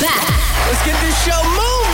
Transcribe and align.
back. 0.00 0.24
Let's 0.66 0.82
get 0.84 0.96
this 1.00 1.16
show 1.24 1.36
moving. 1.44 1.90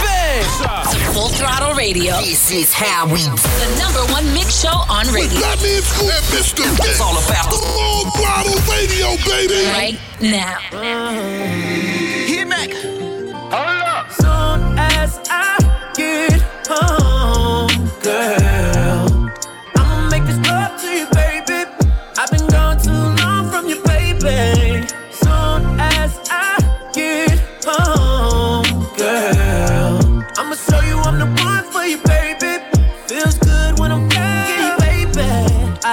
Full 1.13 1.29
Throttle 1.31 1.75
Radio. 1.75 2.19
This 2.21 2.51
is 2.51 2.73
how 2.73 3.07
we 3.07 3.19
The 3.19 3.77
number 3.79 4.01
one 4.13 4.33
mix 4.33 4.61
show 4.61 4.85
on 4.89 5.07
radio. 5.13 5.41
That 5.41 5.61
means 5.63 5.85
Scoop 5.87 6.09
and 6.09 6.25
Mr. 6.31 6.63
It's 6.87 7.01
all 7.01 7.19
about 7.19 7.51
the 7.51 7.59
Full 7.59 8.11
throttle 8.15 8.61
radio, 8.71 9.17
baby. 9.27 9.67
Right 9.67 9.99
now. 10.21 10.59
Hit 10.71 11.86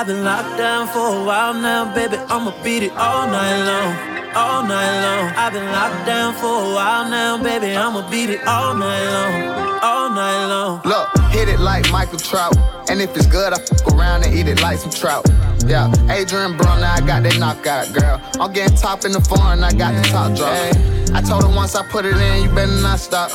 I've 0.04 0.08
been 0.08 0.26
locked 0.26 0.58
down 0.58 0.88
for 0.90 1.00
a 1.00 1.24
while 1.24 1.54
now, 1.54 1.96
baby. 1.96 2.18
I'ma 2.18 2.52
beat 2.62 2.84
it 2.84 2.92
all 2.92 3.26
night 3.26 3.64
long. 3.64 4.36
All 4.36 4.62
night 4.62 5.02
long, 5.02 5.32
I've 5.34 5.54
been 5.54 5.72
locked 5.72 6.06
down 6.06 6.34
for 6.34 6.48
a 6.48 6.74
while 6.76 7.10
now, 7.10 7.42
baby. 7.42 7.74
I'ma 7.74 8.12
beat 8.12 8.30
it 8.30 8.46
all 8.46 8.76
night 8.76 9.06
long, 9.06 9.80
all 9.82 10.10
night 10.10 10.48
long. 10.48 10.82
Look, 10.84 11.08
hit 11.32 11.48
it 11.48 11.62
like 11.62 11.90
Michael 11.90 12.20
Trout. 12.20 12.54
And 12.90 13.02
if 13.02 13.16
it's 13.16 13.28
good, 13.28 13.54
I 13.54 13.60
fuck 13.60 13.94
around 13.94 14.26
and 14.26 14.36
eat 14.36 14.50
it 14.50 14.62
like 14.62 14.80
some 14.80 14.92
trout. 14.92 15.26
Yeah, 15.66 15.90
Adrian 16.10 16.58
Brown, 16.58 16.84
I 16.84 17.00
got 17.00 17.24
that 17.24 17.40
knockout, 17.40 17.94
girl. 17.94 18.22
I'm 18.42 18.52
getting 18.52 18.76
top 18.76 19.06
in 19.06 19.14
the 19.14 19.22
foreign, 19.22 19.64
I 19.64 19.72
got 19.72 19.96
the 19.96 20.10
top 20.10 20.36
drop. 20.36 21.16
I 21.16 21.22
told 21.22 21.44
her 21.46 21.56
once 21.56 21.76
I 21.76 21.88
put 21.88 22.04
it 22.04 22.18
in, 22.18 22.44
you 22.44 22.54
better 22.54 22.82
not 22.82 23.00
stop. 23.00 23.32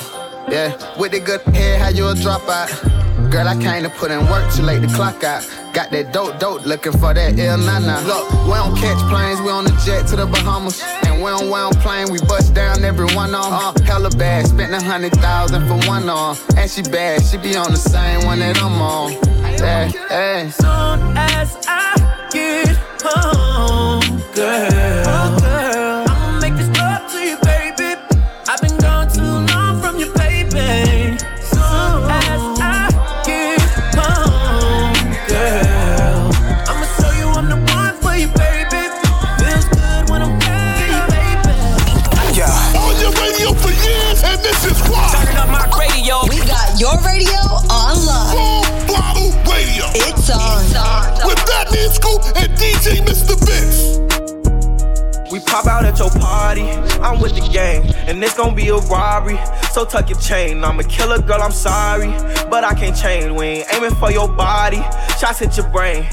Yeah, 0.51 0.77
with 0.99 1.13
the 1.13 1.21
good 1.21 1.41
head, 1.55 1.81
how 1.81 1.89
you 1.89 2.09
a 2.09 2.13
dropout? 2.13 3.08
Girl, 3.31 3.47
I 3.47 3.57
came 3.61 3.83
to 3.83 3.91
put 3.91 4.11
in 4.11 4.27
work 4.27 4.51
too 4.55 4.63
late 4.63 4.81
to 4.81 4.89
clock 4.89 5.23
out. 5.23 5.47
Got 5.75 5.91
that 5.91 6.13
dope, 6.15 6.39
dope, 6.39 6.65
looking 6.65 6.93
for 6.93 7.13
that 7.13 7.39
ill 7.39 7.59
nana. 7.59 8.01
Look, 8.07 8.31
we 8.47 8.55
don't 8.55 8.75
catch 8.75 8.99
planes, 9.11 9.41
we 9.43 9.51
on 9.51 9.65
the 9.65 9.83
jet 9.85 10.07
to 10.09 10.17
the 10.17 10.25
Bahamas. 10.25 10.83
And 11.05 11.23
we 11.23 11.29
don't, 11.29 11.45
we 11.47 11.53
don't 11.53 11.79
plane, 11.81 12.11
we 12.11 12.21
bust 12.21 12.55
down 12.55 12.83
every 12.85 13.07
one 13.15 13.35
on. 13.35 13.53
Uh, 13.53 13.85
hella 13.85 14.11
bad, 14.11 14.47
spent 14.47 14.73
a 14.73 14.83
hundred 14.83 15.13
thousand 15.13 15.69
for 15.69 15.77
one 15.87 16.09
on. 16.09 16.37
And 16.57 16.71
she 16.71 16.83
bad, 16.83 17.23
she 17.23 17.37
be 17.37 17.55
on 17.55 17.71
the 17.71 17.77
same 17.77 18.25
one 18.25 18.39
that 18.39 18.57
I'm 18.63 18.81
on. 18.81 19.13
Yeah, 19.61 19.89
hey. 20.09 20.51
Soon 20.51 21.17
as 21.17 21.57
I 21.69 22.29
get 22.33 22.77
home, 23.03 24.23
girl, 24.35 25.38
a 58.69 58.79
robbery. 58.79 59.39
So 59.73 59.85
tuck 59.85 60.09
your 60.11 60.19
chain, 60.19 60.65
I'm 60.65 60.79
a 60.81 60.85
killer 60.85 61.21
girl, 61.21 61.43
I'm 61.43 61.53
sorry, 61.53 62.09
but 62.51 62.65
I 62.65 62.75
can't 62.75 62.97
change. 62.97 63.31
We 63.39 63.47
ain't 63.47 63.75
aiming 63.75 63.95
for 63.97 64.11
your 64.11 64.29
body, 64.29 64.83
shots 65.19 65.39
hit 65.39 65.57
your 65.57 65.69
brain. 65.69 66.07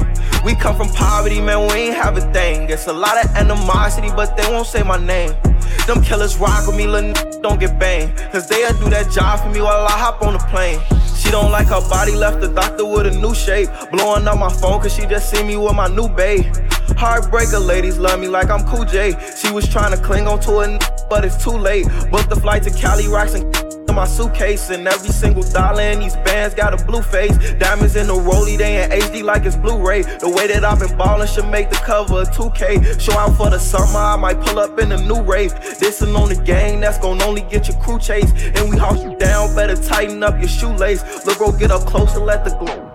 We 0.44 0.54
come 0.56 0.76
from 0.76 0.90
poverty, 0.90 1.42
man, 1.42 1.68
we 1.68 1.74
ain't 1.74 1.96
have 1.96 2.18
a 2.18 2.22
thing. 2.32 2.70
It's 2.70 2.88
a 2.88 2.94
lot 2.94 3.24
of 3.24 3.32
animosity, 3.36 4.10
but 4.10 4.38
they 4.38 4.48
won't 4.48 4.68
say 4.68 4.84
my 4.84 4.98
name. 4.98 5.34
Them 5.88 6.04
killers 6.04 6.38
rock 6.38 6.68
with 6.68 6.76
me, 6.76 6.88
little 6.88 7.12
n- 7.12 7.42
don't 7.42 7.60
get 7.60 7.80
banged. 7.80 8.16
Cause 8.32 8.48
they'll 8.48 8.74
do 8.80 8.90
that 8.90 9.12
job 9.12 9.40
for 9.40 9.50
me 9.50 9.62
while 9.62 9.86
I 9.86 9.92
hop 9.92 10.22
on 10.22 10.34
the 10.34 10.40
plane. 10.40 10.80
She 11.16 11.32
don't 11.32 11.52
like 11.52 11.68
her 11.68 11.82
body, 11.90 12.12
left 12.14 12.42
the 12.42 12.48
doctor 12.48 12.86
with 12.86 13.08
a 13.08 13.12
new 13.12 13.34
shape. 13.34 13.70
Blowing 13.92 14.28
up 14.28 14.38
my 14.38 14.52
phone 14.52 14.82
cause 14.82 14.94
she 14.96 15.06
just 15.08 15.30
see 15.32 15.44
me 15.44 15.58
with 15.58 15.74
my 15.74 15.88
new 15.88 16.08
babe. 16.08 16.46
Heartbreaker 16.98 17.64
ladies 17.66 17.98
love 17.98 18.20
me 18.20 18.28
like 18.28 18.50
I'm 18.50 18.64
Cool 18.68 18.86
J. 18.86 19.16
She 19.36 19.52
was 19.52 19.68
trying 19.68 19.92
to 19.96 20.02
cling 20.04 20.28
on 20.28 20.40
to 20.42 20.52
a 20.60 20.68
n- 20.74 20.80
but 21.10 21.26
it's 21.26 21.44
too 21.44 21.52
late. 21.52 21.88
Booked 22.12 22.30
the 22.30 22.36
flight 22.36 22.64
to 22.64 22.72
Cali, 22.72 23.08
rocks 23.08 23.34
and 23.34 23.44
in 23.90 23.96
my 23.96 24.06
suitcase. 24.06 24.70
And 24.70 24.88
every 24.88 25.10
single 25.10 25.44
dollar 25.44 25.82
in 25.82 26.00
these 26.00 26.16
bands 26.18 26.56
got 26.56 26.80
a 26.80 26.86
blue 26.86 27.02
face. 27.02 27.36
Diamonds 27.54 27.96
in 27.96 28.08
the 28.08 28.14
rollie, 28.14 28.58
they 28.58 28.84
in 28.84 28.90
HD 28.92 29.24
like 29.24 29.46
it's 29.46 29.56
Blu-ray. 29.56 30.02
The 30.04 30.30
way 30.30 30.48
that 30.48 30.64
I've 30.64 30.80
been 30.80 30.98
ballin' 30.98 31.28
should 31.28 31.50
make 31.50 31.70
the 31.70 31.78
cover 31.78 32.22
of 32.22 32.30
2K. 32.32 33.00
Show 33.00 33.14
out 33.14 33.36
for 33.38 33.50
the 33.50 33.60
summer, 33.60 34.00
I 34.00 34.16
might 34.16 34.40
pull 34.42 34.60
up 34.60 34.80
in 34.80 34.92
a 34.92 34.98
new 34.98 35.22
rave. 35.22 35.54
This'n 35.54 36.16
on 36.18 36.30
the 36.30 36.42
gang, 36.44 36.80
that's 36.80 36.98
gon' 37.00 37.22
only 37.22 37.42
get 37.42 37.68
your 37.68 37.78
crew 37.82 38.00
chased. 38.00 38.36
And 38.36 38.70
we 38.70 38.78
house 38.78 39.04
you 39.04 39.16
down, 39.18 39.56
better 39.56 39.76
tighten 39.76 40.24
up 40.24 40.40
your 40.40 40.50
shoelace. 40.50 41.26
Look, 41.26 41.38
bro, 41.38 41.52
get 41.52 41.72
up 41.72 41.86
close 41.86 42.16
and 42.16 42.26
let 42.26 42.44
the 42.44 42.52
glow. 42.58 42.95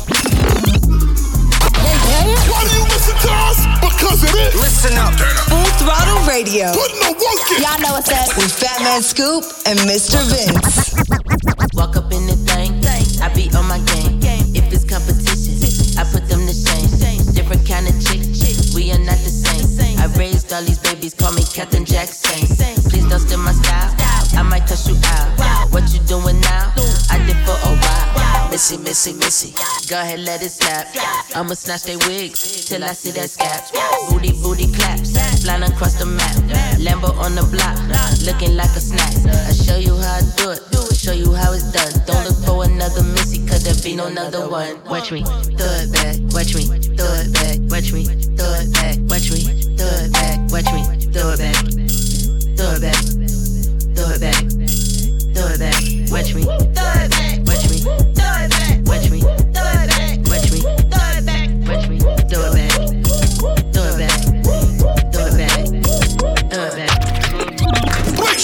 Why 2.21 2.61
do 2.67 2.73
you 2.77 2.85
listen 2.89 3.17
to 3.17 3.31
us? 3.49 3.59
Because 3.81 4.23
it 4.23 4.35
is. 4.35 4.53
Listen 4.55 4.97
up. 4.97 5.13
Full 5.49 5.65
Throttle 5.81 6.21
Radio. 6.27 6.71
Putting 6.73 7.01
the 7.01 7.13
work 7.17 7.41
in. 7.51 7.63
Y'all 7.63 7.79
know 7.81 7.93
what's 7.97 8.11
up 8.11 8.35
with 8.37 8.51
Fat 8.51 8.81
Man 8.83 9.01
Scoop 9.01 9.43
and 9.65 9.79
Mr. 9.89 10.21
Vince. 10.29 10.93
Walk 11.73 11.95
up 11.95 12.11
in 12.11 12.27
the 12.27 12.35
thing, 12.51 12.77
I 13.21 13.33
be 13.33 13.49
on 13.55 13.65
my 13.67 13.79
game. 13.89 14.19
If 14.53 14.71
it's 14.73 14.83
competition, 14.83 15.57
I 15.97 16.03
put 16.03 16.27
them 16.27 16.45
to 16.45 16.53
shame. 16.53 16.89
Different 17.33 17.65
kind 17.67 17.87
of 17.87 17.95
chick, 18.03 18.21
we 18.75 18.91
are 18.91 18.99
not 18.99 19.17
the 19.23 19.31
same. 19.31 19.97
I 19.97 20.05
raised 20.17 20.51
all 20.53 20.61
these 20.63 20.79
babies, 20.79 21.13
call 21.13 21.31
me 21.33 21.43
Captain 21.43 21.85
Jackson. 21.85 22.45
Please 22.89 23.07
don't 23.07 23.19
steal 23.19 23.39
my 23.39 23.53
style, 23.53 23.95
I 24.37 24.43
might 24.43 24.67
cuss 24.67 24.87
you 24.87 24.95
out. 25.05 25.71
What 25.71 25.93
you 25.93 25.99
doing 26.01 26.39
now? 26.41 26.73
I 27.09 27.17
did 27.25 27.37
for 27.45 27.55
a 27.55 27.75
while. 27.75 27.80
Missy, 28.61 28.77
missy, 28.77 29.13
missy. 29.13 29.89
Go 29.89 29.99
ahead, 29.99 30.19
let 30.19 30.43
it 30.43 30.51
snap. 30.51 30.85
I'ma 31.33 31.55
snatch 31.55 31.81
they 31.81 31.97
wigs 32.05 32.69
till 32.69 32.83
I 32.83 32.93
see 32.93 33.09
that 33.17 33.33
scap. 33.33 33.73
Booty, 34.07 34.33
booty 34.37 34.71
claps, 34.71 35.17
flying 35.41 35.63
across 35.63 35.97
the 35.97 36.05
map. 36.05 36.29
Lambo 36.77 37.09
on 37.17 37.33
the 37.33 37.41
block, 37.49 37.73
looking 38.21 38.55
like 38.55 38.69
a 38.77 38.79
snack. 38.79 39.17
I 39.49 39.53
show 39.57 39.77
you 39.81 39.97
how 39.97 40.21
I 40.21 40.21
do 40.37 40.51
it, 40.53 40.61
show 40.93 41.11
you 41.11 41.33
how 41.33 41.53
it's 41.53 41.73
done. 41.73 41.89
Don't 42.05 42.21
look 42.21 42.37
for 42.45 42.63
another 42.63 43.01
missy, 43.01 43.41
cause 43.47 43.65
there 43.65 43.73
be 43.81 43.97
no 43.97 44.05
another 44.05 44.47
one. 44.47 44.77
Watch 44.85 45.11
me, 45.11 45.23
throw 45.25 45.81
it 45.81 45.89
back, 45.89 46.21
watch 46.29 46.53
me, 46.53 46.69
throw 46.93 47.09
it 47.17 47.33
back, 47.33 47.57
watch 47.65 47.89
me, 47.89 48.05
throw 48.37 48.61
it 48.61 48.69
back, 48.77 49.01
watch 49.09 49.33
me, 49.33 49.41
throw 49.73 49.89
it 50.05 50.13
back, 50.13 50.37
watch 50.53 50.69
me, 50.69 50.85
throw 51.09 51.33
it 51.33 51.41
back, 51.41 51.57
throw 52.53 52.77
it 52.77 52.81
back, 52.85 53.01
throw 53.97 54.13
it 54.13 54.21
back, 54.21 54.37
throw 55.33 55.49
it 55.49 55.57
back, 55.57 55.81
watch 56.13 56.37
me, 56.37 56.45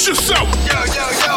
yourself. 0.08 0.48
Yo, 0.66 0.80
yo, 0.96 1.06
yo. 1.28 1.36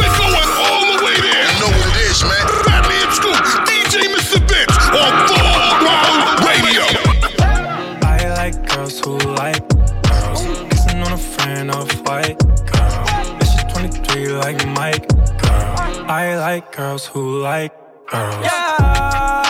We're 0.00 0.16
going 0.16 0.50
all 0.64 0.84
the 0.88 1.04
way 1.04 1.16
there. 1.20 1.44
You 1.52 1.60
know 1.60 1.68
what 1.68 1.86
it 1.92 2.00
is, 2.08 2.24
man. 2.24 2.46
Fatty 2.64 2.96
and 3.04 3.12
Scoop, 3.12 3.36
DJ 3.68 4.08
Mr. 4.08 4.40
Vince 4.48 4.76
on 4.88 5.12
Full 5.28 5.60
Throttle 5.80 6.20
Radio. 6.48 6.84
I 8.02 8.28
like 8.40 8.56
girls 8.68 9.00
who 9.00 9.18
like 9.18 9.68
girls. 10.08 10.40
Kissing 10.70 11.02
on 11.02 11.12
a 11.12 11.18
friend 11.18 11.70
of 11.70 11.90
white 12.06 12.38
girl. 12.64 13.04
And 13.36 13.46
she's 13.46 13.64
23 13.74 14.28
like 14.28 14.66
Mike 14.68 15.08
girl. 15.08 16.06
I 16.08 16.36
like 16.36 16.74
girls 16.74 17.04
who 17.04 17.40
like 17.40 17.74
girls. 18.08 18.44
Yeah, 18.44 19.42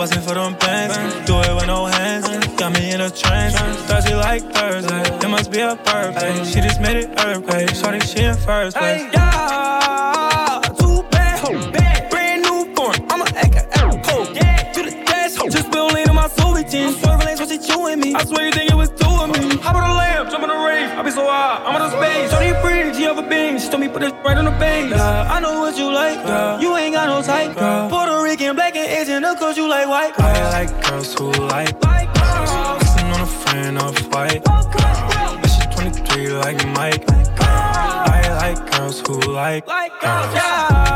bustin' 0.00 0.22
for 0.22 0.32
them 0.32 0.54
bands. 0.54 0.96
Do 1.26 1.38
it 1.40 1.54
with 1.54 1.66
no 1.66 1.84
hands, 1.84 2.26
got 2.56 2.72
me 2.72 2.90
in 2.90 3.02
a 3.02 3.10
trance. 3.10 3.54
Thirsty 3.86 4.14
like 4.14 4.42
Thursday, 4.50 5.02
it 5.02 5.28
must 5.28 5.52
be 5.52 5.60
a 5.60 5.76
birthday. 5.76 6.42
She 6.42 6.62
just 6.62 6.80
made 6.80 6.96
it 6.96 7.20
earthquake. 7.20 7.68
Shorty, 7.74 8.00
she 8.00 8.24
in 8.24 8.34
first 8.34 8.78
place. 8.78 9.02
Hey, 9.02 9.10
yeah, 9.12 10.62
too 10.78 11.02
bad, 11.10 11.72
bad, 11.74 12.10
brand 12.10 12.42
new. 12.42 12.72
I'm 13.10 13.20
a 13.20 13.26
actor, 13.44 14.00
ho, 14.08 14.32
yeah, 14.32 14.72
to 14.72 14.82
the 14.84 14.92
dash, 15.04 15.36
ho. 15.36 15.50
Just 15.50 15.70
lean 15.74 16.08
in 16.08 16.14
my 16.14 16.28
soul, 16.28 16.54
lanes, 16.54 17.38
what 17.38 17.50
she 17.50 17.58
chewing 17.58 18.00
me. 18.00 18.14
I 18.14 18.24
swear 18.24 18.46
you 18.46 18.52
think 18.52 18.70
it 18.70 18.76
was 18.76 18.88
two 19.26 19.32
of 19.32 19.50
me. 19.50 19.56
Hop 19.62 19.74
on 19.76 19.88
the 19.88 19.94
lamp, 19.94 20.30
jump 20.30 20.42
on 20.44 20.48
the 20.48 20.54
rave. 20.66 20.90
I 20.90 21.02
be 21.02 21.10
so 21.10 21.24
high, 21.26 21.62
I'm 21.64 21.74
on 21.76 21.82
the 21.82 21.90
space. 21.96 22.30
Shorty 22.30 22.52
free, 22.62 22.94
she 22.94 23.02
have 23.04 23.18
a 23.18 23.22
beam. 23.28 23.58
She 23.58 23.68
told 23.68 23.80
me 23.80 23.88
put 23.88 24.00
this 24.00 24.12
right 24.24 24.36
on 24.36 24.44
the 24.44 24.50
base. 24.52 24.90
Yeah, 24.90 25.32
I 25.34 25.40
know 25.40 25.60
what 25.60 25.76
you 25.76 25.92
like, 25.92 26.24
girl. 26.26 26.60
You 26.60 26.76
ain't 26.76 26.94
got 26.94 27.06
no 27.08 27.22
type, 27.22 27.56
girl. 27.56 27.88
Puerto 27.90 28.22
Rican, 28.22 28.54
black 28.56 28.76
and 28.76 28.88
Asian, 28.88 29.24
of 29.24 29.38
course 29.38 29.56
you 29.56 29.68
like 29.68 29.88
white. 29.88 30.14
Girl. 30.16 30.26
I 30.26 30.50
like 30.50 30.70
girls 30.86 31.14
who 31.14 31.30
like 31.32 31.80
girls. 31.80 32.82
Kissing 32.82 33.06
on 33.14 33.20
a 33.20 33.26
friend 33.26 33.78
off 33.78 33.98
white 34.12 34.44
girl. 34.44 35.38
But 35.40 35.48
she's 35.48 35.66
23 35.74 36.28
like 36.44 36.66
Mike. 36.68 37.06
Girl. 37.06 37.46
I 37.46 38.20
like 38.40 38.70
girls 38.72 39.00
who 39.00 39.20
like 39.32 39.66
Like 39.66 39.92
girls. 40.00 40.26
girls, 40.26 40.34
yeah. 40.34 40.89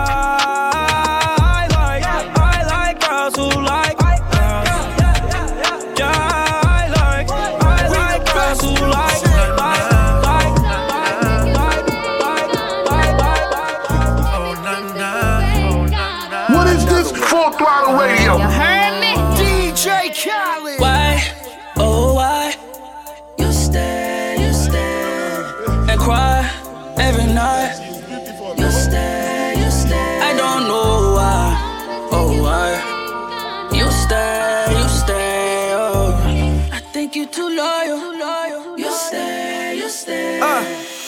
Don't 30.54 30.68
know 30.68 31.14
why, 31.14 32.08
oh 32.12 32.42
why, 32.42 32.70
you 33.76 33.90
stay, 33.90 34.66
you 34.70 34.88
stay. 34.88 35.72
Oh, 35.74 36.70
I 36.72 36.78
think 36.92 37.16
you 37.16 37.26
too 37.26 37.48
loyal. 37.56 38.78
You 38.78 38.90
stay, 38.90 39.76
you 39.76 39.88
stay. 39.88 40.38
Uh, 40.40 40.62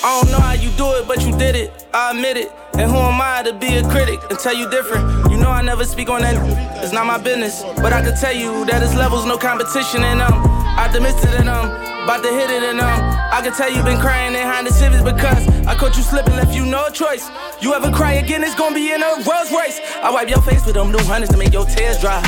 I 0.04 0.20
don't 0.20 0.30
know 0.32 0.40
how 0.40 0.52
you 0.54 0.70
do 0.70 0.86
it, 0.94 1.06
but 1.06 1.24
you 1.24 1.36
did 1.38 1.54
it. 1.54 1.86
I 1.94 2.10
admit 2.10 2.36
it. 2.36 2.52
And 2.74 2.90
who 2.90 2.96
am 2.96 3.20
I 3.20 3.42
to 3.44 3.52
be 3.52 3.76
a 3.76 3.82
critic 3.88 4.20
and 4.30 4.38
tell 4.38 4.54
you 4.54 4.68
different? 4.70 5.30
You 5.30 5.36
know 5.36 5.50
I 5.50 5.62
never 5.62 5.84
speak 5.84 6.10
on 6.10 6.22
that. 6.22 6.36
It's 6.82 6.92
not 6.92 7.06
my 7.06 7.18
business. 7.18 7.62
But 7.76 7.92
I 7.92 8.02
can 8.02 8.16
tell 8.16 8.34
you 8.34 8.64
that 8.66 8.82
it's 8.82 8.94
levels, 8.94 9.24
no 9.26 9.38
competition, 9.38 10.02
and 10.02 10.20
um, 10.20 10.34
optimistic 10.78 11.30
and 11.30 11.48
um, 11.48 11.66
about 12.04 12.22
to 12.22 12.30
hit 12.30 12.50
it 12.50 12.62
and 12.62 12.80
um, 12.80 13.15
I 13.32 13.42
can 13.42 13.52
tell 13.52 13.70
you 13.70 13.82
been 13.82 14.00
crying 14.00 14.32
behind 14.32 14.66
the 14.66 14.72
civics 14.72 15.02
because 15.02 15.48
I 15.66 15.74
caught 15.74 15.96
you 15.96 16.02
slipping, 16.02 16.36
left 16.36 16.54
you 16.54 16.64
no 16.64 16.88
choice. 16.90 17.28
You 17.60 17.74
ever 17.74 17.90
cry 17.90 18.14
again, 18.14 18.42
it's 18.42 18.54
gonna 18.54 18.74
be 18.74 18.92
in 18.92 19.02
a 19.02 19.06
Rolls 19.26 19.52
Royce. 19.52 19.80
I 20.02 20.10
wipe 20.10 20.28
your 20.28 20.40
face 20.42 20.64
with 20.64 20.74
them 20.74 20.90
new 20.90 21.02
hundreds 21.04 21.32
to 21.32 21.38
make 21.38 21.52
your 21.52 21.66
tears 21.66 22.00
dry. 22.00 22.20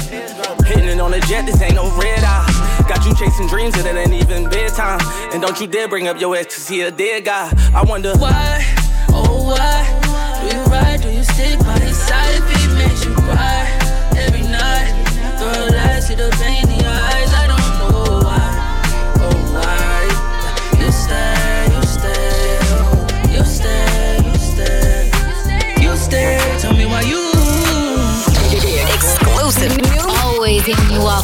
Hitting 0.66 0.88
it 0.88 1.00
on 1.00 1.12
the 1.12 1.20
jet, 1.20 1.46
this 1.46 1.60
ain't 1.62 1.74
no 1.74 1.88
red 1.96 2.24
eye. 2.24 2.84
Got 2.88 3.06
you 3.06 3.14
chasing 3.14 3.46
dreams 3.46 3.76
and 3.76 3.86
it 3.86 3.96
ain't 3.96 4.12
even 4.12 4.50
bedtime. 4.50 5.00
And 5.32 5.40
don't 5.40 5.58
you 5.60 5.66
dare 5.66 5.88
bring 5.88 6.08
up 6.08 6.20
your 6.20 6.36
ex, 6.36 6.56
cause 6.56 6.68
he 6.68 6.82
a 6.82 6.90
dead 6.90 7.24
guy. 7.24 7.52
I 7.74 7.84
wonder 7.84 8.16
why, 8.16 8.64
oh 9.10 9.44
why, 9.46 10.40
do 10.42 10.56
you 10.56 10.62
ride, 10.64 11.00
do 11.00 11.10
you 11.10 11.22
stick 11.22 11.58
by 11.60 11.78
his 11.78 11.96
side 11.96 12.57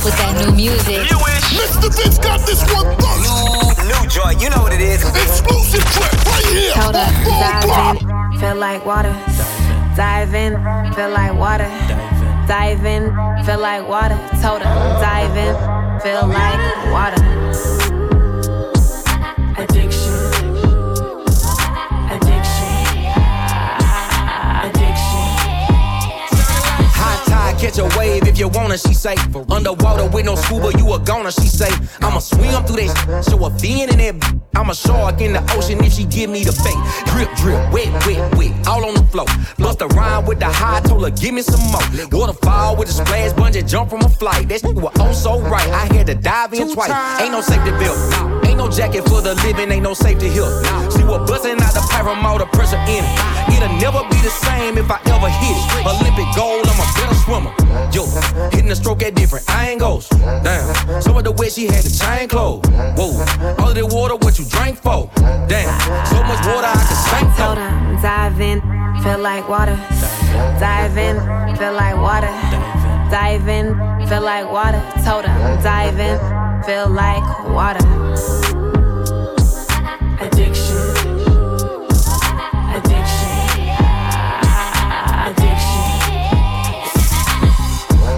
with 0.04 0.16
that 0.18 0.36
new 0.44 0.52
music. 0.52 1.08
Mr. 1.56 1.88
Vince 1.96 2.18
got 2.18 2.40
this 2.46 2.60
one 2.72 2.92
first. 3.00 3.24
New, 3.24 3.88
new 3.88 4.08
joint, 4.08 4.40
you 4.40 4.50
know 4.50 4.60
what 4.60 4.72
it 4.72 4.80
is. 4.80 5.00
Exclusive 5.00 5.80
track 5.96 6.12
right 6.26 6.44
here. 6.52 6.72
Hold 6.76 6.96
up, 6.96 7.08
dive 7.24 7.96
in, 7.96 8.38
feel 8.38 8.56
like 8.56 8.84
water. 8.84 9.12
Dive 9.96 10.34
in, 10.34 10.52
feel 10.92 11.10
like 11.10 11.32
water. 11.34 11.68
Dive 12.46 12.84
in, 12.84 13.04
feel 13.44 13.60
like 13.60 13.88
water. 13.88 14.18
Told 14.42 14.60
her, 14.60 14.74
dive 15.00 15.36
in, 15.36 15.54
feel 16.00 16.26
like 16.28 16.60
water. 16.92 17.22
Addiction. 19.56 20.12
Addiction. 20.20 20.33
Catch 27.64 27.78
a 27.78 27.98
wave 27.98 28.26
if 28.26 28.38
you 28.38 28.48
wanna, 28.48 28.76
she 28.76 28.92
say. 28.92 29.14
Underwater 29.50 30.08
with 30.10 30.26
no 30.26 30.34
scuba, 30.34 30.70
you 30.76 30.92
a 30.92 30.98
goner, 30.98 31.30
she 31.30 31.48
say. 31.48 31.70
I'ma 32.02 32.18
swim 32.18 32.62
through 32.64 32.84
that, 32.84 33.24
show 33.28 33.44
a 33.46 33.50
fin 33.58 33.88
in 33.88 33.98
that. 33.98 34.20
b- 34.20 34.40
I'm 34.54 34.68
a 34.70 34.74
shark 34.74 35.20
in 35.20 35.32
the 35.32 35.42
ocean 35.56 35.82
if 35.82 35.94
she 35.94 36.04
give 36.04 36.30
me 36.30 36.44
the 36.44 36.52
bait. 36.64 36.78
Drip, 37.10 37.30
drip, 37.36 37.60
wet, 37.72 37.88
wet, 38.06 38.36
wet, 38.36 38.68
all 38.68 38.84
on 38.84 38.94
the 38.94 39.04
floor. 39.04 39.26
Bust 39.58 39.80
a 39.80 39.86
rhyme 39.88 40.26
with 40.26 40.40
the 40.40 40.46
high, 40.46 40.80
told 40.80 41.04
her, 41.04 41.10
give 41.10 41.32
me 41.34 41.42
some 41.42 41.60
more. 41.72 42.08
Waterfall 42.12 42.76
with 42.76 42.90
a 42.90 42.92
splash, 42.92 43.32
bungee 43.32 43.66
jump 43.66 43.90
from 43.90 44.02
a 44.02 44.08
flight. 44.08 44.48
That 44.48 44.60
shit 44.60 44.74
was 44.74 44.92
oh 45.00 45.12
so 45.12 45.40
right. 45.40 45.68
I 45.68 45.86
had 45.94 46.06
to 46.08 46.14
dive 46.14 46.52
in 46.52 46.72
twice. 46.72 46.92
Ain't 47.20 47.32
no 47.32 47.40
safety 47.40 47.70
belt. 47.70 48.33
Ain't 48.54 48.62
no 48.62 48.70
jacket 48.70 49.02
for 49.08 49.20
the 49.20 49.34
living, 49.42 49.72
ain't 49.72 49.82
no 49.82 49.94
safety 49.94 50.28
here. 50.28 50.46
She 50.94 51.02
was 51.02 51.28
busting 51.28 51.60
out 51.60 51.74
the 51.74 51.82
all 52.22 52.38
the 52.38 52.46
pressure 52.54 52.78
in 52.86 53.02
it. 53.02 53.50
It'll 53.50 53.66
never 53.82 54.06
be 54.06 54.14
the 54.22 54.30
same 54.30 54.78
if 54.78 54.88
I 54.88 55.02
ever 55.10 55.26
hit 55.26 55.58
it. 55.58 55.82
Olympic 55.82 56.30
gold, 56.36 56.62
I'm 56.62 56.78
a 56.78 56.86
better 56.94 57.18
swimmer. 57.26 57.50
Yo, 57.90 58.06
hitting 58.54 58.68
the 58.68 58.76
stroke 58.76 59.02
at 59.02 59.16
different 59.16 59.50
angles. 59.50 60.08
Damn, 60.46 61.02
some 61.02 61.16
of 61.16 61.24
the 61.24 61.32
way 61.32 61.48
she 61.48 61.66
had 61.66 61.82
the 61.82 61.90
chain 61.90 62.28
closed. 62.28 62.70
Whoa, 62.94 63.18
all 63.58 63.70
of 63.70 63.74
the 63.74 63.86
water, 63.90 64.14
what 64.14 64.38
you 64.38 64.44
drank 64.44 64.78
for? 64.78 65.10
Damn, 65.50 65.74
so 66.06 66.22
much 66.22 66.46
water 66.46 66.70
I 66.70 66.78
could 66.86 67.02
sink 67.10 67.34
for. 67.34 67.58
her, 67.58 68.02
dive 68.02 68.40
in, 68.40 68.60
feel 69.02 69.18
like 69.18 69.48
water. 69.48 69.74
Dive 70.62 70.96
in, 70.96 71.18
feel 71.56 71.72
like 71.72 71.96
water. 71.96 72.30
Dive 73.10 73.48
in, 73.48 73.74
feel 74.08 74.22
like 74.22 74.50
water. 74.50 74.82
Told 75.04 75.24
her, 75.24 75.60
dive 75.62 75.98
in, 76.00 76.18
feel 76.64 76.88
like 76.88 77.22
water. 77.48 77.84
Addiction. 80.20 80.76
Addiction. 82.74 83.36
Addiction. 85.26 85.84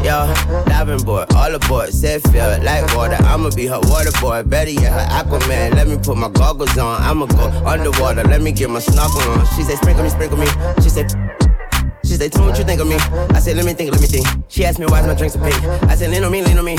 Yo, 0.05 0.33
diving 0.66 1.02
board, 1.05 1.33
all 1.35 1.55
aboard, 1.55 1.93
said 1.93 2.23
feel 2.31 2.59
like 2.62 2.95
water. 2.97 3.16
I'ma 3.25 3.50
be 3.50 3.66
her 3.66 3.81
water 3.83 4.12
boy, 4.21 4.43
better 4.45 4.71
yet 4.71 4.93
her 4.93 5.07
Aquaman. 5.11 5.75
Let 5.75 5.88
me 5.88 5.99
put 5.99 6.16
my 6.16 6.31
goggles 6.31 6.78
on, 6.78 7.02
I'ma 7.02 7.26
go 7.26 7.50
underwater. 7.66 8.25
Let 8.25 8.40
me 8.40 8.52
get 8.52 8.71
my 8.71 8.78
snorkel 8.81 9.21
on. 9.33 9.47
She 9.57 9.62
said, 9.62 9.76
sprinkle 9.76 10.05
me, 10.05 10.11
sprinkle 10.11 10.38
me. 10.38 10.47
She 10.83 10.88
said. 10.88 11.12
Said, 12.16 12.32
tell 12.32 12.42
me 12.42 12.49
what 12.49 12.58
you 12.58 12.64
think 12.64 12.80
of 12.80 12.88
me. 12.88 12.96
I 13.37 13.40
said, 13.40 13.56
let 13.56 13.66
me 13.66 13.75
think, 13.75 13.92
let 13.92 14.00
me 14.00 14.06
think. 14.06 14.26
She 14.49 14.64
asked 14.64 14.78
me 14.78 14.87
why's 14.87 15.06
my 15.06 15.14
drinks 15.14 15.35
so 15.35 15.40
pink. 15.40 15.56
I 15.85 15.94
said, 15.94 16.11
lean 16.11 16.25
on 16.25 16.32
me, 16.32 16.42
lean 16.42 16.56
on 16.58 16.64
me. 16.64 16.76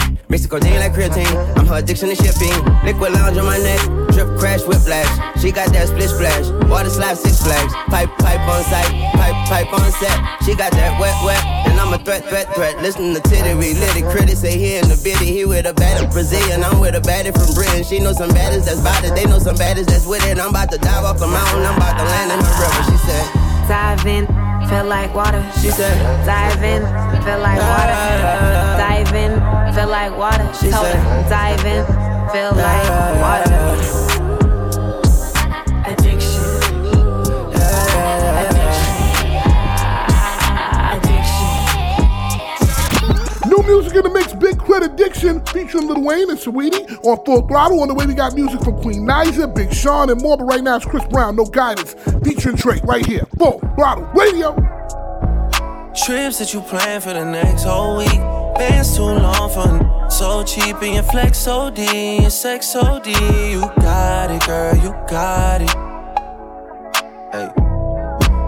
The 0.47 0.55
codeine 0.55 0.79
like 0.79 0.95
creatine. 0.95 1.27
I'm 1.59 1.67
her 1.67 1.83
addiction 1.83 2.07
to 2.07 2.15
shipping. 2.15 2.55
Liquid 2.87 3.11
lounge 3.11 3.35
on 3.35 3.43
my 3.43 3.59
neck. 3.59 3.83
Drip 4.15 4.39
crash, 4.39 4.63
whiplash. 4.63 5.11
She 5.43 5.51
got 5.51 5.75
that 5.75 5.91
split 5.91 6.07
splash. 6.07 6.47
Water 6.71 6.87
slide, 6.87 7.19
six 7.19 7.43
flags. 7.43 7.75
Pipe, 7.91 8.07
pipe 8.23 8.39
on 8.47 8.63
sight. 8.63 8.87
Pipe, 9.19 9.35
pipe 9.51 9.67
on 9.75 9.91
set. 9.99 10.15
She 10.47 10.55
got 10.55 10.71
that 10.71 10.95
wet, 11.03 11.11
wet. 11.27 11.43
And 11.67 11.75
I'm 11.75 11.91
a 11.91 11.99
threat, 11.99 12.23
threat, 12.31 12.47
threat. 12.55 12.79
Listen 12.79 13.11
to 13.13 13.19
Titty, 13.27 13.59
lit 13.59 13.75
it. 13.99 14.07
Critics 14.07 14.39
say 14.39 14.57
he 14.57 14.79
in 14.79 14.87
the 14.87 14.95
biddy. 15.03 15.27
He 15.35 15.43
with 15.43 15.67
a 15.67 15.73
baddie 15.75 16.07
Brazilian. 16.09 16.63
I'm 16.63 16.79
with 16.79 16.95
a 16.95 17.03
baddie 17.03 17.35
from 17.35 17.51
Britain. 17.51 17.83
She 17.83 17.99
know 17.99 18.13
some 18.13 18.31
baddies 18.31 18.63
that's 18.63 18.79
it. 19.03 19.15
They 19.15 19.25
know 19.27 19.39
some 19.39 19.57
baddies 19.59 19.91
that's 19.91 20.07
with 20.07 20.23
it. 20.23 20.39
I'm 20.39 20.55
about 20.55 20.71
to 20.71 20.77
dive 20.79 21.03
off 21.03 21.19
the 21.19 21.27
mountain. 21.27 21.67
I'm 21.67 21.75
about 21.75 21.99
to 21.99 22.05
land 22.07 22.31
in 22.31 22.39
the 22.39 22.51
river. 22.55 22.81
She 22.87 22.97
said, 23.03 23.25
Dive 23.67 24.07
in, 24.07 24.23
feel 24.69 24.85
like 24.85 25.13
water. 25.13 25.43
She 25.61 25.69
said, 25.69 25.97
Dive 26.25 26.63
in, 26.63 26.81
feel 27.23 27.39
like 27.39 27.59
water. 27.59 27.93
Dive 28.77 29.13
in, 29.13 29.39
feel 29.73 29.87
like 29.87 30.15
water. 30.17 30.49
She 30.59 30.69
Told 30.69 30.85
said- 30.85 30.95
her, 30.97 31.29
dive 31.29 31.65
in, 31.65 31.85
feel 32.31 32.51
like 32.53 32.89
water. 33.21 33.55
Addiction. 35.87 36.43
Addiction 40.97 41.47
New 43.49 43.63
music 43.63 43.95
in 43.95 44.03
the 44.03 44.09
mix, 44.13 44.33
Credit 44.67 44.91
Addiction 44.91 45.39
featuring 45.45 45.87
Lil 45.87 46.03
Wayne 46.03 46.29
and 46.29 46.37
Saweetie 46.37 47.01
on 47.05 47.23
Full 47.23 47.47
Throttle. 47.47 47.79
On 47.79 47.87
the 47.87 47.93
way, 47.93 48.05
we 48.05 48.13
got 48.13 48.35
music 48.35 48.61
from 48.61 48.75
Queen 48.81 49.07
Naija, 49.07 49.55
Big 49.55 49.73
Sean, 49.73 50.09
and 50.09 50.21
more. 50.21 50.35
But 50.35 50.43
right 50.43 50.61
now, 50.61 50.75
it's 50.75 50.85
Chris 50.85 51.05
Brown, 51.05 51.37
No 51.37 51.45
Guidance, 51.45 51.93
featuring 52.21 52.57
Drake 52.57 52.83
right 52.83 53.05
here. 53.05 53.23
Full 53.37 53.59
Throttle 53.75 54.03
Radio. 54.13 54.53
Trips 55.95 56.39
that 56.39 56.53
you 56.53 56.59
plan 56.59 56.99
for 56.99 57.13
the 57.13 57.23
next 57.23 57.63
whole 57.63 57.99
week. 57.99 58.19
Bands 58.57 58.93
too 58.93 59.03
long 59.03 59.49
for 59.49 60.09
so 60.11 60.43
cheap 60.43 60.75
and 60.81 60.95
your 60.95 61.03
flex 61.03 61.47
OD, 61.47 61.79
your 61.79 62.29
sex 62.29 62.75
OD. 62.75 63.07
You 63.07 63.61
got 63.79 64.31
it, 64.31 64.45
girl, 64.45 64.75
you 64.75 64.91
got 65.07 65.61
it. 65.61 65.69
Hey, 67.31 67.49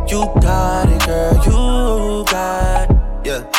you 0.10 0.26
got 0.42 0.90
it, 0.90 1.06
girl, 1.06 1.34
you 1.46 2.26
got 2.26 2.92
it. 2.92 2.98
Yeah. 3.26 3.59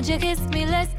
Won't 0.00 0.08
you 0.08 0.18
kiss 0.18 0.40
me? 0.48 0.64
let 0.64 0.89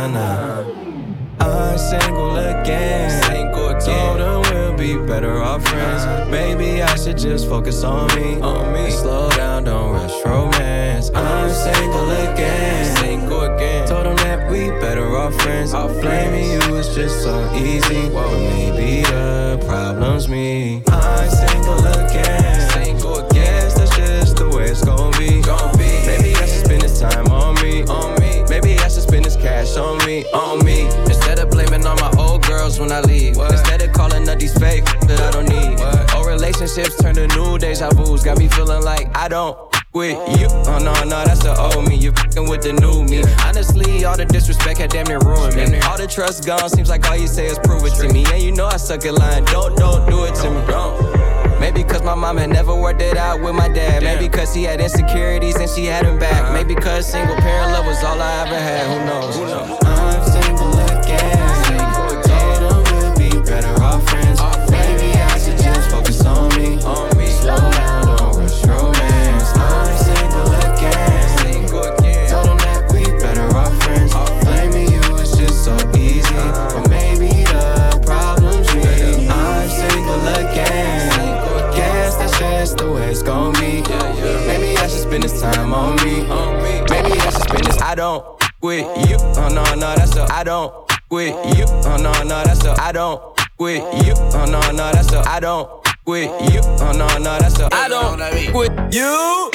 na 0.00 0.06
na 0.08 0.08
na 0.08 0.62
na. 0.62 0.90
I'm 1.40 1.78
single 1.78 2.36
again. 2.36 3.22
Single 3.24 3.68
again. 3.68 4.16
Told 4.16 4.20
her 4.20 4.40
we'll 4.50 4.76
be 4.76 4.96
better 5.06 5.42
off 5.42 5.66
friends. 5.66 6.30
Maybe 6.30 6.82
I 6.82 6.94
should 6.96 7.18
just 7.18 7.48
focus 7.48 7.82
on 7.84 8.06
me. 8.16 8.40
On 8.40 8.72
me. 8.72 8.90
Slow 8.90 9.30
down, 9.30 9.64
don't 9.64 9.92
rush 9.92 10.24
romance. 10.24 11.10
I'm 11.14 11.50
single 11.50 12.10
again. 12.10 12.96
Single 12.96 13.42
again. 13.42 13.88
Told 13.88 14.06
him 14.06 14.16
that 14.16 14.50
we 14.50 14.70
better 14.80 15.16
off 15.16 15.34
friends. 15.42 15.74
I'm 15.74 15.92
blaming 16.00 16.50
you 16.50 16.76
is 16.76 16.94
just 16.94 17.22
so 17.22 17.34
easy. 17.54 18.08
Well, 18.10 18.30
maybe 18.30 19.02
the 19.02 19.62
problem's 19.66 20.28
me. 20.28 20.82
I'm 20.88 21.30
single 21.30 21.78
again. 21.86 22.29
Me. 30.22 30.30
On 30.32 30.64
me. 30.64 30.86
Instead 31.06 31.38
of 31.38 31.50
blaming 31.50 31.86
all 31.86 31.96
my 31.96 32.12
old 32.18 32.46
girls 32.46 32.78
when 32.78 32.92
I 32.92 33.00
leave. 33.00 33.36
Instead 33.36 33.82
of 33.82 33.92
calling 33.92 34.28
up 34.28 34.38
these 34.38 34.56
fake 34.58 34.84
that 35.06 35.20
I 35.20 35.30
don't 35.30 35.48
need. 35.48 35.80
Old 36.14 36.26
relationships 36.26 36.96
turn 37.00 37.14
to 37.14 37.26
new 37.28 37.58
deja 37.58 37.90
vu's. 37.90 38.24
Got 38.24 38.38
me 38.38 38.48
feeling 38.48 38.82
like 38.82 39.14
I 39.16 39.28
don't 39.28 39.58
with 39.92 40.16
you. 40.38 40.46
Oh 40.50 40.78
no, 40.78 40.92
no, 41.04 41.24
that's 41.24 41.42
the 41.42 41.54
old 41.58 41.88
me. 41.88 41.96
You 41.96 42.12
fing 42.32 42.48
with 42.48 42.62
the 42.62 42.72
new 42.72 43.04
me. 43.04 43.22
Honestly, 43.44 44.04
all 44.04 44.16
the 44.16 44.24
disrespect 44.24 44.78
had 44.78 44.90
damn 44.90 45.06
near 45.06 45.18
ruined 45.20 45.56
me. 45.56 45.78
All 45.80 45.96
the 45.96 46.06
trust 46.06 46.46
gone, 46.46 46.68
seems 46.68 46.88
like 46.88 47.08
all 47.08 47.16
you 47.16 47.26
say 47.26 47.46
is 47.46 47.58
prove 47.58 47.84
it 47.84 47.94
to 47.94 48.12
me. 48.12 48.24
And 48.32 48.42
you 48.42 48.52
know 48.52 48.66
I 48.66 48.76
suck 48.76 49.04
at 49.04 49.14
lying. 49.14 49.44
Don't, 49.46 49.76
don't 49.76 50.08
do 50.08 50.24
it 50.24 50.34
to 50.36 50.50
me. 50.50 50.66
Don't. 50.66 51.20
Maybe 51.60 51.84
cause 51.84 52.02
my 52.02 52.14
mom 52.14 52.38
had 52.38 52.48
never 52.48 52.74
worked 52.74 53.02
it 53.02 53.18
out 53.18 53.42
with 53.42 53.54
my 53.54 53.68
dad. 53.68 54.02
Maybe 54.02 54.30
cause 54.30 54.54
he 54.54 54.62
had 54.64 54.80
insecurities 54.80 55.56
and 55.56 55.68
she 55.68 55.84
had 55.84 56.06
him 56.06 56.18
back. 56.18 56.52
Maybe 56.54 56.74
cause 56.74 57.06
single 57.06 57.36
parent 57.36 57.72
love 57.72 57.84
was 57.84 58.02
all 58.02 58.20
I 58.20 58.46
ever 58.46 58.58
had. 58.58 58.86
Who 58.86 59.04
knows? 59.04 59.36
I'm 59.36 59.48
single 59.48 59.79
I 87.90 87.96
don't 87.96 88.24
with 88.62 88.86
you. 89.10 89.16
Oh 89.18 89.48
no, 89.52 89.64
no, 89.74 89.96
that's 89.96 90.14
a 90.14 90.22
I 90.32 90.44
don't 90.44 90.72
with 91.10 91.34
you. 91.58 91.64
Oh 91.68 91.96
no, 92.00 92.12
no, 92.22 92.44
that's 92.44 92.64
a 92.64 92.80
I 92.80 92.92
don't 92.92 93.20
with 93.58 93.82
you. 94.06 94.12
Oh 94.16 94.44
no, 94.48 94.60
no, 94.70 94.92
that's 94.92 95.12
a 95.12 95.28
I 95.28 95.40
don't 95.40 95.68
with 96.06 96.30
you. 96.52 96.60
Oh 96.62 96.92
no, 96.96 97.08
no, 97.18 97.36
that's 97.40 97.58
a 97.58 97.68
I 97.74 97.88
don't 97.88 98.54
with 98.54 98.94
you. 98.94 99.50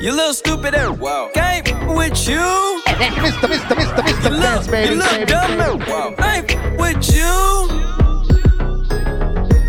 You 0.00 0.12
little 0.12 0.32
stupid 0.32 0.74
ass. 0.74 0.96
Wow. 0.96 1.28
Game 1.34 1.94
with 1.94 2.26
you. 2.26 2.38
Mr. 2.86 3.46
Mr. 3.46 3.76
Mr. 3.76 4.00
Mr. 4.00 4.30
You 4.34 4.40
Dance, 4.40 4.66
baby. 4.66 4.94
you 4.94 4.98
look 4.98 5.10
baby, 5.10 5.26
dumb. 5.26 5.58
baby. 5.58 5.90
Wow. 5.90 6.14
I 6.20 6.36
ain't 6.38 6.80
with 6.80 7.14
you. 7.14 7.36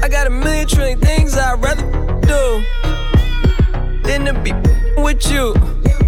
I 0.01 0.07
got 0.09 0.25
a 0.25 0.29
million 0.29 0.69
trillion 0.69 1.01
things 1.01 1.35
I'd 1.37 1.61
rather 1.61 1.83
do 2.21 2.63
than 4.03 4.23
to 4.23 4.33
be 4.39 4.53
with 5.01 5.29
you. 5.29 5.53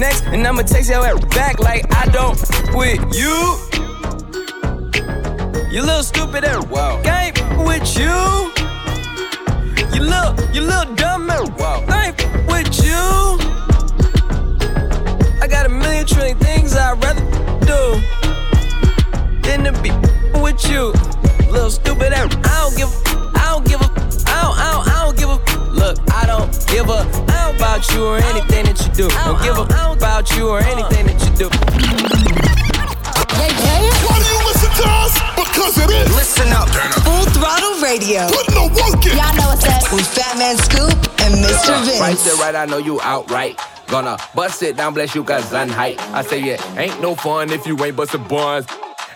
next. 0.00 0.24
And 0.24 0.46
I'ma 0.46 0.62
text 0.62 0.88
your 0.90 1.06
ass 1.06 1.22
back 1.26 1.60
like 1.60 1.84
I 1.94 2.06
don't 2.06 2.38
with 2.74 3.00
you. 3.14 3.36
You 5.70 5.82
little 5.82 6.02
stupid 6.02 6.42
ass. 6.44 6.66
Wow. 6.66 7.00
Game 7.02 7.34
with 7.64 7.86
you. 7.96 8.16
You 9.94 10.02
little, 10.02 10.34
you 10.54 10.62
little 10.62 10.94
dumb 10.94 11.30
ass. 11.30 11.50
Wow. 11.58 11.84
Ain't 12.00 12.16
with 12.48 12.82
you. 12.82 13.04
I 15.42 15.46
got 15.48 15.66
a 15.66 15.68
million 15.68 16.06
trillion 16.06 16.38
things 16.38 16.74
I'd 16.74 17.02
rather 17.04 17.24
do 17.70 18.00
than 19.42 19.64
to 19.64 19.72
be 19.82 19.90
with 20.40 20.66
you. 20.68 20.92
Little 21.52 21.70
stupid 21.70 22.12
ass. 22.14 22.34
I 22.44 22.56
don't 22.62 22.76
give. 22.76 22.92
I 23.36 23.44
don't 23.52 23.66
give 23.66 23.80
a. 23.82 23.90
I 24.26 24.42
don't. 24.42 24.58
I 24.58 24.72
don't. 24.72 24.88
I 24.88 25.04
don't 25.04 25.16
give 25.18 25.28
a. 25.28 25.38
Look, 25.70 25.98
I 26.12 26.26
don't 26.26 26.49
give 26.70 26.88
a. 26.88 27.02
I 27.28 27.50
don't 27.50 27.56
about 27.56 27.82
you 27.92 28.06
or 28.06 28.16
anything 28.16 28.64
that 28.66 28.78
you 28.80 28.90
do. 28.94 29.08
Don't 29.26 29.42
give 29.42 29.58
a 29.58 29.66
about 29.92 30.30
you 30.36 30.48
or 30.48 30.60
anything 30.60 31.06
that 31.06 31.18
you 31.20 31.30
do. 31.36 31.48
Why 34.06 34.16
do 34.18 34.26
you 34.26 34.40
listen 34.46 34.70
to 34.80 34.86
us? 35.02 35.12
Because 35.36 35.76
it 35.78 35.90
is. 35.90 36.08
Listen 36.14 36.48
up. 36.52 36.68
Full 37.04 37.26
throttle 37.36 37.74
radio. 37.82 38.28
Putting 38.30 38.54
the 38.54 38.66
work 38.70 39.04
in. 39.06 39.18
Y'all 39.18 39.34
know 39.36 39.48
what's 39.50 39.66
up. 39.66 39.92
With 39.92 40.06
Fat 40.06 40.38
Man 40.38 40.56
Scoop 40.56 40.94
and 41.20 41.34
Mr. 41.42 42.00
Right 42.00 42.10
Vince. 42.10 42.24
there, 42.24 42.36
right, 42.36 42.54
I 42.54 42.64
know 42.66 42.78
you 42.78 43.00
outright. 43.02 43.60
Gonna 43.88 44.16
bust 44.34 44.62
it 44.62 44.76
down, 44.76 44.94
bless 44.94 45.14
you, 45.16 45.24
cause 45.24 45.52
I'm 45.52 45.68
height. 45.68 45.98
I 46.14 46.22
say, 46.22 46.40
yeah, 46.40 46.78
ain't 46.78 47.00
no 47.00 47.16
fun 47.16 47.50
if 47.50 47.66
you 47.66 47.76
ain't 47.84 47.96
bustin' 47.96 48.22
buns. 48.28 48.66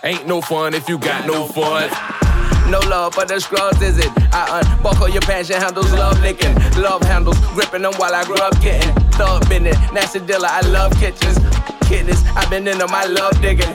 Ain't 0.03 0.27
no 0.27 0.41
fun 0.41 0.75
if 0.75 0.89
you 0.89 0.99
got 0.99 1.27
no 1.27 1.47
fun. 1.47 1.89
No 2.75 2.81
love 2.91 3.15
for 3.15 3.25
the 3.25 3.39
scrubs, 3.39 3.81
is 3.83 3.99
it? 3.99 4.11
I 4.35 4.59
unbuckle 4.59 5.09
your 5.09 5.21
passion 5.21 5.61
handles, 5.63 5.93
love 5.93 6.21
licking. 6.23 6.57
Love 6.83 7.03
handles, 7.03 7.39
gripping 7.55 7.83
them 7.83 7.95
while 7.99 8.13
I 8.13 8.25
grow 8.25 8.35
up 8.35 8.61
getting. 8.61 8.93
Thug 9.13 9.49
minute, 9.49 9.77
nasty 9.93 10.19
dealer, 10.19 10.49
I 10.51 10.61
love 10.63 10.91
kitchens. 10.99 11.39
Kidneys, 11.87 12.27
I've 12.35 12.51
been 12.51 12.67
into 12.67 12.89
my 12.89 13.05
love 13.05 13.41
digging. 13.41 13.73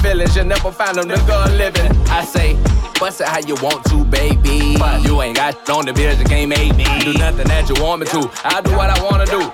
Feelings, 0.00 0.34
you 0.34 0.44
never 0.44 0.72
find 0.72 0.96
them, 0.96 1.10
nigga 1.10 1.58
living. 1.58 1.92
I 2.08 2.24
say, 2.24 2.54
bust 2.98 3.20
it 3.20 3.28
how 3.28 3.40
you 3.40 3.54
want 3.56 3.84
to, 3.90 4.02
baby. 4.06 4.76
But 4.78 5.04
you 5.04 5.20
ain't 5.20 5.36
got 5.36 5.68
on 5.68 5.84
the 5.84 5.92
bills, 5.92 6.18
you 6.18 6.24
can't 6.24 6.48
make 6.48 6.74
me. 6.74 6.84
Do 7.04 7.12
nothing 7.18 7.48
that 7.48 7.68
you 7.68 7.76
want 7.84 8.00
me 8.00 8.06
to. 8.06 8.30
I 8.44 8.62
do 8.62 8.72
what 8.72 8.88
I 8.88 8.96
wanna 9.04 9.26
do. 9.26 9.44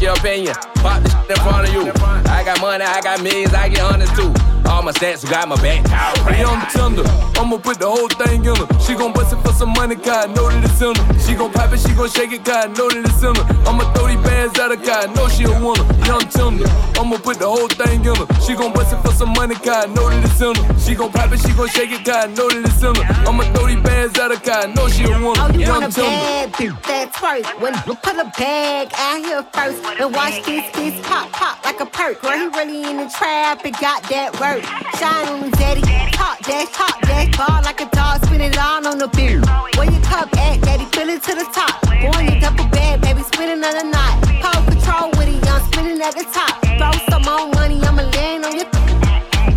Your 0.00 0.14
opinion, 0.14 0.54
pop 0.76 1.02
this 1.02 1.12
shit 1.12 1.36
in 1.36 1.36
front 1.44 1.68
of 1.68 1.74
you. 1.74 1.92
I 2.32 2.44
got 2.46 2.62
money, 2.62 2.82
I 2.82 3.02
got 3.02 3.20
millions, 3.20 3.52
I 3.52 3.68
get 3.68 3.80
hundreds 3.80 4.16
too. 4.16 4.32
All 4.68 4.82
my 4.82 4.92
stats 4.92 5.22
who 5.24 5.30
got 5.30 5.48
my 5.48 5.56
back. 5.56 5.86
Hey, 6.28 6.44
I'm 6.44 6.60
tender. 6.68 7.02
I'ma 7.40 7.56
put 7.56 7.78
the 7.80 7.88
whole 7.88 8.08
thing 8.08 8.44
in 8.44 8.54
her. 8.54 8.68
She 8.84 8.94
gon' 8.94 9.12
bust 9.12 9.32
it 9.32 9.40
for 9.40 9.52
some 9.52 9.72
money, 9.72 9.96
I 9.96 10.26
know 10.26 10.48
that 10.50 10.62
it's 10.62 10.82
in 10.82 10.94
her. 10.94 11.18
She 11.24 11.34
gon' 11.34 11.52
pop 11.52 11.72
it, 11.72 11.80
she 11.80 11.94
gon' 11.94 12.10
shake 12.10 12.32
it, 12.32 12.46
I 12.48 12.66
know 12.66 12.88
that 12.92 13.00
it's 13.00 13.22
in 13.24 13.34
her. 13.34 13.44
I'ma 13.64 13.90
throw 13.94 14.08
these 14.08 14.20
bands 14.20 14.58
her, 14.58 14.76
cause 14.76 14.88
I 14.88 15.06
know 15.14 15.26
she 15.28 15.44
a 15.44 15.52
winner. 15.56 15.88
Young 16.04 16.26
tender. 16.28 16.68
I'ma 17.00 17.16
put 17.16 17.38
the 17.38 17.48
whole 17.48 17.68
thing 17.68 18.04
in 18.04 18.12
her. 18.12 18.28
She 18.44 18.54
gon' 18.54 18.72
bust 18.74 18.92
it 18.92 19.00
for 19.00 19.12
some 19.16 19.32
money, 19.32 19.56
I 19.56 19.86
know 19.88 20.10
that 20.10 20.20
it's 20.20 20.40
in 20.40 20.52
her. 20.52 20.78
She 20.78 20.94
gon' 20.94 21.12
pop 21.12 21.32
it, 21.32 21.40
she 21.40 21.52
gon' 21.56 21.68
shake 21.68 21.92
it, 21.92 22.04
I 22.04 22.26
know 22.26 22.52
that 22.52 22.68
it's 22.68 22.82
in 22.84 22.92
her. 22.92 23.04
I'ma 23.24 23.48
throw 23.56 23.66
these 23.66 23.80
bands 23.80 24.18
her, 24.20 24.28
cause 24.36 24.52
I 24.52 24.68
know 24.68 24.88
she 24.88 25.08
a 25.08 25.16
winner. 25.16 25.40
Oh, 25.40 25.48
you 25.54 25.64
Young 25.64 25.88
want 25.88 25.96
a 25.96 26.00
bad 26.04 26.52
bitch 26.52 26.76
that's 26.84 27.16
first. 27.16 27.48
When 27.60 27.72
you 27.86 27.94
put 28.04 28.20
a 28.20 28.28
bag 28.36 28.92
out 28.92 29.24
here 29.24 29.42
first 29.48 29.80
and 29.96 30.12
watch 30.12 30.44
this 30.44 30.68
kiss 30.76 30.94
pop 31.06 31.32
pop 31.32 31.64
like 31.64 31.80
a 31.80 31.86
perk. 31.86 32.20
Girl, 32.20 32.36
he 32.36 32.46
really 32.52 32.84
in 32.84 32.96
the 32.98 33.08
trap 33.08 33.64
and 33.64 33.76
got 33.78 34.02
that 34.10 34.38
work. 34.40 34.57
Shine 34.98 35.28
on 35.28 35.42
him, 35.44 35.50
daddy. 35.52 35.82
Talk 36.12 36.40
dash, 36.40 36.68
talk 36.72 37.00
dash, 37.02 37.36
ball 37.36 37.62
like 37.62 37.80
a 37.80 37.88
dog, 37.90 38.24
spin 38.24 38.40
it 38.40 38.58
all 38.58 38.86
on 38.86 38.98
the 38.98 39.08
beer. 39.08 39.40
Where 39.76 39.90
your 39.90 40.02
cup 40.02 40.36
at, 40.36 40.60
daddy? 40.62 40.84
Fill 40.86 41.08
it 41.10 41.22
to 41.24 41.34
the 41.34 41.46
top. 41.54 41.80
Go 42.02 42.08
on 42.18 42.24
your 42.26 42.40
double 42.40 42.66
bag, 42.68 43.00
baby, 43.00 43.22
spinning 43.22 43.62
on 43.62 43.74
the 43.78 43.84
knot. 43.84 44.22
Pole 44.42 44.64
control 44.66 45.10
with 45.18 45.28
it, 45.28 45.44
young, 45.44 45.62
spinning 45.70 46.00
at 46.02 46.14
the 46.14 46.24
top. 46.32 46.58
Throw 46.78 46.92
some 47.10 47.22
more 47.22 47.48
money, 47.54 47.80
I'ma 47.82 48.02
land 48.02 48.44
on 48.44 48.56
your. 48.56 48.66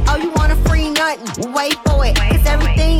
Oh, 0.07 0.17
you 0.21 0.29
want 0.31 0.51
a 0.51 0.55
free 0.69 0.89
nothing? 0.91 1.51
Wait 1.53 1.75
for 1.85 2.05
it, 2.05 2.17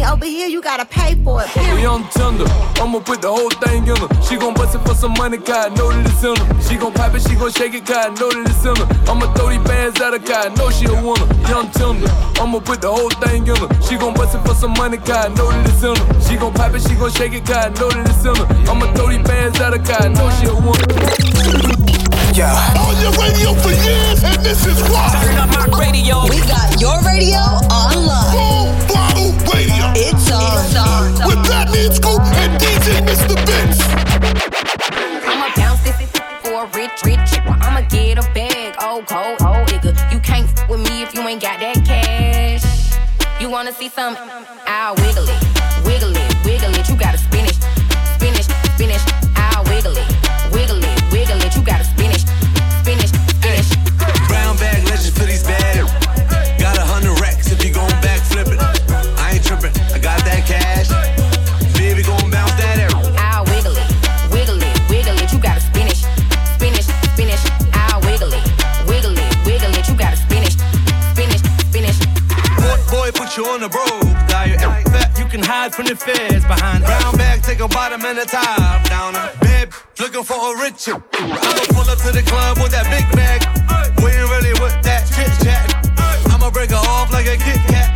cause 0.01 0.13
over 0.13 0.25
here, 0.25 0.47
you 0.47 0.61
gotta 0.61 0.85
pay 0.85 1.15
for 1.23 1.43
it. 1.43 1.55
We 1.75 1.85
on 1.85 2.07
Tinder, 2.09 2.45
I'ma 2.81 2.99
put 2.99 3.21
the 3.21 3.29
whole 3.29 3.49
thing 3.49 3.87
in 3.87 3.95
her. 3.95 4.09
She 4.23 4.37
gon' 4.37 4.53
bust 4.53 4.75
it 4.75 4.79
for 4.79 4.95
some 4.95 5.13
money, 5.13 5.37
cause 5.37 5.67
I 5.67 5.69
know 5.69 5.91
that 5.91 6.05
it's 6.05 6.23
in 6.23 6.35
her. 6.35 6.61
She 6.61 6.75
gon' 6.77 6.93
pop 6.93 7.13
it, 7.13 7.21
she 7.21 7.35
gon' 7.35 7.51
shake 7.51 7.73
it, 7.73 7.85
cause 7.85 7.97
I 7.97 8.09
know 8.09 8.29
that 8.31 8.49
it's 8.49 8.65
in 8.65 8.75
her. 8.75 8.87
I'ma 9.09 9.33
throw 9.33 9.49
these 9.49 9.63
bands 9.67 9.99
at 10.01 10.13
her, 10.13 10.19
cause 10.19 10.45
I 10.45 10.49
know 10.55 10.69
she 10.69 10.85
a 10.85 10.95
winner. 10.95 11.27
Young 11.49 11.69
Tinder, 11.71 12.09
I'ma 12.41 12.59
put 12.59 12.81
the 12.81 12.91
whole 12.91 13.13
thing 13.21 13.47
in 13.47 13.55
her. 13.55 13.69
She 13.85 13.97
gon' 13.97 14.13
bust 14.13 14.35
it 14.35 14.41
for 14.45 14.55
some 14.55 14.73
money, 14.73 14.97
cause 14.97 15.25
I 15.25 15.27
know 15.29 15.49
that 15.51 15.69
it's 15.69 15.83
in 15.83 15.95
her. 15.95 16.05
She 16.21 16.35
gon' 16.37 16.53
pop 16.53 16.73
it, 16.73 16.81
she 16.81 16.95
gon' 16.95 17.11
shake 17.11 17.33
it, 17.33 17.45
cause 17.45 17.65
I 17.65 17.69
know 17.77 17.89
that 17.89 18.09
it's 18.09 18.25
in 18.25 18.35
her. 18.35 18.47
I'ma 18.69 18.93
throw 18.93 19.09
these 19.09 19.25
bands 19.27 19.59
at 19.59 19.73
her, 19.73 19.81
cause 19.81 20.01
I 20.01 20.09
know 20.09 20.27
she 20.39 20.49
a 20.49 20.55
winner. 20.55 21.81
Yeah. 22.33 22.55
On 22.79 22.95
your 23.03 23.11
radio 23.19 23.51
for 23.59 23.75
years, 23.75 24.23
and 24.23 24.39
this 24.41 24.65
is 24.65 24.79
why. 24.87 25.11
Turn 25.19 25.35
up 25.35 25.51
my 25.51 25.67
radio. 25.77 26.23
We 26.31 26.39
got 26.47 26.79
your 26.79 26.95
radio 27.03 27.43
online. 27.67 28.31
Full 28.31 28.60
With 30.71 31.43
Fatman 31.51 31.91
Scoop 31.91 32.21
and 32.39 32.57
DJ 32.61 33.03
Mr. 33.05 33.35
I'ma 35.27 35.49
bounce 35.57 35.81
for 36.41 36.65
rich, 36.77 37.03
rich. 37.03 37.39
I'ma 37.45 37.81
get 37.89 38.17
a 38.17 38.21
bag, 38.33 38.75
oh 38.79 39.03
cold, 39.05 39.39
nigga. 39.67 39.91
You 40.13 40.19
can't 40.19 40.47
with 40.69 40.79
me 40.89 41.03
if 41.03 41.13
you 41.13 41.27
ain't 41.27 41.41
got 41.41 41.59
that 41.59 41.83
cash. 41.85 42.63
You 43.41 43.49
wanna 43.49 43.73
see 43.73 43.89
some? 43.89 44.15
I'll 44.65 44.95
wiggle 44.95 45.27
it, 45.27 45.40
you 73.41 73.47
on 73.49 73.59
the 73.59 73.69
road. 73.69 74.05
Now 74.29 74.43
you 74.45 74.57
fat, 74.57 75.17
you 75.17 75.25
can 75.25 75.41
hide 75.41 75.73
from 75.73 75.85
the 75.85 75.95
feds 75.95 76.45
behind 76.45 76.83
brown 76.83 77.17
bag. 77.17 77.41
Take 77.41 77.59
a 77.59 77.67
bottom 77.67 78.03
and 78.05 78.19
a 78.19 78.25
top 78.25 78.83
down. 78.89 79.13
Babe, 79.41 79.71
looking 79.99 80.23
for 80.23 80.37
a 80.37 80.61
rich. 80.61 80.87
I'ma 80.87 81.63
pull 81.73 81.87
up 81.89 81.97
to 82.05 82.11
the 82.11 82.23
club 82.25 82.57
with 82.61 82.71
that 82.71 82.85
big 82.93 83.05
bag. 83.17 83.41
We 84.03 84.11
ain't 84.13 84.29
really 84.29 84.53
with 84.61 84.77
that 84.85 85.09
chit 85.13 85.31
chat. 85.41 85.65
I'ma 86.29 86.51
break 86.51 86.69
her 86.69 86.83
off 86.93 87.11
like 87.11 87.25
a 87.25 87.37
Kit 87.37 87.61
Kat. 87.71 87.89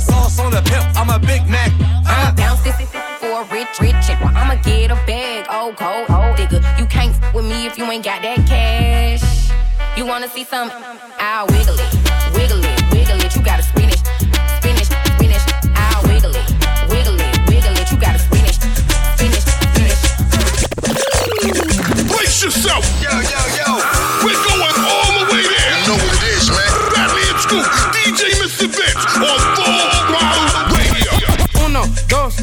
Sauce 0.00 0.38
on 0.40 0.52
the 0.52 0.62
pimp, 0.62 0.86
I'm 0.96 1.10
a 1.10 1.18
Big 1.18 1.44
Mac. 1.48 1.72
I'ma 2.06 2.32
bounce 2.34 2.62
this 2.62 2.76
for 3.20 3.42
a 3.42 3.44
rich, 3.52 3.80
rich 3.80 3.98
chick. 4.06 4.18
I'ma 4.20 4.56
get 4.62 4.90
a 4.90 4.98
bag, 5.06 5.46
oh 5.50 5.74
cold, 5.76 6.06
oh 6.08 6.32
nigga. 6.38 6.60
You 6.78 6.86
can't 6.86 7.12
f- 7.14 7.34
with 7.34 7.44
me 7.44 7.66
if 7.66 7.76
you 7.76 7.84
ain't 7.84 8.04
got 8.04 8.22
that 8.22 8.46
cash. 8.46 9.52
You 9.96 10.06
wanna 10.06 10.28
see 10.28 10.44
some? 10.44 10.70
I'll 11.18 11.46
wiggle 11.48 11.76
wiggle 11.76 11.78
it, 11.80 12.15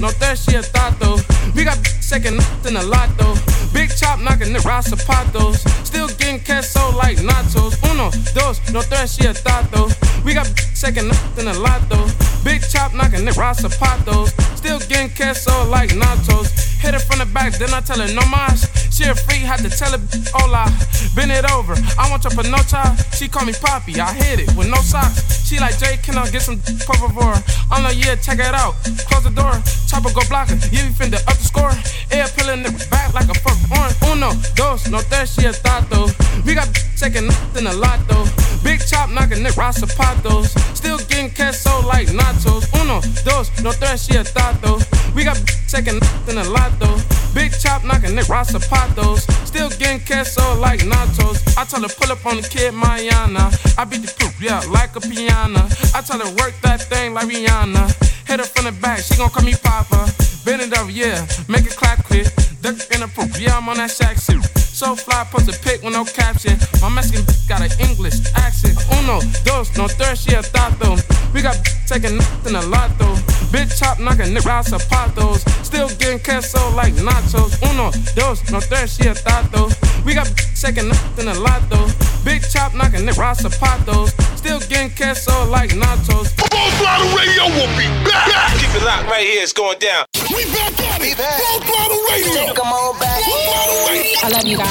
no 0.04 0.12
tres, 0.12 0.44
y 0.50 0.60
tato. 0.74 1.16
We 1.56 1.64
got 1.64 1.78
second 2.14 2.38
in 2.68 2.76
a 2.78 2.84
lot 2.84 3.10
though. 3.18 3.34
Big 3.74 3.90
chop 3.90 4.20
knocking 4.20 4.54
the 4.54 4.60
raw 4.60 4.82
zapatos. 4.82 5.66
Still 5.84 6.08
getting 6.20 6.40
queso 6.40 6.96
like 6.96 7.18
nachos. 7.18 7.74
Uno, 7.90 8.12
dos, 8.36 8.62
no 8.72 8.82
tres, 8.82 9.18
y 9.18 9.34
tato. 9.34 9.90
We 10.24 10.36
got 10.36 10.46
second 10.76 11.10
in 11.40 11.48
a 11.48 11.54
lot 11.58 11.82
though. 11.90 12.06
Big 12.44 12.62
chop 12.70 12.94
knocking 12.94 13.26
the 13.26 13.34
raw 13.34 13.54
zapatos. 13.54 14.30
Still 14.56 14.78
getting 14.90 15.10
queso 15.10 15.66
like 15.72 15.90
nachos. 15.90 16.54
Hit 16.84 16.94
her 16.94 17.00
from 17.00 17.20
the 17.20 17.26
back, 17.34 17.54
then 17.54 17.74
I 17.74 17.80
tell 17.80 17.98
her 17.98 18.14
no 18.14 18.22
mas. 18.30 18.70
She 18.92 19.06
a 19.06 19.16
freak, 19.16 19.42
had 19.42 19.64
to 19.64 19.70
tell 19.70 19.90
her 19.90 20.02
hola. 20.36 20.70
Bend 21.16 21.32
it 21.32 21.50
over, 21.50 21.74
I 21.98 22.12
want 22.12 22.26
your 22.26 22.34
panocha. 22.36 22.94
She 23.18 23.28
call 23.28 23.46
me 23.46 23.54
Poppy, 23.54 24.00
I 24.00 24.14
hit 24.14 24.42
it 24.42 24.56
with 24.56 24.70
no 24.70 24.78
socks. 24.84 25.48
She 25.48 25.60
like 25.60 25.80
Jay, 25.80 25.98
can 26.04 26.18
I 26.18 26.30
get 26.30 26.42
some 26.44 26.60
por 26.86 26.96
favor? 27.00 27.34
I'm 27.72 27.84
like, 27.84 27.98
yeah, 27.98 28.16
check 28.16 28.38
it 28.38 28.54
out. 28.54 28.76
Close 29.08 29.24
the 29.24 29.32
door, 29.32 29.56
chopper 29.88 30.12
go 30.14 30.22
block 30.28 30.50
her. 30.50 30.60
Yeah, 30.76 30.86
we 30.86 30.94
finna 30.94 31.24
up 31.26 31.38
the 31.40 31.48
score. 31.48 31.72
Air 32.12 32.28
pill 32.36 32.50
in 32.50 32.64
the 32.64 32.72
back 32.90 33.14
like 33.14 33.30
a 33.30 33.38
fuck 33.40 33.58
orange. 33.72 33.96
Uno, 34.10 34.32
dos, 34.56 34.90
no 34.90 35.00
tres, 35.02 35.34
she 35.34 35.46
a 35.46 35.54
tato. 35.54 36.08
We 36.46 36.54
got 36.56 36.68
second 36.96 37.32
in 37.58 37.68
a 37.68 37.74
lot 37.74 38.00
though. 38.08 38.26
Big 38.64 38.80
chop 38.86 39.10
knocking 39.10 39.44
the 39.44 39.52
raw 39.58 39.72
zapatos. 39.72 40.56
Still 40.76 40.98
getting 41.10 41.30
queso 41.32 41.86
like 41.88 42.08
nachos. 42.08 42.64
Uno, 42.82 43.02
dos, 43.24 43.52
no 43.62 43.72
tres, 43.72 44.06
she 44.06 44.16
a 44.16 44.24
tato. 44.24 44.80
We 45.16 45.24
got 45.24 45.38
second 45.68 46.02
in 46.30 46.38
a 46.38 46.44
lot 46.50 46.72
though. 46.80 46.98
Big 47.34 47.52
chop 47.52 47.84
knocking 47.84 48.16
the 48.16 48.24
raw 48.30 48.44
zapatos. 48.44 49.28
Still 49.46 49.70
getting 49.70 50.00
queso 50.00 50.56
like 50.60 50.82
nachos. 50.82 51.42
I 51.58 51.66
tell 51.66 51.82
her 51.82 51.90
pull 51.90 52.12
up 52.12 52.26
on 52.26 52.38
the 52.38 52.48
kid 52.48 52.74
Mayana. 52.74 53.52
I 53.78 53.86
beat 53.86 54.02
the 54.02 54.14
poop, 54.18 54.34
yeah, 54.40 54.62
like 54.72 54.96
a 54.96 55.02
piano. 55.02 55.68
I 55.94 56.02
tell 56.02 56.20
her 56.20 56.32
work 56.36 56.54
that 56.62 56.82
thing 56.84 57.14
like 57.14 57.28
Rihanna. 57.28 57.92
Hit 58.28 58.40
her 58.40 58.46
from 58.46 58.66
the 58.66 58.72
back, 58.72 59.00
she 59.00 59.16
gon' 59.18 59.30
call 59.30 59.44
me 59.44 59.54
Papa. 59.62 60.23
Bend 60.46 60.62
it 60.62 60.78
over, 60.78 60.92
yeah, 60.92 61.26
make 61.48 61.66
it 61.66 61.76
clap 61.76 62.04
quick. 62.04 62.28
Duck 62.62 62.76
in 62.92 63.00
the 63.00 63.12
poop, 63.16 63.32
yeah, 63.40 63.58
I'm 63.58 63.70
on 63.70 63.78
that 63.78 63.92
shack 63.92 64.18
suit. 64.18 64.53
So 64.74 64.96
fly, 64.96 65.24
post 65.30 65.48
a 65.48 65.54
pic 65.62 65.84
with 65.84 65.94
no 65.94 66.04
caption. 66.04 66.58
My 66.82 66.90
Mexican 66.90 67.24
got 67.48 67.62
an 67.62 67.70
English 67.80 68.18
accent. 68.34 68.76
Uno, 68.98 69.22
dos, 69.46 69.70
no 69.78 69.88
tres, 69.88 70.22
she 70.22 70.34
a 70.34 70.42
tato. 70.42 70.98
We 71.32 71.44
got 71.44 71.56
taking 71.86 72.18
nothing 72.18 72.56
a 72.56 72.62
lot 72.66 72.90
though. 72.98 73.16
Big 73.52 73.70
chop 73.70 74.00
knocking 74.00 74.34
the 74.34 74.42
raw 74.42 74.64
zapatos. 74.64 75.46
Still 75.64 75.90
getting 76.02 76.20
queso 76.20 76.74
like 76.76 76.96
nachos. 76.96 77.54
Uno, 77.70 77.92
dos, 78.16 78.42
no 78.50 78.60
tres, 78.60 78.98
she 78.98 79.08
a 79.08 79.14
tato. 79.14 79.70
We 80.06 80.16
got 80.16 80.26
taking 80.60 80.88
nothing 80.90 81.28
a 81.28 81.38
lot 81.38 81.62
though. 81.70 81.88
Big 82.26 82.42
chop 82.42 82.74
knocking 82.74 83.06
the 83.06 83.14
raw 83.14 83.36
zapatos. 83.36 84.10
Still 84.36 84.60
getting 84.68 84.90
queso 84.98 85.46
like 85.52 85.70
nachos. 85.70 86.34
Full 86.34 86.70
Throttle 86.82 87.14
Radio 87.14 87.46
will 87.46 87.70
be 87.78 87.86
back. 88.10 88.58
Keep 88.58 88.74
it 88.74 88.84
locked 88.84 89.06
right 89.06 89.22
here, 89.22 89.44
it's 89.44 89.54
going 89.54 89.78
down. 89.78 90.06
We 90.34 90.46
back 90.50 90.74
at 90.82 91.02
it. 91.02 91.14
Full 91.14 91.60
Throttle 91.62 92.02
Radio. 92.10 92.54
Come 92.56 92.74
on 92.74 93.00
back. 93.00 93.22
Full 93.22 93.38
Throttle 93.38 93.88
Radio. 93.94 94.18
I 94.24 94.30
love 94.30 94.48
you 94.48 94.58
guys. 94.58 94.63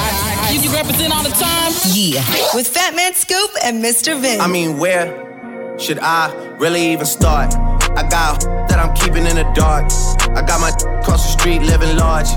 You, 0.53 0.61
you 0.61 0.73
represent 0.73 1.13
all 1.13 1.23
the 1.23 1.31
time. 1.31 1.73
Yeah. 1.93 2.25
With 2.55 2.69
Fat 2.69 2.95
Man 2.95 3.15
Scoop 3.15 3.51
and 3.65 3.83
Mr. 3.83 4.21
Vince. 4.21 4.41
I 4.41 4.47
mean, 4.47 4.79
where 4.79 5.09
should 5.79 5.99
I 5.99 6.33
really 6.59 6.93
even 6.93 7.07
start? 7.07 7.55
I 7.97 8.09
got 8.09 8.41
that 8.69 8.79
I'm 8.79 8.95
keeping 8.95 9.27
in 9.27 9.37
the 9.37 9.51
dark. 9.55 9.91
I 10.37 10.43
got 10.43 10.61
my 10.61 10.71
across 11.01 11.25
the 11.25 11.39
street 11.39 11.63
living 11.63 11.97
large. 11.97 12.29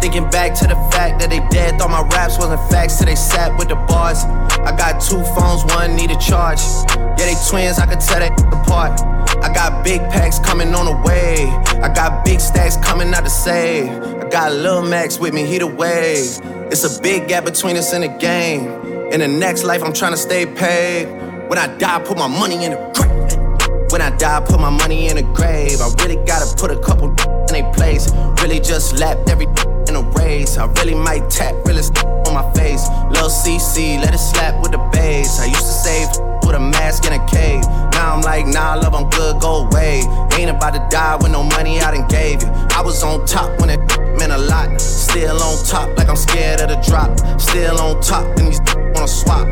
Thinking 0.00 0.28
back 0.30 0.54
to 0.60 0.66
the 0.66 0.76
fact 0.92 1.20
that 1.20 1.30
they 1.30 1.40
dead, 1.48 1.78
thought 1.78 1.90
my 1.90 2.02
raps 2.14 2.38
wasn't 2.38 2.60
facts 2.70 2.98
till 2.98 3.06
they 3.06 3.14
sat 3.14 3.56
with 3.58 3.68
the 3.68 3.76
bars. 3.76 4.24
I 4.24 4.74
got 4.76 5.00
two 5.00 5.22
phones, 5.34 5.64
one 5.74 5.96
need 5.96 6.10
a 6.10 6.18
charge. 6.18 6.60
Yeah, 6.96 7.16
they 7.16 7.34
twins, 7.48 7.78
I 7.78 7.86
could 7.86 8.00
tell 8.00 8.20
they 8.20 8.28
apart. 8.56 9.00
I 9.42 9.52
got 9.52 9.84
big 9.84 10.00
packs 10.10 10.38
coming 10.38 10.74
on 10.74 10.86
the 10.86 10.96
way. 11.06 11.46
I 11.80 11.92
got 11.92 12.24
big 12.24 12.40
stacks 12.40 12.76
coming 12.76 13.12
out 13.14 13.24
to 13.24 13.30
save. 13.30 13.88
I 13.88 14.28
got 14.28 14.52
Lil 14.52 14.82
Max 14.82 15.18
with 15.18 15.34
me, 15.34 15.44
he 15.44 15.58
the 15.58 15.66
wave. 15.66 16.38
It's 16.68 16.82
a 16.82 17.00
big 17.00 17.28
gap 17.28 17.44
between 17.44 17.76
us 17.76 17.92
and 17.92 18.02
the 18.02 18.08
game. 18.08 18.66
In 19.12 19.20
the 19.20 19.28
next 19.28 19.62
life, 19.62 19.84
I'm 19.84 19.92
trying 19.92 20.10
to 20.12 20.16
stay 20.18 20.46
paid. 20.46 21.06
When 21.48 21.58
I 21.58 21.68
die, 21.78 22.02
put 22.02 22.18
my 22.18 22.26
money 22.26 22.64
in 22.64 22.72
the 22.72 22.90
grave. 22.92 23.92
When 23.92 24.02
I 24.02 24.10
die, 24.16 24.40
put 24.40 24.58
my 24.58 24.70
money 24.70 25.06
in 25.08 25.14
the 25.14 25.22
grave. 25.22 25.80
I 25.80 25.88
really 26.02 26.16
gotta 26.26 26.56
put 26.56 26.72
a 26.72 26.80
couple 26.80 27.10
in 27.48 27.64
a 27.64 27.72
place. 27.72 28.10
Really 28.42 28.58
just 28.58 28.98
lapped 28.98 29.30
every 29.30 29.46
in 29.88 29.94
a 29.94 30.02
race. 30.18 30.58
I 30.58 30.66
really 30.82 30.96
might 30.96 31.30
tap 31.30 31.54
realest 31.64 31.96
on 32.04 32.34
my 32.34 32.52
face. 32.54 32.82
Lil 33.14 33.30
CC, 33.30 34.02
let 34.02 34.12
it 34.12 34.18
slap 34.18 34.60
with 34.60 34.72
the 34.72 34.82
bass. 34.92 35.38
I 35.38 35.46
used 35.46 35.60
to 35.60 35.76
save 35.86 36.08
with 36.44 36.56
a 36.56 36.60
mask 36.60 37.06
in 37.06 37.12
a 37.12 37.26
cave. 37.28 37.62
Now 37.92 38.16
I'm 38.16 38.22
like, 38.22 38.46
nah, 38.46 38.72
I 38.72 38.74
love, 38.74 38.92
I'm 38.92 39.08
good, 39.10 39.40
go 39.40 39.66
away. 39.66 40.02
Ain't 40.32 40.50
about 40.50 40.74
to 40.74 40.84
die 40.90 41.16
with 41.16 41.30
no 41.30 41.44
money 41.44 41.80
I 41.80 41.94
done 41.94 42.08
gave 42.08 42.42
you. 42.42 42.48
I 42.74 42.82
was 42.82 43.04
on 43.04 43.24
top 43.24 43.60
when 43.60 43.70
it 43.70 43.80
meant 44.18 44.32
a 44.32 44.38
lot. 44.38 44.80
Still 44.80 45.42
on 45.42 45.64
top, 45.64 45.96
like 45.96 46.08
I'm 46.08 46.16
scared 46.16 46.60
of 46.60 46.68
the 46.68 46.76
drop. 46.88 47.18
Still 47.40 47.80
on 47.80 48.00
top, 48.00 48.26
and 48.38 48.48
these 48.48 48.60
wanna 48.94 49.08
swap. 49.08 49.48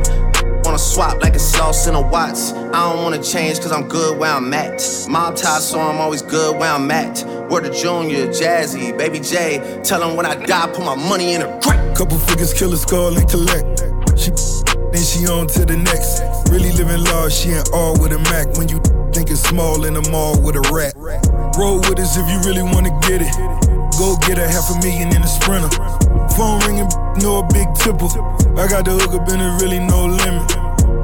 Wanna 0.64 0.78
swap 0.78 1.22
like 1.22 1.34
it's 1.34 1.44
sauce 1.44 1.86
in 1.86 1.94
a 1.94 2.00
Watts. 2.00 2.52
I 2.52 2.92
don't 2.92 3.02
wanna 3.02 3.22
change 3.22 3.60
cause 3.60 3.72
I'm 3.72 3.86
good 3.88 4.18
where 4.18 4.30
I'm 4.32 4.52
at. 4.54 4.82
Mob 5.08 5.36
tie, 5.36 5.58
so 5.58 5.78
I'm 5.78 6.00
always 6.00 6.22
good 6.22 6.56
where 6.58 6.70
I'm 6.70 6.90
at. 6.90 7.24
Word 7.50 7.64
to 7.64 7.70
Junior, 7.70 8.26
Jazzy, 8.28 8.96
Baby 8.96 9.20
J. 9.20 9.80
Tell 9.84 10.00
them 10.00 10.16
when 10.16 10.26
I 10.26 10.34
die, 10.34 10.66
put 10.68 10.84
my 10.84 10.94
money 10.94 11.34
in 11.34 11.42
a 11.42 11.60
crack. 11.60 11.94
Couple 11.94 12.18
figures, 12.18 12.54
kill 12.54 12.72
a 12.72 12.76
skull 12.76 13.16
and 13.16 13.28
collect. 13.28 13.82
She 14.18 14.30
then 14.92 15.02
she 15.02 15.26
on 15.26 15.48
to 15.48 15.64
the 15.64 15.76
next. 15.76 16.22
Really 16.50 16.72
living 16.72 17.02
large, 17.04 17.32
she 17.32 17.50
ain't 17.50 17.68
all 17.72 17.98
with 18.00 18.12
a 18.12 18.18
Mac. 18.30 18.56
When 18.56 18.68
you 18.68 18.80
think 19.12 19.30
it's 19.30 19.42
small 19.42 19.84
in 19.84 19.94
the 19.94 20.08
mall 20.10 20.40
with 20.40 20.56
a 20.56 20.62
rat. 20.72 20.94
Roll 21.58 21.78
with 21.78 21.98
us 21.98 22.16
if 22.16 22.26
you 22.28 22.38
really 22.48 22.62
wanna 22.62 22.90
get 23.00 23.22
it. 23.22 23.63
Go 23.98 24.16
get 24.26 24.38
a 24.38 24.48
half 24.48 24.70
a 24.70 24.78
million 24.82 25.14
in 25.14 25.22
a 25.22 25.26
sprinter. 25.26 25.70
Phone 26.34 26.58
ringing, 26.66 26.88
no 27.22 27.38
a 27.38 27.46
big 27.52 27.68
tipple. 27.78 28.10
I 28.58 28.66
got 28.66 28.84
the 28.84 28.90
hook 28.90 29.14
up 29.14 29.28
and 29.28 29.40
it 29.40 29.62
really 29.62 29.78
no 29.78 30.06
limit. 30.06 30.50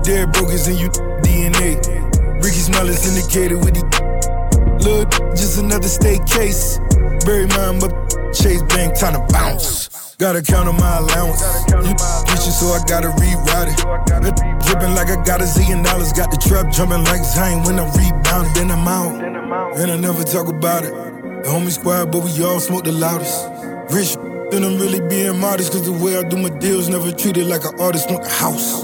Dead 0.03 0.33
brokers 0.33 0.67
in 0.67 0.77
you 0.77 0.89
DNA. 1.23 1.79
Ricky 2.43 2.59
Smile 2.59 2.89
is 2.89 3.07
indicated 3.07 3.63
with 3.63 3.75
the 3.75 3.85
Look, 4.83 5.11
just 5.37 5.59
another 5.59 5.89
state 5.89 6.27
case. 6.27 6.79
Bury 7.25 7.47
mine, 7.47 7.79
but 7.79 7.93
Chase 8.33 8.63
Bank 8.75 8.99
time 8.99 9.15
to 9.15 9.23
bounce. 9.33 10.17
Gotta 10.17 10.43
count 10.43 10.69
on 10.69 10.77
my 10.77 10.99
allowance. 10.99 11.41
You 11.71 12.53
so 12.53 12.75
I 12.75 12.83
gotta 12.89 13.09
reroute 13.09 13.71
it. 13.71 14.67
Dripping 14.67 14.95
like 14.95 15.09
I 15.09 15.23
got 15.23 15.41
a 15.41 15.45
zillion 15.45 15.85
dollars. 15.85 16.13
Got 16.13 16.31
the 16.31 16.39
trap 16.39 16.73
jumping 16.73 17.05
like 17.05 17.23
Zayn 17.23 17.65
when 17.65 17.79
I'm 17.79 17.93
rebounding. 17.95 18.53
Then 18.55 18.71
I'm 18.71 18.89
out. 18.89 19.79
And 19.79 19.91
I 19.93 19.97
never 19.97 20.25
talk 20.25 20.49
about 20.49 20.85
it. 20.85 21.20
The 21.43 21.49
homie 21.49 21.71
squad, 21.71 22.13
but 22.13 22.23
we 22.23 22.45
all 22.45 22.61
smoke 22.61 22.85
the 22.85 22.93
loudest. 22.93 23.49
Rich, 23.95 24.17
then 24.51 24.63
I'm 24.63 24.79
really 24.79 25.01
being 25.09 25.39
modest. 25.39 25.73
Cause 25.73 25.87
the 25.87 25.93
way 25.93 26.19
I 26.19 26.23
do 26.23 26.37
my 26.37 26.51
deals 26.59 26.91
never 26.91 27.11
treated 27.13 27.47
like 27.47 27.65
an 27.65 27.81
artist. 27.81 28.11
Want 28.11 28.25
the 28.25 28.29
house. 28.29 28.83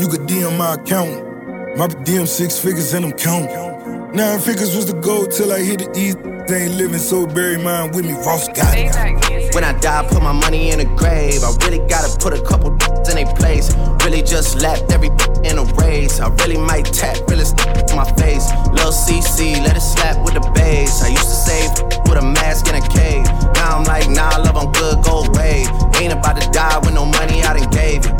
You 0.00 0.08
could 0.08 0.22
DM 0.22 0.56
my 0.56 0.74
account. 0.74 1.76
My 1.76 1.86
DM 1.86 2.26
six 2.26 2.58
figures 2.58 2.94
and 2.94 3.04
I'm 3.04 3.12
counting. 3.12 4.12
Nine 4.12 4.40
figures 4.40 4.74
was 4.74 4.86
the 4.86 4.98
goal 4.98 5.26
till 5.26 5.52
I 5.52 5.60
hit 5.60 5.80
the 5.80 5.98
east. 5.98 6.18
They 6.48 6.64
ain't 6.64 6.76
living 6.76 6.98
so 6.98 7.26
bury 7.26 7.58
mine 7.58 7.92
with 7.92 8.06
me. 8.06 8.12
Ross 8.24 8.48
got 8.48 8.72
it. 8.74 9.27
When 9.54 9.64
I 9.64 9.72
die, 9.80 10.06
put 10.08 10.22
my 10.22 10.32
money 10.32 10.70
in 10.70 10.80
a 10.80 10.84
grave. 10.84 11.42
I 11.42 11.50
really 11.64 11.78
gotta 11.88 12.16
put 12.18 12.32
a 12.32 12.42
couple 12.42 12.70
in 13.10 13.18
a 13.18 13.34
place. 13.34 13.74
Really 14.04 14.22
just 14.22 14.60
lapped 14.60 14.92
every 14.92 15.08
in 15.42 15.58
a 15.58 15.64
race. 15.80 16.20
I 16.20 16.28
really 16.40 16.58
might 16.58 16.84
tap 16.84 17.16
realest 17.28 17.58
in 17.90 17.96
my 17.96 18.04
face. 18.16 18.50
Lil 18.72 18.92
CC, 18.92 19.56
let 19.64 19.76
it 19.76 19.80
slap 19.80 20.22
with 20.24 20.34
the 20.34 20.44
bass. 20.54 21.02
I 21.02 21.08
used 21.08 21.28
to 21.28 21.38
save 21.48 21.70
with 22.08 22.18
a 22.18 22.22
mask 22.22 22.68
in 22.68 22.76
a 22.76 22.84
cave. 22.88 23.24
Now 23.54 23.78
I'm 23.78 23.84
like, 23.84 24.08
nah, 24.10 24.30
I 24.32 24.38
love, 24.38 24.56
I'm 24.56 24.70
good, 24.72 25.02
go 25.02 25.24
away. 25.24 25.64
Ain't 26.00 26.12
about 26.12 26.40
to 26.40 26.48
die 26.50 26.78
with 26.78 26.94
no 26.94 27.06
money 27.06 27.42
I 27.42 27.58
done 27.58 27.70
gave 27.70 28.04
you. 28.04 28.14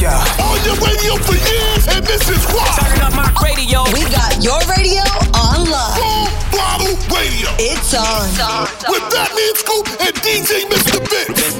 Yeah. 0.00 0.18
On 0.40 0.56
your 0.64 0.76
radio 0.80 1.14
for 1.22 1.36
years, 1.36 1.86
and 1.88 2.04
this 2.04 2.28
is 2.28 2.42
why. 2.48 2.66
Turn 2.80 3.00
up 3.06 3.14
my 3.14 3.28
radio. 3.44 3.84
We 3.92 4.02
got 4.10 4.42
your 4.42 4.58
radio 4.72 5.04
on 5.36 5.70
live. 5.70 6.13
Full 6.54 6.62
throttle 6.62 6.94
radio. 7.16 7.48
It's 7.58 7.94
on. 7.94 8.28
With 8.88 9.02
Fatman 9.10 9.56
Scoop 9.56 9.88
and 10.00 10.14
DJ 10.22 10.62
Mr. 10.70 11.00
Vince. 11.10 11.54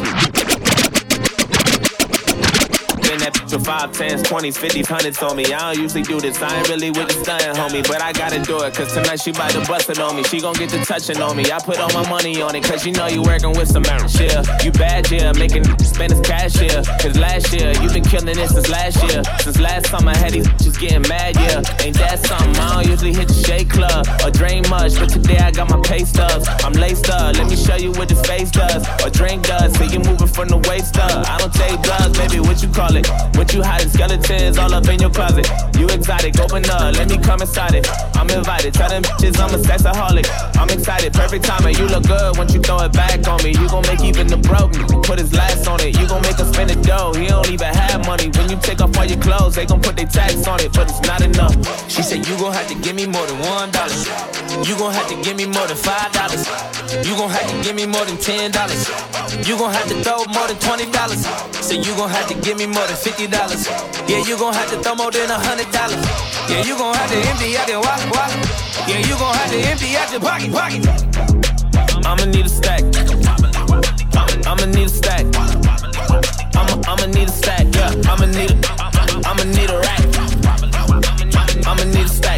With 3.55 3.67
five, 3.67 3.93
tens, 3.93 4.21
twenties, 4.23 4.59
fifties, 4.59 4.89
hundreds 4.89 5.23
on 5.23 5.37
me. 5.37 5.45
I 5.55 5.73
don't 5.73 5.81
usually 5.81 6.03
do 6.03 6.21
this. 6.21 6.43
I 6.43 6.59
ain't 6.59 6.69
really 6.69 6.91
with 6.91 7.07
the 7.07 7.15
stunning, 7.23 7.55
homie. 7.55 7.87
But 7.87 8.03
I 8.03 8.13
gotta 8.13 8.43
do 8.43 8.61
it, 8.65 8.75
cause 8.75 8.93
tonight 8.93 9.21
she 9.21 9.31
bout 9.31 9.53
to 9.53 9.61
bust 9.61 9.89
it 9.91 10.01
on 10.01 10.17
me. 10.17 10.25
She 10.25 10.41
gon' 10.41 10.55
get 10.55 10.71
to 10.71 10.85
touching 10.85 11.23
on 11.23 11.37
me. 11.37 11.45
I 11.53 11.61
put 11.61 11.79
all 11.79 11.93
my 11.93 12.03
money 12.11 12.43
on 12.43 12.57
it, 12.57 12.65
cause 12.65 12.85
you 12.85 12.91
know 12.91 13.07
you 13.07 13.23
working 13.23 13.53
with 13.53 13.71
some 13.71 13.85
shit. 14.09 14.35
You 14.65 14.73
bad, 14.73 15.09
yeah, 15.09 15.31
making 15.39 15.63
spend 15.87 16.11
his 16.11 16.21
cash, 16.23 16.61
yeah. 16.61 16.83
Cause 16.99 17.17
last 17.17 17.53
year, 17.55 17.71
you 17.81 17.89
been 17.91 18.03
killing 18.03 18.37
it 18.37 18.49
since 18.49 18.69
last 18.69 18.99
year. 19.07 19.23
Since 19.39 19.61
last 19.61 19.87
summer, 19.87 20.11
I 20.11 20.17
had 20.17 20.33
these 20.33 20.49
bitches 20.49 20.81
getting 20.81 21.07
mad, 21.09 21.37
yeah. 21.37 21.63
Ain't 21.79 21.97
that 21.99 22.27
something? 22.27 22.57
I 22.57 22.83
don't 22.83 22.91
usually 22.91 23.15
hit 23.15 23.29
the 23.29 23.35
shake 23.35 23.71
club 23.71 24.09
or 24.25 24.33
drain 24.33 24.69
much, 24.69 24.99
but 24.99 25.11
today 25.11 25.39
I 25.39 25.53
got 25.53 25.71
my 25.71 25.81
pay 25.83 26.05
stubs. 26.05 26.49
I'm 26.65 26.73
laced 26.73 27.09
up, 27.09 27.37
let 27.37 27.49
me 27.49 27.55
show 27.55 27.77
you 27.77 27.93
what 27.93 28.09
this 28.09 28.21
face 28.27 28.51
does. 28.51 28.83
Or 29.05 29.11
drink 29.11 29.47
does, 29.47 29.73
see 29.79 29.87
you 29.95 30.01
moving 30.01 30.27
from 30.27 30.49
the 30.49 30.59
waist 30.69 30.99
up. 30.99 31.29
I 31.29 31.39
don't 31.39 31.55
take 31.55 31.81
drugs, 31.83 32.19
baby, 32.19 32.41
what 32.41 32.61
you 32.61 32.69
call 32.69 32.97
it? 32.97 33.07
What 33.37 33.44
you 33.53 33.63
hiding? 33.63 33.89
Skeletons 33.89 34.59
all 34.59 34.73
up 34.73 34.87
in 34.89 35.01
your 35.01 35.11
closet. 35.11 35.49
You 35.79 35.87
exotic, 35.89 36.39
open 36.39 36.65
up, 36.71 36.95
let 36.95 37.09
me 37.09 37.19
come 37.19 37.41
inside 37.41 37.75
it. 37.75 37.89
I'm 38.15 38.31
invited, 38.31 38.75
tell 38.75 38.89
them 38.89 39.03
bitches 39.03 39.39
I'm 39.39 39.55
a 39.55 39.59
sexaholic. 39.59 40.27
I'm 40.57 40.71
excited, 40.71 41.13
perfect 41.13 41.45
timing. 41.45 41.77
You 41.77 41.87
look 41.87 42.07
good 42.07 42.39
once 42.39 42.55
you 42.55 42.61
throw 42.61 42.79
it 42.81 42.93
back 42.93 43.27
on 43.29 43.43
me. 43.43 43.51
You 43.51 43.69
gon' 43.69 43.83
make 43.83 44.03
even 44.03 44.27
the 44.27 44.37
broken 44.37 44.85
put 45.03 45.19
his 45.19 45.33
last 45.33 45.69
on 45.69 45.81
it. 45.81 45.99
You 45.99 46.09
gon' 46.09 46.23
make 46.23 46.39
us 46.41 46.53
spend 46.53 46.71
the 46.71 46.81
dough. 46.83 47.13
He 47.15 47.27
don't 47.27 47.49
even 47.51 47.73
have 47.75 48.07
money. 48.07 48.31
When 48.31 48.49
you 48.51 48.57
take 48.57 48.81
off 48.81 48.97
all 48.97 49.05
your 49.05 49.21
clothes, 49.21 49.55
they 49.55 49.67
gon' 49.67 49.81
put 49.81 49.97
their 49.97 50.07
tax 50.07 50.47
on 50.47 50.61
it, 50.61 50.73
but 50.73 50.89
it's 50.89 51.03
not 51.03 51.21
enough. 51.21 51.55
She 51.91 52.03
said 52.03 52.27
you 52.27 52.37
gon' 52.39 52.53
have 52.53 52.69
to 52.69 52.75
give 52.75 52.97
me 52.97 53.07
more 53.07 53.27
than 53.27 53.39
one 53.41 53.71
dollar. 53.71 53.95
You 54.65 54.77
gon' 54.77 54.93
have 54.93 55.09
to 55.09 55.17
give 55.23 55.37
me 55.37 55.47
more 55.47 55.67
than 55.67 55.77
five 55.77 56.13
dollars. 56.13 56.74
You 56.85 57.17
gon' 57.17 57.31
have 57.31 57.49
to 57.49 57.63
give 57.63 57.77
me 57.77 57.87
more 57.87 58.05
than 58.05 58.19
ten 58.19 58.51
dollars. 58.51 58.89
You 59.49 59.57
gon' 59.57 59.73
have 59.73 59.89
to 59.89 59.97
throw 60.05 60.25
more 60.33 60.47
than 60.47 60.59
twenty 60.61 60.85
dollars. 60.93 61.25
Say 61.65 61.77
you 61.77 61.97
gon' 61.97 62.11
have 62.11 62.29
to 62.29 62.35
give 62.45 62.59
me 62.59 62.67
more 62.67 62.87
than 62.87 62.97
fifty 62.97 63.27
dollars. 63.27 63.67
Yeah, 64.07 64.21
you 64.29 64.37
gon' 64.37 64.53
have 64.53 64.69
to 64.71 64.77
throw 64.83 64.95
more 64.95 65.11
than 65.11 65.31
a 65.31 65.39
hundred 65.39 65.71
dollars. 65.73 66.05
Yeah, 66.49 66.63
you 66.63 66.77
gon' 66.77 66.95
have 66.95 67.11
to 67.11 67.17
empty 67.17 67.57
out 67.57 67.69
your 67.69 67.81
wallet, 67.81 68.09
wallet. 68.13 68.37
Yeah, 68.87 69.01
you 69.01 69.17
gon' 69.17 69.35
have 69.35 69.51
to 69.51 69.59
empty 69.65 69.97
out 69.97 70.13
your 70.13 70.21
pocket, 70.21 70.53
pocket. 70.53 70.85
I'ma 72.05 72.25
need 72.27 72.45
a 72.45 72.49
stack. 72.53 72.83
I'ma 74.45 74.67
need 74.67 74.85
a 74.85 74.89
stack. 74.89 75.25
I'ma 76.53 76.75
I'ma 76.85 77.07
need 77.07 77.29
a 77.29 77.33
stack. 77.33 77.65
Yeah, 77.73 78.13
I'ma 78.13 78.27
need 78.27 78.51
a 78.53 78.57
I'ma 79.25 79.45
need 79.57 79.71
a 79.71 79.79
rack. 79.81 80.05
I'ma 81.67 81.85
need 81.85 82.05
a 82.05 82.09
stack. 82.09 82.34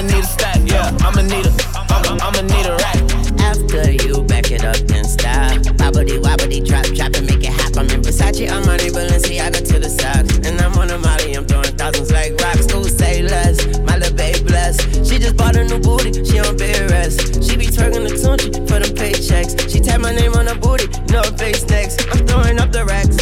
I'ma 0.00 0.12
need 0.12 0.24
a 0.24 0.26
stack. 0.26 0.56
Yeah, 0.64 0.96
I'ma 1.00 1.20
need 1.20 1.44
a 1.44 1.52
I'ma 1.76 2.16
I'ma 2.24 2.40
need 2.40 2.64
a 2.64 2.74
rack. 2.80 2.96
After 3.38 3.92
you 3.92 4.22
back 4.22 4.50
it 4.50 4.64
up 4.64 4.80
in 4.96 5.04
style. 5.04 5.60
Wobbly 5.76 6.18
wobbly 6.18 6.60
drop, 6.60 6.86
drop 6.96 7.12
and 7.16 7.26
make 7.28 7.44
it 7.44 7.52
hop. 7.52 7.76
I'm 7.76 7.90
in 7.90 8.00
Versace, 8.00 8.48
Armani, 8.48 8.88
Balenciaga 8.88 9.60
to 9.60 9.78
the 9.78 9.90
socks. 9.90 10.38
And 10.48 10.58
I'm 10.58 10.72
on 10.78 10.88
a 10.88 10.96
Molly, 10.96 11.34
I'm 11.34 11.44
throwing 11.44 11.76
thousands 11.76 12.10
like 12.12 12.32
rocks. 12.40 12.72
Who 12.72 12.84
say 12.84 13.20
less? 13.20 13.60
My 13.80 13.98
little 13.98 14.16
babe 14.16 14.46
blessed. 14.46 15.04
She 15.04 15.18
just 15.18 15.36
bought 15.36 15.56
a 15.56 15.64
new 15.64 15.78
booty, 15.78 16.24
she 16.24 16.38
on 16.38 16.56
bed 16.56 16.90
rest. 16.90 17.44
She 17.44 17.58
be 17.58 17.66
twerking 17.66 18.08
the 18.08 18.16
tunchi 18.16 18.56
for 18.66 18.80
them 18.80 18.96
paychecks. 18.96 19.68
She 19.70 19.80
tap 19.80 20.00
my 20.00 20.14
name 20.14 20.32
on 20.32 20.46
her 20.46 20.56
booty, 20.56 20.88
her 21.12 21.28
face 21.36 21.68
next. 21.68 22.08
I'm 22.08 22.26
throwing 22.26 22.58
up 22.58 22.72
the 22.72 22.86
racks, 22.86 23.19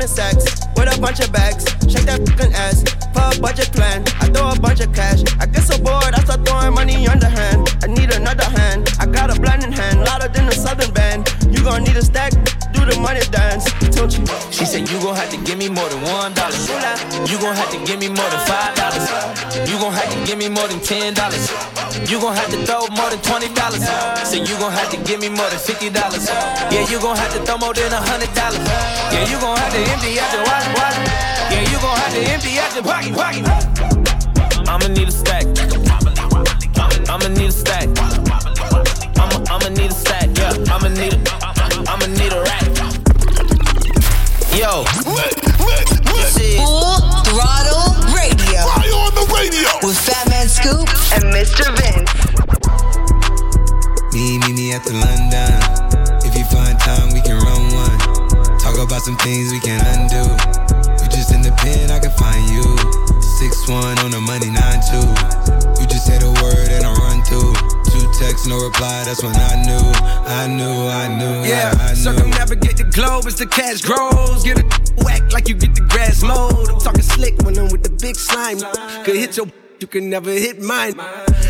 In 0.00 0.06
sex 0.06 0.62
with 0.76 0.96
a 0.96 1.00
bunch 1.00 1.18
of 1.18 1.32
bags. 1.32 1.64
Shake 1.90 2.06
that 2.06 2.22
fucking 2.22 2.54
ass 2.54 2.86
for 3.10 3.34
a 3.34 3.40
budget 3.42 3.72
plan. 3.72 4.04
I 4.22 4.30
throw 4.30 4.54
a 4.54 4.60
bunch 4.60 4.78
of 4.78 4.94
cash. 4.94 5.24
I 5.40 5.46
get 5.46 5.64
so 5.64 5.76
bored, 5.76 6.14
I 6.14 6.22
start 6.22 6.46
throwing 6.46 6.74
money 6.74 7.08
underhand. 7.08 7.66
I 7.82 7.88
need 7.88 8.14
another 8.14 8.44
hand. 8.44 8.94
I 9.00 9.06
got 9.06 9.36
a 9.36 9.40
blinding 9.40 9.72
hand, 9.72 9.98
louder 10.06 10.28
than 10.28 10.46
a 10.46 10.52
southern 10.52 10.92
band. 10.94 11.26
You 11.50 11.64
gon' 11.64 11.82
need 11.82 11.96
a 11.96 12.02
stack, 12.02 12.30
do 12.72 12.86
the 12.86 12.96
money 13.02 13.26
dance. 13.32 13.66
You? 13.98 14.06
She 14.54 14.64
said 14.64 14.88
you 14.88 15.02
gon' 15.02 15.16
have 15.16 15.28
to 15.30 15.38
give 15.42 15.58
me 15.58 15.68
more 15.68 15.88
than 15.90 15.98
one 16.06 16.32
dollar. 16.32 16.54
You 17.26 17.34
gon' 17.42 17.56
have 17.58 17.70
to 17.74 17.78
give 17.82 17.98
me 17.98 18.06
more 18.06 18.30
than 18.30 18.38
five 18.46 18.70
dollars. 18.78 19.10
You 19.66 19.74
gon' 19.78 19.92
have 19.92 20.06
to 20.14 20.18
give 20.24 20.38
me 20.38 20.48
more 20.48 20.68
than 20.68 20.78
ten 20.78 21.14
dollars. 21.14 21.50
You 22.06 22.20
gon' 22.20 22.36
have 22.36 22.46
to 22.54 22.62
throw 22.62 22.86
more 22.94 23.10
than 23.10 23.18
twenty 23.26 23.50
dollars. 23.58 23.82
Say 24.22 24.38
you 24.38 24.54
gon' 24.62 24.70
have 24.70 24.90
to 24.94 24.98
give 25.02 25.18
me 25.18 25.28
more 25.28 25.50
than 25.50 25.58
fifty 25.58 25.90
dollars. 25.90 26.30
Yeah, 26.70 26.86
you 26.86 27.02
gon' 27.02 27.16
have 27.16 27.32
to 27.34 27.42
throw 27.42 27.58
more 27.58 27.74
than 27.74 27.90
a 27.90 27.98
hundred 27.98 28.30
dollars. 28.38 28.62
Yeah, 29.10 29.26
you 29.26 29.36
gon' 29.42 29.58
have 29.58 29.72
to 29.74 29.80
empty 29.90 30.14
out 30.22 30.30
your 30.30 30.46
wallet, 30.46 30.70
wallet. 30.78 31.02
Yeah, 31.50 31.66
you 31.66 31.78
gon' 31.82 31.98
have 31.98 32.14
to 32.14 32.22
empty 32.30 32.52
out 32.62 32.70
your 32.78 32.86
pocket, 32.86 33.14
pocket. 33.18 33.44
I'ma 34.70 34.86
need 34.94 35.08
a 35.08 35.10
stack. 35.10 35.42
I'ma 37.10 37.26
need 37.34 37.50
a 37.50 37.52
stack. 37.52 37.88
I'ma 39.18 39.42
I'ma 39.50 39.68
need 39.74 39.90
a 39.90 39.94
stack. 39.94 40.30
Yeah, 40.38 40.54
I'ma 40.70 40.86
need 40.86 41.18
a 41.18 41.18
I'ma 41.90 42.06
need 42.14 42.32
a 42.32 42.42
rack. 42.46 42.77
Yo, 44.58 44.82
Full 44.82 45.14
Throttle 47.22 47.94
Radio. 48.10 48.66
Fire 48.66 48.90
on 48.90 49.14
the 49.14 49.22
radio. 49.30 49.70
With 49.86 49.94
Fat 49.94 50.26
Man 50.26 50.48
Scoop 50.50 50.82
and 51.14 51.30
Mr. 51.30 51.70
Vince. 51.78 52.10
Me, 54.10 54.34
me, 54.42 54.52
me 54.58 54.72
at 54.74 54.82
the 54.82 54.98
London. 54.98 55.62
If 56.26 56.34
you 56.34 56.42
find 56.50 56.74
time, 56.80 57.14
we 57.14 57.22
can 57.22 57.38
run 57.38 57.70
one. 57.70 58.58
Talk 58.58 58.82
about 58.82 59.02
some 59.02 59.14
things 59.18 59.52
we 59.54 59.60
can 59.60 59.78
undo. 59.94 60.26
You 60.26 61.06
just 61.06 61.30
in 61.30 61.40
the 61.40 61.54
pen, 61.62 61.92
I 61.94 62.02
can 62.02 62.10
find 62.18 62.42
you. 62.50 62.66
Six 63.38 63.68
one 63.70 63.96
on 64.02 64.10
the 64.10 64.18
money, 64.18 64.50
nine 64.50 64.82
two. 64.90 65.06
You 65.78 65.86
just 65.86 66.02
say 66.10 66.18
the 66.18 66.34
word 66.42 66.66
and 66.74 66.82
I 66.82 66.90
run 66.98 67.07
texts, 68.18 68.46
no 68.46 68.58
reply. 68.58 69.04
That's 69.04 69.22
when 69.22 69.34
I 69.34 69.54
knew, 69.62 69.86
I 70.26 70.46
knew, 70.46 70.76
I 70.90 71.06
knew. 71.08 71.48
Yeah, 71.48 71.72
I, 71.78 71.84
I 71.84 71.88
knew. 71.90 71.96
circumnavigate 71.96 72.76
the 72.76 72.84
globe 72.84 73.26
as 73.26 73.36
the 73.36 73.46
cash 73.46 73.82
grows. 73.82 74.42
Get 74.44 74.58
it 74.58 74.66
whack 75.04 75.32
like 75.32 75.48
you 75.48 75.54
get 75.54 75.74
the 75.74 75.82
grass 75.82 76.22
mowed. 76.22 76.68
I'm 76.68 76.80
talking 76.80 77.02
slick 77.02 77.38
when 77.42 77.56
I'm 77.56 77.70
with 77.70 77.84
the 77.84 77.94
big 78.02 78.16
slime. 78.16 78.58
Could 79.04 79.16
hit 79.16 79.36
your, 79.36 79.46
you 79.80 79.86
can 79.86 80.10
never 80.10 80.30
hit 80.30 80.60
mine. 80.60 80.98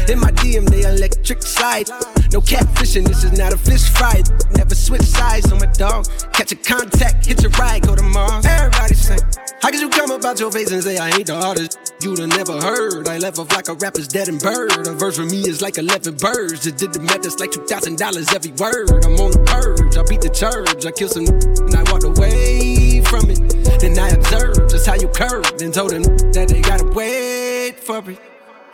In 0.09 0.20
my 0.20 0.31
DM, 0.40 0.68
they 0.68 0.83
electric 0.83 1.42
slide. 1.42 1.88
No 2.33 2.40
catfishing, 2.40 3.07
this 3.09 3.24
is 3.24 3.33
not 3.33 3.52
a 3.52 3.59
fish 3.59 3.88
fry. 3.88 4.22
Never 4.52 4.74
switch 4.74 5.02
sides 5.02 5.50
on 5.50 5.59
my 5.59 5.66
dog. 5.72 6.07
Catch 6.33 6.52
a 6.52 6.57
contact, 6.57 7.26
hit 7.26 7.42
your 7.42 7.52
ride, 7.52 7.83
go 7.83 7.96
to 7.96 8.02
Mars. 8.02 8.44
Everybody 8.44 8.94
sing. 8.94 9.20
How 9.62 9.70
could 9.70 9.81
you 9.81 9.88
come 9.88 10.11
about 10.11 10.38
your 10.38 10.52
face 10.52 10.70
and 10.70 10.83
say 10.83 10.98
I 10.98 11.09
ain't 11.09 11.26
the 11.26 11.35
artist 11.35 11.88
you'd 12.03 12.19
have 12.19 12.29
never 12.29 12.61
heard? 12.61 13.09
I 13.09 13.19
left 13.19 13.39
off 13.39 13.53
like 13.53 13.69
a 13.69 13.75
rapper's 13.75 14.09
dead 14.09 14.29
and 14.29 14.41
bird. 14.41 14.87
A 14.87 14.93
verse 14.95 15.17
for 15.17 15.25
me 15.25 15.49
is 15.49 15.61
like 15.61 15.79
11 15.79 16.17
birds. 16.17 16.65
Just 16.65 16.77
did 16.77 16.93
the 16.93 17.01
math, 17.01 17.25
it's 17.25 17.39
like 17.39 17.51
$2,000 17.51 18.35
every 18.35 18.53
word. 18.53 19.05
I'm 19.05 19.19
on 19.21 19.33
the 19.33 19.43
purge, 19.47 19.97
I 19.97 20.03
beat 20.09 20.21
the 20.21 20.31
church. 20.31 20.87
I 20.87 20.91
killed 20.93 21.13
some 21.13 21.27
and 21.27 21.75
I 21.75 21.83
walked 21.91 22.05
away 22.05 23.03
from 23.03 23.31
it. 23.31 23.81
Then 23.81 23.99
I 23.99 24.11
observed 24.11 24.71
just 24.71 24.87
how 24.87 24.95
you 24.95 25.09
curved 25.09 25.63
and 25.63 25.73
told 25.73 25.91
them 25.91 26.03
that 26.33 26.49
they 26.49 26.61
gotta 26.61 26.87
wait 26.87 27.81
for 27.81 27.99
it. 28.11 28.21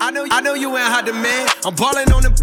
I 0.01 0.11
know, 0.11 0.27
I 0.31 0.41
know 0.41 0.55
you 0.55 0.69
ain't 0.77 0.89
hot 0.89 1.07
demand. 1.07 1.51
I'm 1.65 1.75
balling 1.75 2.11
on 2.13 2.23
them 2.23 2.35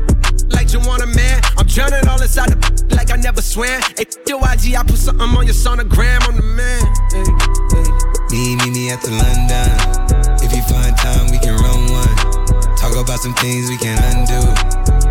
like 0.50 0.74
you 0.74 0.80
want 0.80 1.04
a 1.04 1.08
man. 1.08 1.42
I'm 1.58 1.68
drowning 1.68 2.08
all 2.08 2.22
inside 2.22 2.50
the 2.50 2.96
like 2.96 3.12
I 3.12 3.18
never 3.18 3.42
swam. 3.42 3.82
Hey, 3.98 4.06
your 4.28 4.40
IG, 4.40 4.76
I 4.76 4.84
put 4.84 4.98
something 4.98 5.28
on 5.28 5.46
your 5.46 5.56
sonogram. 5.56 6.22
I'm 6.28 6.36
the 6.38 6.44
man. 6.44 6.82
Hey, 7.12 7.26
hey. 7.76 8.02
Me, 8.32 8.56
me, 8.56 8.72
me 8.72 8.92
at 8.92 9.02
the 9.02 9.12
London. 9.12 9.91
If 10.52 10.58
you 10.58 10.64
find 10.68 10.92
time, 10.98 11.32
we 11.32 11.40
can 11.40 11.56
run 11.64 11.80
one. 11.96 12.16
Talk 12.76 13.00
about 13.00 13.24
some 13.24 13.34
things 13.36 13.70
we 13.70 13.78
can 13.78 13.96
undo. 14.12 14.36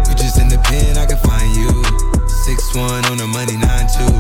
You 0.05 0.13
just 0.13 0.37
in 0.37 0.53
the 0.53 0.61
pen, 0.69 1.01
I 1.01 1.09
can 1.09 1.17
find 1.17 1.49
you. 1.57 1.73
Six 2.45 2.77
one 2.77 3.01
on 3.09 3.17
the 3.17 3.25
money, 3.25 3.57
nine 3.57 3.89
two. 3.89 4.13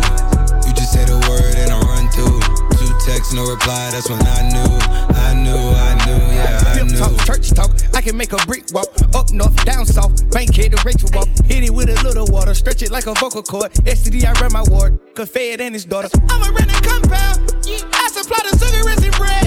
You 0.64 0.72
just 0.72 0.96
say 0.96 1.04
the 1.04 1.20
word 1.28 1.60
and 1.60 1.68
I 1.68 1.76
run 1.84 2.08
through. 2.08 2.40
Two 2.80 2.88
texts, 3.04 3.36
no 3.36 3.44
reply. 3.44 3.92
That's 3.92 4.08
when 4.08 4.16
I 4.16 4.48
knew, 4.48 4.72
I 5.12 5.36
knew, 5.36 5.60
I 5.60 5.92
knew, 6.08 6.24
yeah, 6.40 6.72
I 6.72 6.88
knew. 6.88 6.96
Talk, 6.96 7.12
church 7.28 7.52
talk. 7.52 7.68
I 7.92 8.00
can 8.00 8.16
make 8.16 8.32
a 8.32 8.40
brick 8.48 8.72
walk. 8.72 8.88
Up 9.12 9.28
north, 9.30 9.52
down 9.68 9.84
south. 9.84 10.16
bank 10.32 10.56
Bankhead 10.56 10.72
to 10.72 10.80
Rachel 10.88 11.12
walk. 11.12 11.28
Hit 11.44 11.68
it 11.68 11.74
with 11.74 11.92
a 11.92 12.00
little 12.00 12.32
water. 12.32 12.54
Stretch 12.54 12.80
it 12.80 12.90
like 12.90 13.04
a 13.04 13.12
vocal 13.20 13.42
cord. 13.42 13.68
STD, 13.84 14.24
I 14.24 14.32
run 14.40 14.56
my 14.56 14.64
ward. 14.72 14.96
Could 15.12 15.28
fed 15.28 15.60
and 15.60 15.74
his 15.74 15.84
daughter. 15.84 16.08
I'm 16.32 16.40
a 16.40 16.48
renting 16.48 16.80
compound. 16.80 17.44
I 17.68 18.08
supply 18.08 18.40
the 18.48 18.56
sugar 18.56 18.88
and 18.88 19.16
bread. 19.20 19.39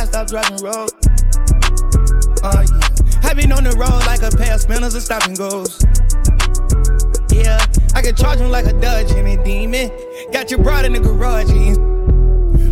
Something 0.00 0.20
on 0.20 0.26
fire, 0.26 0.26
stop 0.26 0.26
driving 0.28 0.64
road. 0.64 0.90
Oh 2.42 2.60
yeah. 2.60 3.28
I 3.28 3.34
been 3.34 3.52
on 3.52 3.64
the 3.64 3.72
road 3.76 4.04
like 4.06 4.22
a 4.22 4.34
pair 4.34 4.54
of 4.54 4.60
spinners 4.60 4.94
and 4.94 5.02
stop 5.02 5.24
and 5.24 5.36
goes. 5.36 5.82
Yeah, 7.30 7.60
I 7.94 8.02
can 8.02 8.16
charge 8.16 8.40
him 8.40 8.50
like 8.50 8.66
a 8.66 8.72
Dodge 8.72 9.10
and 9.12 9.28
a 9.28 9.42
demon. 9.44 9.90
Got 10.32 10.50
your 10.50 10.62
broad 10.62 10.84
in 10.84 10.92
the 10.92 11.00
garage. 11.00 11.50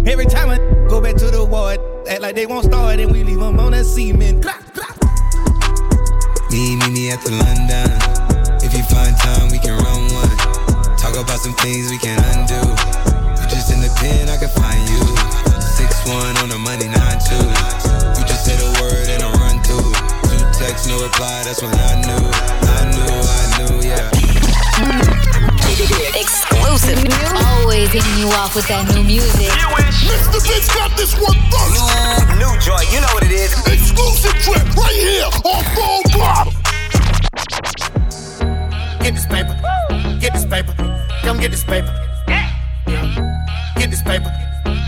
Every 0.09 0.27
time 0.27 0.49
I 0.49 0.59
go 0.89 1.01
back 1.01 1.17
to 1.17 1.31
the 1.31 1.45
ward, 1.45 1.79
act 2.09 2.23
like 2.23 2.35
they 2.35 2.47
won't 2.47 2.65
start 2.65 2.99
and 2.99 3.13
we 3.13 3.25
leave 3.25 3.39
them 3.39 3.61
on 3.61 3.73
that 3.73 3.85
cement. 3.85 4.45
Me, 6.51 6.77
me, 6.77 6.91
me 6.91 7.11
at 7.11 7.21
the 7.23 7.31
London. 7.31 7.93
If 8.65 8.75
you 8.75 8.83
find 8.85 9.15
time, 9.17 9.51
we 9.51 9.59
can 9.59 9.77
run 9.79 10.03
one. 10.17 10.97
Talk 10.97 11.15
about 11.15 11.39
some 11.39 11.55
things 11.55 11.91
we 11.91 11.99
can 11.99 12.19
undo. 12.35 12.59
You 13.41 13.49
just 13.49 13.71
in 13.71 13.81
the 13.81 13.95
pen, 14.01 14.29
I 14.29 14.39
can 14.39 14.49
find 14.49 14.89
you. 14.89 15.18
Six 16.09 16.25
one 16.25 16.33
on 16.39 16.49
the 16.49 16.59
money, 16.59 16.89
nine 16.89 17.19
two. 17.21 17.37
You 18.17 18.25
just 18.25 18.49
say 18.49 18.57
the 18.57 18.65
word 18.81 19.13
and 19.13 19.21
I 19.21 19.29
run 19.45 19.61
through. 19.61 19.93
Two 20.25 20.41
texts, 20.57 20.89
no 20.89 20.97
reply. 21.05 21.45
That's 21.45 21.61
when 21.61 21.69
I 21.69 22.01
knew, 22.01 22.33
I 22.65 22.89
knew, 22.97 23.13
I 23.29 23.45
knew, 23.61 23.85
yeah. 23.85 24.09
Exclusive. 26.17 26.97
Always 27.37 27.93
hitting 27.93 28.17
you 28.17 28.33
off 28.41 28.57
with 28.57 28.65
that 28.69 28.89
new 28.95 29.05
music. 29.05 29.53
Mr. 29.53 30.41
Vince 30.49 30.73
got 30.73 30.97
this 30.97 31.13
one 31.21 31.37
first. 31.53 31.77
New, 31.77 31.85
new 32.41 32.57
joint, 32.57 32.89
you 32.89 33.05
know 33.05 33.13
what 33.13 33.25
it 33.25 33.33
is. 33.33 33.53
Exclusive 33.69 34.33
trip 34.41 34.65
right 34.81 34.97
here 34.97 35.29
on 35.45 35.61
Full 35.77 36.01
Throttle. 36.09 36.57
Get 39.05 39.13
this 39.13 39.27
paper. 39.27 39.53
Get 40.21 40.33
this 40.33 40.47
paper. 40.47 40.73
Come 41.21 41.39
get 41.39 41.51
this 41.51 41.65
paper. 41.65 41.93
Get 43.77 43.91
this 43.91 44.01
paper. 44.03 44.33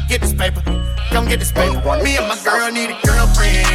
Get 0.08 0.22
this 0.22 0.32
paper. 0.32 0.62
Come 1.10 1.26
get 1.26 1.40
this 1.40 1.50
paper. 1.50 1.74
Me 2.02 2.16
and 2.16 2.28
my 2.28 2.38
girl 2.44 2.70
need 2.70 2.90
a 2.90 2.98
girlfriend. 3.02 3.66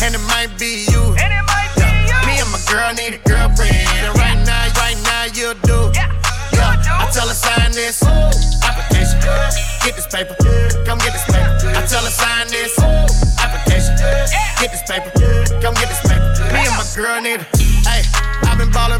And 0.00 0.14
it 0.14 0.24
might 0.26 0.48
be 0.58 0.88
you. 0.88 1.12
Me 1.12 2.40
and 2.40 2.50
my 2.50 2.60
girl 2.68 2.92
need 2.94 3.14
a 3.14 3.22
girlfriend. 3.28 3.76
And 4.00 4.16
right 4.16 4.40
now, 4.44 4.64
right 4.80 4.96
now, 5.04 5.24
you 5.36 5.52
do. 5.68 5.92
Yeah. 5.94 6.12
I 6.56 7.10
tell 7.12 7.28
her 7.28 7.34
sign 7.34 7.72
this 7.72 8.02
application. 8.64 9.20
Get 9.84 9.96
this 9.96 10.06
paper. 10.06 10.34
Come 10.84 10.98
get 10.98 11.12
this 11.12 11.24
paper. 11.24 11.76
I 11.76 11.84
tell 11.86 12.02
her 12.02 12.10
sign 12.10 12.48
this 12.48 12.72
application. 13.38 13.94
Get 14.58 14.72
this 14.72 14.82
paper. 14.88 15.12
Come 15.60 15.74
get 15.74 15.88
this 15.88 16.00
paper. 16.00 16.52
Me 16.52 16.64
and 16.64 16.76
my 16.76 16.86
girl 16.96 17.20
need 17.20 17.40
a. 17.40 17.55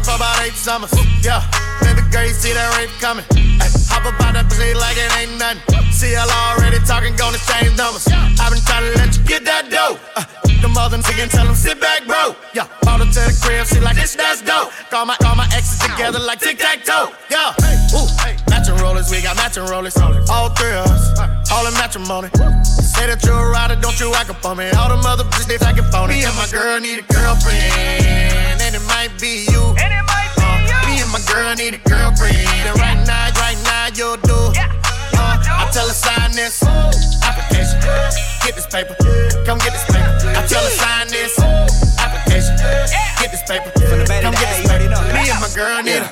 for 0.07 0.15
about 0.15 0.41
eight 0.41 0.53
summers. 0.53 0.93
Yeah. 1.21 1.43
Baby 1.81 2.01
girl, 2.11 2.23
you 2.23 2.33
see 2.33 2.53
that 2.53 2.71
rape 2.79 2.89
coming. 3.03 3.25
Ay, 3.59 3.67
hop 3.91 4.07
about 4.07 4.33
that 4.39 4.47
pussy 4.47 4.73
like 4.73 4.95
it 4.95 5.11
ain't 5.19 5.35
nothing. 5.35 5.59
See 5.91 6.13
y'all 6.15 6.31
already 6.31 6.79
talking, 6.87 7.13
gonna 7.19 7.37
change 7.43 7.75
numbers. 7.75 8.07
I've 8.39 8.51
been 8.53 8.63
trying 8.63 8.87
to 8.87 8.93
let 8.95 9.11
you 9.17 9.23
get 9.27 9.43
that 9.43 9.67
dough. 9.69 9.99
Uh, 10.15 10.46
mother 10.77 11.01
again, 11.09 11.27
tell 11.27 11.45
them 11.45 11.55
sit 11.55 11.81
back, 11.81 12.05
bro. 12.05 12.37
Yeah, 12.53 12.69
bought 12.85 13.01
her 13.01 13.09
to 13.09 13.21
the 13.25 13.33
crib, 13.41 13.65
she 13.65 13.79
like 13.81 13.97
this, 13.97 14.13
that's 14.13 14.45
dope. 14.45 14.69
Call 14.93 15.05
my, 15.09 15.17
call 15.17 15.35
my 15.35 15.49
exes 15.57 15.81
together 15.81 16.19
like 16.19 16.39
tic 16.39 16.59
tac 16.59 16.85
toe. 16.85 17.09
Yeah, 17.33 17.97
ooh, 17.97 18.05
matching 18.49 18.77
rollers, 18.77 19.09
we 19.09 19.21
got 19.25 19.35
matching 19.35 19.65
rollers. 19.65 19.97
All 19.97 20.49
three 20.53 20.77
of 20.77 20.85
us, 20.85 21.49
all 21.49 21.65
in 21.65 21.73
matrimony. 21.81 22.29
Say 22.93 23.09
that 23.09 23.25
you're 23.25 23.33
a 23.33 23.49
rider, 23.49 23.75
don't 23.81 23.99
you 23.99 24.13
act 24.13 24.29
up 24.29 24.45
on 24.45 24.57
me. 24.57 24.69
All 24.77 24.89
them 24.89 25.01
other 25.01 25.25
bitches, 25.25 25.49
they 25.49 25.57
acting 25.65 25.89
phony. 25.89 26.21
Me 26.21 26.29
and 26.29 26.37
my 26.37 26.47
girl 26.53 26.79
need 26.79 27.01
a 27.01 27.05
girlfriend, 27.09 28.61
and 28.61 28.71
it 28.77 28.85
might 28.85 29.09
be 29.17 29.49
you. 29.49 29.63
Uh, 29.81 30.61
me 30.85 31.01
and 31.01 31.09
my 31.09 31.21
girl 31.25 31.57
need 31.57 31.73
a 31.73 31.81
girlfriend, 31.89 32.37
and 32.37 32.77
right 32.77 33.01
now, 33.01 33.33
right 33.41 33.57
now, 33.65 33.89
you'll 33.97 34.21
do. 34.21 34.37
Uh, 35.17 35.41
I 35.41 35.65
tell 35.73 35.89
her 35.89 35.97
sign 35.97 36.37
this 36.37 36.61
application. 37.25 37.81
Get 38.45 38.53
this 38.55 38.67
paper. 38.69 38.93
Come 39.43 39.57
get 39.59 39.73
this 39.73 39.86
tell 40.47 40.63
her 40.63 40.69
sign 40.71 41.07
this 41.07 41.37
application. 41.99 42.55
Get 43.19 43.31
this 43.31 43.43
paper. 43.43 43.71
Come 43.75 44.33
get 44.33 44.47
this 44.55 44.67
paper. 44.67 44.89
Me 45.13 45.29
and 45.29 45.39
my 45.39 45.49
girl 45.53 45.83
need 45.83 46.01
a. 46.01 46.09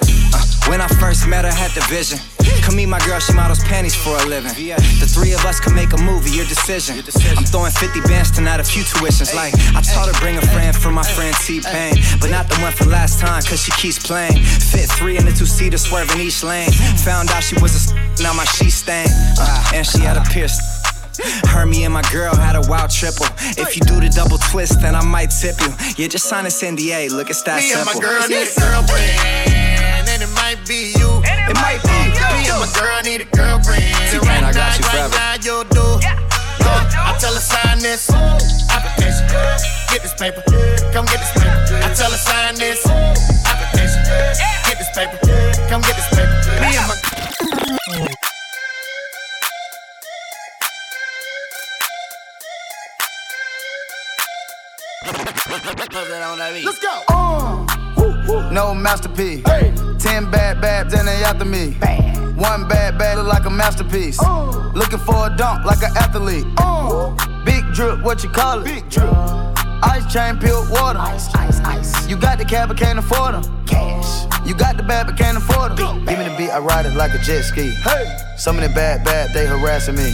When 0.67 0.81
I 0.81 0.87
first 0.87 1.27
met 1.27 1.45
her, 1.45 1.53
had 1.53 1.69
the 1.71 1.85
vision. 1.85 2.17
Come 2.65 2.75
meet 2.77 2.87
my 2.87 2.97
girl, 3.05 3.19
she 3.19 3.33
models 3.33 3.59
panties 3.63 3.93
for 3.93 4.17
a 4.17 4.25
living. 4.25 4.49
The 4.49 5.05
three 5.05 5.33
of 5.33 5.45
us 5.45 5.59
can 5.59 5.75
make 5.75 5.93
a 5.93 6.01
movie, 6.01 6.31
your 6.31 6.45
decision. 6.45 6.97
I'm 7.37 7.45
throwing 7.45 7.71
50 7.71 8.01
bands 8.01 8.31
tonight, 8.31 8.59
a 8.59 8.63
few 8.63 8.81
tuitions. 8.81 9.35
Like, 9.35 9.53
I 9.77 9.81
taught 9.81 10.09
her 10.09 10.19
bring 10.19 10.37
a 10.37 10.41
friend 10.41 10.75
for 10.75 10.89
my 10.89 11.03
friend 11.03 11.35
T-Pain. 11.45 12.01
But 12.19 12.31
not 12.31 12.49
the 12.49 12.57
one 12.61 12.73
for 12.73 12.85
last 12.85 13.19
time, 13.19 13.43
cause 13.43 13.61
she 13.61 13.71
keeps 13.73 13.99
playing. 13.99 14.41
Fit 14.41 14.89
three 14.97 15.17
in 15.17 15.25
the 15.25 15.31
two-seater, 15.31 15.77
swerving 15.77 16.19
each 16.19 16.43
lane. 16.43 16.71
Found 17.05 17.29
out 17.29 17.43
she 17.43 17.55
was 17.61 17.91
a 17.91 17.95
now 18.23 18.33
my 18.33 18.45
sheet 18.45 18.71
stain. 18.71 19.07
Uh, 19.39 19.71
and 19.75 19.85
she 19.85 19.99
had 19.99 20.17
a 20.17 20.23
pierced. 20.33 20.74
Her, 21.49 21.65
me, 21.65 21.83
and 21.85 21.93
my 21.93 22.03
girl 22.11 22.35
had 22.35 22.55
a 22.55 22.61
wild 22.67 22.91
triple. 22.91 23.27
If 23.57 23.75
you 23.75 23.81
do 23.81 23.99
the 23.99 24.09
double 24.09 24.37
twist, 24.51 24.81
then 24.81 24.95
I 24.95 25.03
might 25.03 25.31
tip 25.31 25.55
you. 25.61 25.71
Yeah, 25.97 26.07
just 26.07 26.25
sign 26.27 26.43
this 26.45 26.61
NDA. 26.61 27.11
Look, 27.11 27.29
it's 27.29 27.41
that 27.43 27.61
Me 27.61 27.69
simple. 27.69 27.91
and 27.91 27.99
my 27.99 28.05
girl 28.05 28.27
need 28.27 28.47
a 28.47 28.59
girlfriend, 28.59 30.07
and 30.09 30.21
it 30.23 30.31
might 30.35 30.59
be 30.67 30.93
you. 30.97 31.09
It 31.23 31.55
might 31.61 31.81
be 31.83 31.95
Me 32.35 32.49
and 32.49 32.59
my 32.59 32.69
girl 32.75 32.99
need 33.03 33.21
a 33.21 33.29
girlfriend. 33.35 33.83
And 33.83 34.11
T-Pain, 34.11 34.43
right 34.43 34.43
I 34.43 34.51
got 34.53 34.55
now, 34.55 34.75
you 34.75 34.83
right 34.83 35.09
forever. 35.09 35.15
now, 35.15 35.35
you'll 35.41 35.67
do. 35.71 35.85
Uh, 36.65 36.81
I 37.07 37.15
tell 37.19 37.33
her 37.33 37.39
sign 37.39 37.79
this 37.79 38.09
application. 38.73 39.25
Get 39.93 40.01
this 40.01 40.13
paper. 40.17 40.41
Come 40.91 41.05
get 41.05 41.19
this 41.21 41.31
paper. 41.37 41.79
I 41.85 41.93
tell 41.93 42.11
her 42.11 42.17
sign 42.17 42.55
this 42.55 42.81
application. 43.45 44.01
Get 44.65 44.77
this 44.81 44.89
paper. 44.97 45.17
Come 45.69 45.81
get 45.81 45.95
this 45.95 46.09
paper. 46.09 46.33
Me 46.61 46.75
and 46.75 46.87
my. 46.89 47.04
Let's 55.47 56.79
go. 56.79 57.03
No 58.51 58.73
masterpiece. 58.73 59.43
Ten 59.99 60.29
bad 60.31 60.59
babs 60.61 60.93
and 60.93 61.07
they 61.07 61.23
after 61.23 61.45
me. 61.45 61.71
One 62.35 62.67
bad 62.67 62.97
bad 62.97 63.17
look 63.17 63.27
like 63.27 63.45
a 63.45 63.49
masterpiece. 63.49 64.19
Uh. 64.21 64.71
Looking 64.73 64.99
for 64.99 65.27
a 65.27 65.35
dunk 65.37 65.65
like 65.65 65.83
an 65.83 65.95
athlete. 65.95 66.45
Uh. 66.57 67.15
Big 67.45 67.63
drip, 67.73 68.01
what 68.01 68.23
you 68.23 68.29
call 68.29 68.59
it? 68.61 68.65
Big 68.65 68.89
drip. 68.89 69.07
Uh. 69.11 69.53
Ice 69.83 70.11
chain, 70.11 70.37
peeled 70.37 70.69
water. 70.71 70.99
Ice, 70.99 71.33
ice, 71.35 71.59
ice. 71.59 72.07
You 72.09 72.17
got 72.17 72.39
the 72.39 72.45
cab, 72.45 72.69
but 72.69 72.77
can't 72.77 72.97
afford 72.97 73.35
them. 73.35 73.65
Cash. 73.67 74.25
You 74.47 74.55
got 74.55 74.77
the 74.77 74.83
bad, 74.83 75.05
but 75.05 75.17
can't 75.17 75.37
afford 75.37 75.77
them. 75.77 76.05
Give 76.05 76.17
me 76.17 76.25
the 76.27 76.35
beat, 76.37 76.49
I 76.49 76.59
ride 76.59 76.85
it 76.85 76.95
like 76.95 77.13
a 77.13 77.19
jet 77.19 77.43
ski. 77.43 77.69
Hey. 77.83 78.17
Some 78.37 78.57
of 78.57 78.63
the 78.63 78.69
bad, 78.69 79.03
bad, 79.05 79.31
they 79.33 79.45
harassing 79.45 79.95
me. 79.95 80.11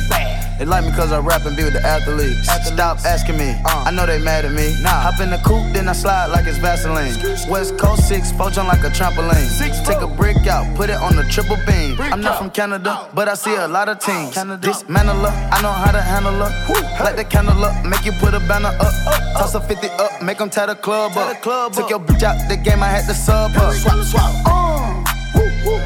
They 0.62 0.66
like 0.66 0.86
me 0.86 0.91
cause 0.91 1.12
I 1.12 1.18
rap 1.18 1.43
and 1.47 1.57
be 1.57 1.64
with 1.64 1.74
the 1.74 1.82
athletes. 1.82 2.45
Stop 2.68 2.99
asking 2.99 3.36
me, 3.36 3.49
I 3.66 3.89
know 3.89 4.05
they 4.05 4.22
mad 4.22 4.45
at 4.45 4.51
me. 4.51 4.78
Hop 4.86 5.20
in 5.20 5.32
the 5.32 5.38
coupe, 5.38 5.74
then 5.74 5.89
I 5.89 5.93
slide 5.93 6.28
like 6.28 6.45
it's 6.45 6.59
Vaseline. 6.59 7.18
West 7.49 7.80
Coast 7.80 8.07
6, 8.07 8.32
four 8.34 8.51
jump 8.51 8.70
like 8.70 8.84
a 8.84 8.93
trampoline. 8.93 9.49
Six, 9.57 9.82
Take 9.82 10.01
a 10.01 10.07
brick 10.07 10.45
out, 10.45 10.78
put 10.78 10.91
it 10.91 10.97
on 10.97 11.16
the 11.16 11.24
triple 11.24 11.57
beam. 11.66 11.99
I'm 11.99 12.22
not 12.22 12.38
from 12.38 12.51
Canada, 12.51 13.09
but 13.16 13.28
I 13.28 13.34
see 13.34 13.55
a 13.55 13.68
lot 13.68 13.89
of 13.89 13.97
teams. 13.97 14.36
Canada. 14.36 14.62
Dismantle 14.62 15.16
her, 15.16 15.49
I 15.51 15.64
know 15.64 15.72
how 15.72 15.91
to 15.93 15.99
handle 15.99 16.34
her. 16.34 17.03
Light 17.03 17.16
the 17.16 17.26
candle 17.26 17.66
up, 17.66 17.84
make 17.84 18.05
you 18.05 18.12
put 18.12 18.36
a 18.36 18.39
banner 18.41 18.70
up. 18.70 18.93
up 19.07 19.41
Toss 19.41 19.55
a 19.55 19.62
50 19.62 19.88
up, 19.97 20.22
make 20.22 20.38
them 20.38 20.51
tie 20.51 20.68
the 20.68 20.76
club 20.76 21.18
up. 21.18 21.41
Took 21.74 21.89
your 21.89 21.99
bitch 21.99 22.22
out 22.22 22.38
the 22.49 22.55
game, 22.55 22.84
I 22.84 22.88
had 22.88 23.07
to 23.07 23.16
sub 23.16 23.49
her. 23.53 23.74
Swap, 23.74 24.05
swap. 24.05 25.12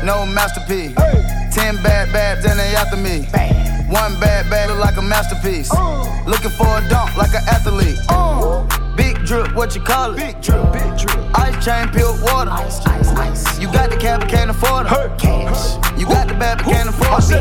No 0.03 0.25
masterpiece. 0.25 0.93
Ten 1.55 1.81
bad 1.81 2.11
babs 2.11 2.43
and 2.43 2.59
they 2.59 2.75
after 2.75 2.97
me. 2.97 3.64
One 3.95 4.19
bad 4.19 4.49
bad 4.49 4.69
look 4.69 4.79
like 4.79 4.97
a 4.97 5.01
masterpiece. 5.01 5.71
Looking 6.27 6.51
for 6.51 6.67
a 6.67 6.83
dunk 6.89 7.15
like 7.15 7.31
an 7.31 7.47
athlete. 7.47 7.95
Big 8.97 9.15
drip, 9.25 9.55
what 9.55 9.73
you 9.73 9.81
call 9.81 10.11
it? 10.11 10.17
Big 10.17 10.41
drip, 10.41 10.73
big 10.73 10.97
drip. 10.99 11.15
Ice 11.39 11.63
chain, 11.63 11.87
pure 11.95 12.11
water. 12.21 12.51
Ice, 12.51 12.85
ice, 12.85 13.09
ice. 13.15 13.57
You 13.57 13.71
got 13.71 13.89
the 13.89 13.95
cab, 13.95 14.19
but 14.19 14.29
can't 14.29 14.49
afford 14.49 14.87
it. 14.87 15.17
Cash. 15.17 15.79
You 15.97 16.05
got 16.07 16.27
the 16.27 16.33
bad, 16.33 16.57
but 16.57 16.65
can't 16.65 16.89
afford 16.89 17.23
it. 17.31 17.39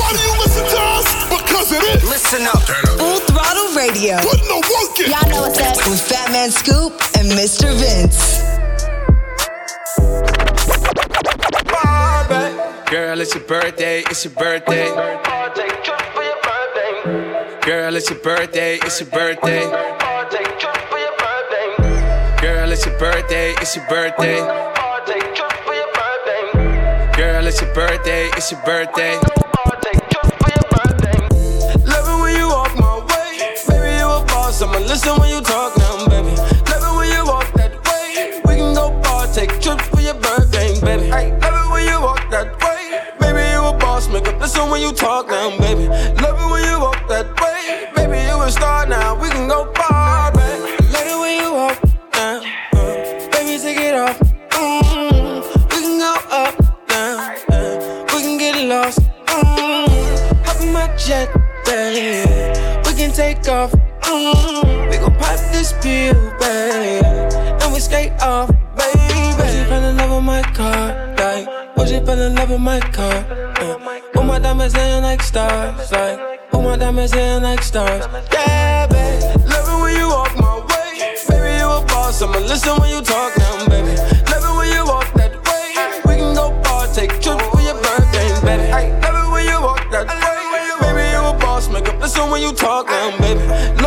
Why 0.00 0.10
do 0.16 0.20
you 0.24 0.34
listen 0.40 0.64
to 0.72 0.80
us? 0.96 1.06
Because 1.28 1.72
it 1.72 1.84
is. 1.96 2.02
Listen 2.08 2.46
up. 2.46 2.62
Full 2.96 3.20
Throttle 3.28 3.76
Radio. 3.76 4.16
Put 4.24 4.40
no 4.48 4.56
work 4.56 4.98
in. 5.04 5.10
Y'all 5.10 5.28
know 5.28 5.42
what's 5.42 5.60
up. 5.60 5.76
With 5.86 6.00
Fatman 6.00 6.50
Scoop 6.50 6.92
and 7.20 7.28
Mr. 7.32 7.68
Vince. 7.76 8.39
Girl, 12.90 13.20
it's 13.20 13.34
your 13.36 13.44
birthday, 13.44 14.00
it's 14.00 14.24
your 14.24 14.34
birthday. 14.34 14.88
Girl, 17.62 17.94
it's 17.94 18.10
your 18.10 18.18
birthday, 18.18 18.78
it's 18.82 19.00
your 19.00 19.08
birthday. 19.10 19.62
Girl, 22.40 22.72
it's 22.72 22.84
your 22.84 22.98
birthday, 22.98 23.52
it's 23.60 23.76
your 23.76 23.86
birthday. 23.88 24.40
Girl, 27.16 27.46
it's 27.46 27.60
your 27.60 27.72
birthday, 27.74 28.28
it's 28.36 28.50
your 28.50 28.60
birthday. 28.64 29.14
Love 31.86 32.08
it 32.08 32.22
when 32.22 32.36
you 32.36 32.48
walk 32.48 32.74
my 32.76 32.98
way. 33.06 33.54
Baby, 33.68 33.98
you 33.98 34.08
a 34.08 34.24
boss. 34.26 34.62
I'ma 34.62 34.78
listen 34.78 35.16
when 35.20 35.30
you 35.30 35.40
talk 35.42 35.76
now, 35.78 36.06
baby. 36.08 36.34
Love 36.34 36.82
it 36.82 36.96
when 36.96 37.08
you 37.12 37.24
walk 37.24 37.52
that 37.54 37.72
way. 37.86 38.40
We 38.46 38.56
can 38.56 38.74
go 38.74 39.00
far, 39.04 39.28
take 39.28 39.60
trips 39.60 39.86
for 39.86 40.00
your 40.00 40.14
birthday, 40.14 40.80
baby. 40.80 41.39
Listen 44.40 44.70
when 44.70 44.80
you 44.82 44.92
talk 44.92 45.28
now, 45.28 45.56
baby. 45.58 45.86
Love 45.88 46.38
it 46.40 46.50
when 46.50 46.64
you 46.64 46.80
walk 46.80 47.08
that 47.08 47.26
way. 47.40 47.88
Baby, 47.94 48.26
you 48.28 48.40
a 48.42 48.50
star 48.50 48.86
now. 48.86 49.20
We 49.20 49.28
can 49.30 49.48
go 49.48 49.72
far, 49.74 50.32
baby. 50.32 50.76
Love 50.92 51.06
it 51.06 51.20
when 51.20 51.34
you 51.42 51.52
walk 51.52 51.78
now. 52.14 52.42
uh, 52.74 53.30
Baby, 53.30 53.58
take 53.62 53.78
it 53.78 53.94
off. 53.94 54.18
Mm, 54.50 55.42
we 55.70 55.80
can 55.80 55.98
go 55.98 56.14
up 56.30 56.54
now. 56.88 57.34
uh, 57.50 58.06
we 58.14 58.22
can 58.22 58.38
get 58.38 58.56
lost. 58.66 59.00
Mm, 59.26 60.44
hop 60.46 60.60
in 60.60 60.72
my 60.72 60.86
jet, 60.96 61.28
baby. 61.64 62.28
We 62.86 62.94
can 62.94 63.12
take 63.12 63.46
off. 63.48 63.72
Mm, 64.02 64.90
we 64.90 64.96
gon' 64.98 65.14
pop 65.16 65.38
this 65.52 65.72
pill, 65.82 66.14
baby. 66.40 67.06
And 67.62 67.72
we 67.72 67.80
skate 67.80 68.12
off, 68.22 68.50
baby. 68.80 69.20
Was 69.38 69.54
you 69.56 69.64
fell 69.70 69.84
in 69.84 69.96
love 69.96 70.10
with 70.10 70.24
my 70.24 70.42
car? 70.58 71.14
Like, 71.18 71.76
was 71.76 71.92
you 71.92 72.00
fell 72.04 72.20
in 72.20 72.34
love 72.34 72.50
with 72.50 72.60
my 72.60 72.80
car? 72.80 73.18
Uh, 73.60 74.16
all 74.16 74.24
my 74.24 74.38
diamonds 74.38 74.74
shine 74.74 75.02
like 75.02 75.22
stars, 75.22 75.92
like, 75.92 76.18
all 76.52 76.62
my 76.62 76.76
diamonds 76.76 77.12
shine 77.12 77.42
like 77.42 77.62
stars. 77.62 78.06
Yeah, 78.32 78.86
baby. 78.86 79.44
Love 79.52 79.68
it 79.68 79.82
when 79.82 79.96
you 79.96 80.08
walk 80.08 80.32
my 80.38 80.56
way. 80.70 81.14
Baby, 81.28 81.58
you 81.60 81.68
a 81.68 81.84
boss. 81.86 82.22
I'ma 82.22 82.38
listen 82.38 82.74
when 82.80 82.90
you 82.90 83.02
talk 83.02 83.36
now, 83.38 83.66
baby. 83.68 83.94
Love 84.30 84.44
it 84.48 84.54
when 84.58 84.68
you 84.76 84.84
walk 84.84 85.08
that 85.14 85.34
way. 85.46 85.66
We 86.06 86.14
can 86.20 86.34
go 86.34 86.46
far, 86.64 86.86
take 86.88 87.12
trips 87.20 87.44
for 87.52 87.60
your 87.60 87.78
birthday, 87.84 88.28
baby. 88.44 88.70
Love 89.04 89.18
it 89.20 89.32
when 89.32 89.44
you 89.46 89.60
walk 89.60 89.84
that 89.92 90.08
way. 90.08 90.38
Baby, 90.80 91.04
you 91.12 91.22
a 91.22 91.32
boss. 91.38 91.68
Make 91.68 91.88
up 91.88 92.00
listen 92.00 92.30
when 92.30 92.42
you 92.42 92.52
talk 92.52 92.86
now, 92.86 93.16
baby. 93.18 93.79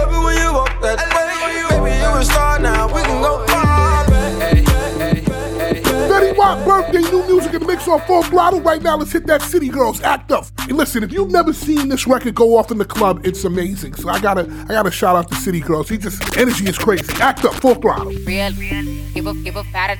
On 7.93 8.01
full 8.01 8.23
throttle. 8.23 8.59
Right 8.61 8.81
now, 8.81 8.97
let's 8.97 9.11
hit 9.11 9.27
that 9.27 9.41
City 9.41 9.69
Girls 9.69 10.01
act 10.01 10.31
up. 10.31 10.45
And 10.59 10.77
listen, 10.77 11.03
if 11.03 11.11
you've 11.11 11.31
never 11.31 11.53
seen 11.53 11.89
this 11.89 12.07
record 12.07 12.35
go 12.35 12.57
off 12.57 12.71
in 12.71 12.77
the 12.77 12.85
club, 12.85 13.25
it's 13.25 13.43
amazing. 13.43 13.93
So 13.95 14.09
I 14.09 14.19
gotta, 14.19 14.41
I 14.67 14.73
gotta 14.73 14.91
shout 14.91 15.15
out 15.15 15.29
to 15.29 15.35
City 15.35 15.59
Girls. 15.59 15.89
He 15.89 15.97
just 15.97 16.37
energy 16.37 16.65
is 16.67 16.77
crazy. 16.77 17.13
Act 17.21 17.45
up, 17.45 17.53
full 17.55 17.75
throttle. 17.75 18.11
Real, 18.25 18.51
real. 18.53 18.83
give 19.13 19.27
up, 19.27 19.35
give 19.43 19.57
up, 19.57 19.65
a 19.73 19.97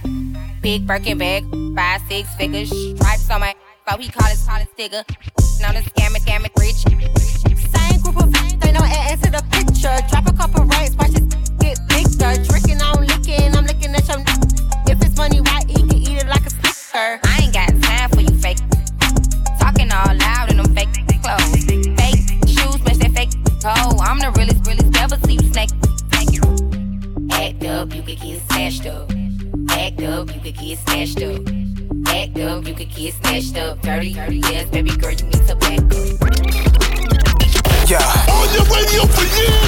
big 0.62 0.88
Birkin 0.88 1.18
bag, 1.18 1.44
five 1.76 2.02
six 2.10 2.34
figures, 2.36 2.70
stripes 2.70 3.30
on 3.30 3.42
my 3.42 3.56
so 3.90 3.98
he 3.98 4.10
call 4.10 4.28
his 4.30 4.44
call 4.46 4.58
his 4.58 4.68
digger. 4.78 5.04
Now 5.62 5.74
the 5.74 5.80
scam 5.80 6.16
it, 6.16 6.24
scam 6.24 6.46
it, 6.46 6.52
rich. 6.58 6.84
Same 7.76 8.02
group 8.02 8.18
of 8.18 8.32
they 8.60 8.72
know 8.72 8.80
add 8.82 9.22
to 9.24 9.32
the 9.32 9.44
picture. 9.52 9.96
Drop 10.10 10.28
a 10.28 10.34
couple 10.34 10.64
racks, 10.66 10.96
watch 10.96 11.14
it 11.14 11.30
get 11.60 11.78
bigger. 11.90 12.44
Tricking, 12.46 12.82
I'm 12.82 13.06
licking, 13.06 13.56
I'm 13.56 13.66
looking 13.66 13.94
at 13.94 14.08
your 14.08 14.24
If 14.88 15.06
it's 15.06 15.18
money, 15.18 15.42
why 15.42 15.64
eat 15.68 15.94
it 15.94 16.28
like 16.28 16.46
a 16.46 16.50
snicker. 16.50 17.20
I 17.24 17.40
ain't 17.42 17.54
got 17.54 17.73
toe. 23.64 23.96
I'm 24.00 24.20
the 24.20 24.30
realest, 24.36 24.68
realest, 24.68 24.92
never 24.92 25.16
see 25.26 25.36
you 25.40 25.48
snake. 25.54 25.70
Act 27.32 27.64
up, 27.64 27.96
you 27.96 28.02
could 28.02 28.20
get 28.20 28.42
smashed 28.50 28.86
up. 28.86 29.10
Act 29.70 30.02
up, 30.04 30.36
you 30.36 30.42
could 30.42 30.58
get 30.58 30.78
smashed 30.80 31.24
up. 31.24 31.42
Act 32.08 32.40
up, 32.40 32.68
you 32.68 32.74
could 32.74 32.94
get 32.94 33.14
snatched 33.14 33.58
up. 33.58 33.82
Dirty, 33.82 34.14
dirty, 34.14 34.38
yes, 34.52 34.70
baby 34.70 34.92
girl, 34.98 35.12
you 35.12 35.26
need 35.32 35.48
to 35.48 35.56
back 35.56 35.80
up. 35.80 36.14
Yeah. 37.88 38.36
On 38.36 38.48
your 38.56 38.66
radio 38.68 39.04
for 39.16 39.28
years, 39.40 39.63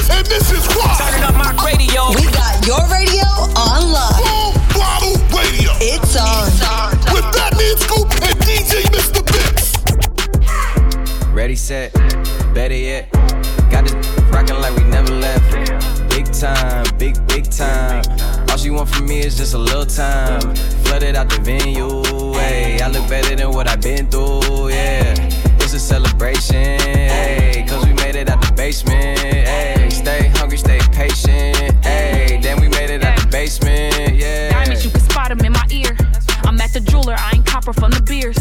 want 18.86 18.96
from 18.96 19.06
me 19.06 19.20
is 19.20 19.36
just 19.36 19.54
a 19.54 19.58
little 19.58 19.86
time. 19.86 20.40
Flooded 20.84 21.16
out 21.16 21.28
the 21.28 21.38
venue, 21.40 22.02
hey. 22.34 22.80
I 22.80 22.88
look 22.88 23.08
better 23.08 23.34
than 23.34 23.50
what 23.50 23.68
I've 23.68 23.80
been 23.80 24.06
through, 24.08 24.70
yeah. 24.70 25.14
It's 25.60 25.74
a 25.74 25.80
celebration, 25.80 26.78
hey. 26.78 27.64
Cause 27.68 27.84
we 27.84 27.92
made 27.94 28.14
it 28.14 28.28
out 28.28 28.40
the 28.40 28.52
basement, 28.52 29.18
hey. 29.18 29.88
Stay 29.90 30.28
hungry, 30.28 30.58
stay 30.58 30.80
patient, 30.92 31.84
hey. 31.84 32.38
Then 32.42 32.60
we 32.60 32.68
made 32.68 32.90
it 32.90 33.04
out 33.04 33.18
the 33.18 33.26
basement, 33.26 34.14
yeah. 34.14 34.50
Diamonds, 34.50 34.84
you 34.84 34.90
can 34.90 35.00
spot 35.00 35.30
'em 35.30 35.40
in 35.40 35.52
my 35.52 35.66
ear. 35.70 35.96
I'm 36.44 36.60
at 36.60 36.72
the 36.72 36.80
jeweler, 36.80 37.16
I 37.18 37.32
ain't 37.34 37.46
copper 37.46 37.72
from 37.72 37.90
the 37.90 38.02
beers. 38.02 38.38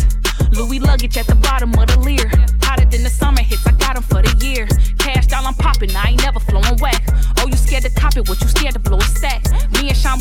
Louis 0.51 0.79
luggage 0.79 1.17
at 1.17 1.27
the 1.27 1.35
bottom 1.35 1.73
of 1.73 1.87
the 1.87 1.99
leer. 1.99 2.29
Hotter 2.61 2.85
than 2.85 3.03
the 3.03 3.09
summer 3.09 3.41
hits, 3.41 3.65
I 3.65 3.71
got 3.71 3.95
'em 3.95 4.03
for 4.03 4.21
the 4.21 4.33
year. 4.45 4.67
Cash 4.99 5.27
doll, 5.27 5.45
I'm 5.47 5.55
popping, 5.55 5.95
I 5.95 6.11
ain't 6.11 6.21
never 6.21 6.39
flowing 6.39 6.77
whack. 6.77 7.01
Oh, 7.39 7.47
you 7.47 7.57
scared 7.57 7.83
to 7.83 7.89
cop 7.89 8.15
it, 8.17 8.29
what 8.29 8.39
you 8.41 8.47
scared 8.47 8.73
to 8.73 8.79
blow 8.79 8.99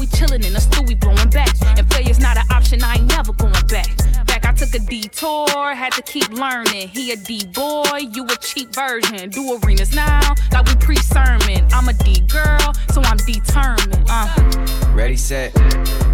we 0.05 0.18
chillin' 0.18 0.44
in 0.46 0.52
the 0.52 0.61
stew, 0.61 0.82
we 0.86 0.94
blowing 0.94 1.30
back. 1.30 1.55
And 1.78 1.90
failure's 1.92 2.20
not 2.20 2.36
an 2.36 2.44
option, 2.50 2.82
I 2.82 2.96
ain't 2.96 3.09
never 3.09 3.32
going 3.32 3.66
back. 3.68 3.88
Back, 4.26 4.44
I 4.44 4.52
took 4.52 4.74
a 4.74 4.78
detour, 4.78 5.74
had 5.74 5.92
to 5.92 6.02
keep 6.02 6.28
learning. 6.30 6.88
He 6.88 7.12
a 7.12 7.16
D 7.16 7.46
boy, 7.46 7.98
you 8.12 8.24
a 8.26 8.36
cheap 8.36 8.74
version. 8.74 9.30
Do 9.30 9.59
arenas 9.59 9.94
now, 9.94 10.34
like 10.52 10.66
we 10.66 10.74
pre 10.76 10.96
sermon. 10.96 11.66
I'm 11.72 11.88
a 11.88 11.94
D 11.94 12.20
girl, 12.20 12.72
so 12.92 13.00
I'm 13.02 13.16
determined. 13.16 14.05
Uh. 14.09 14.28
Ready, 14.92 15.16
set, 15.16 15.55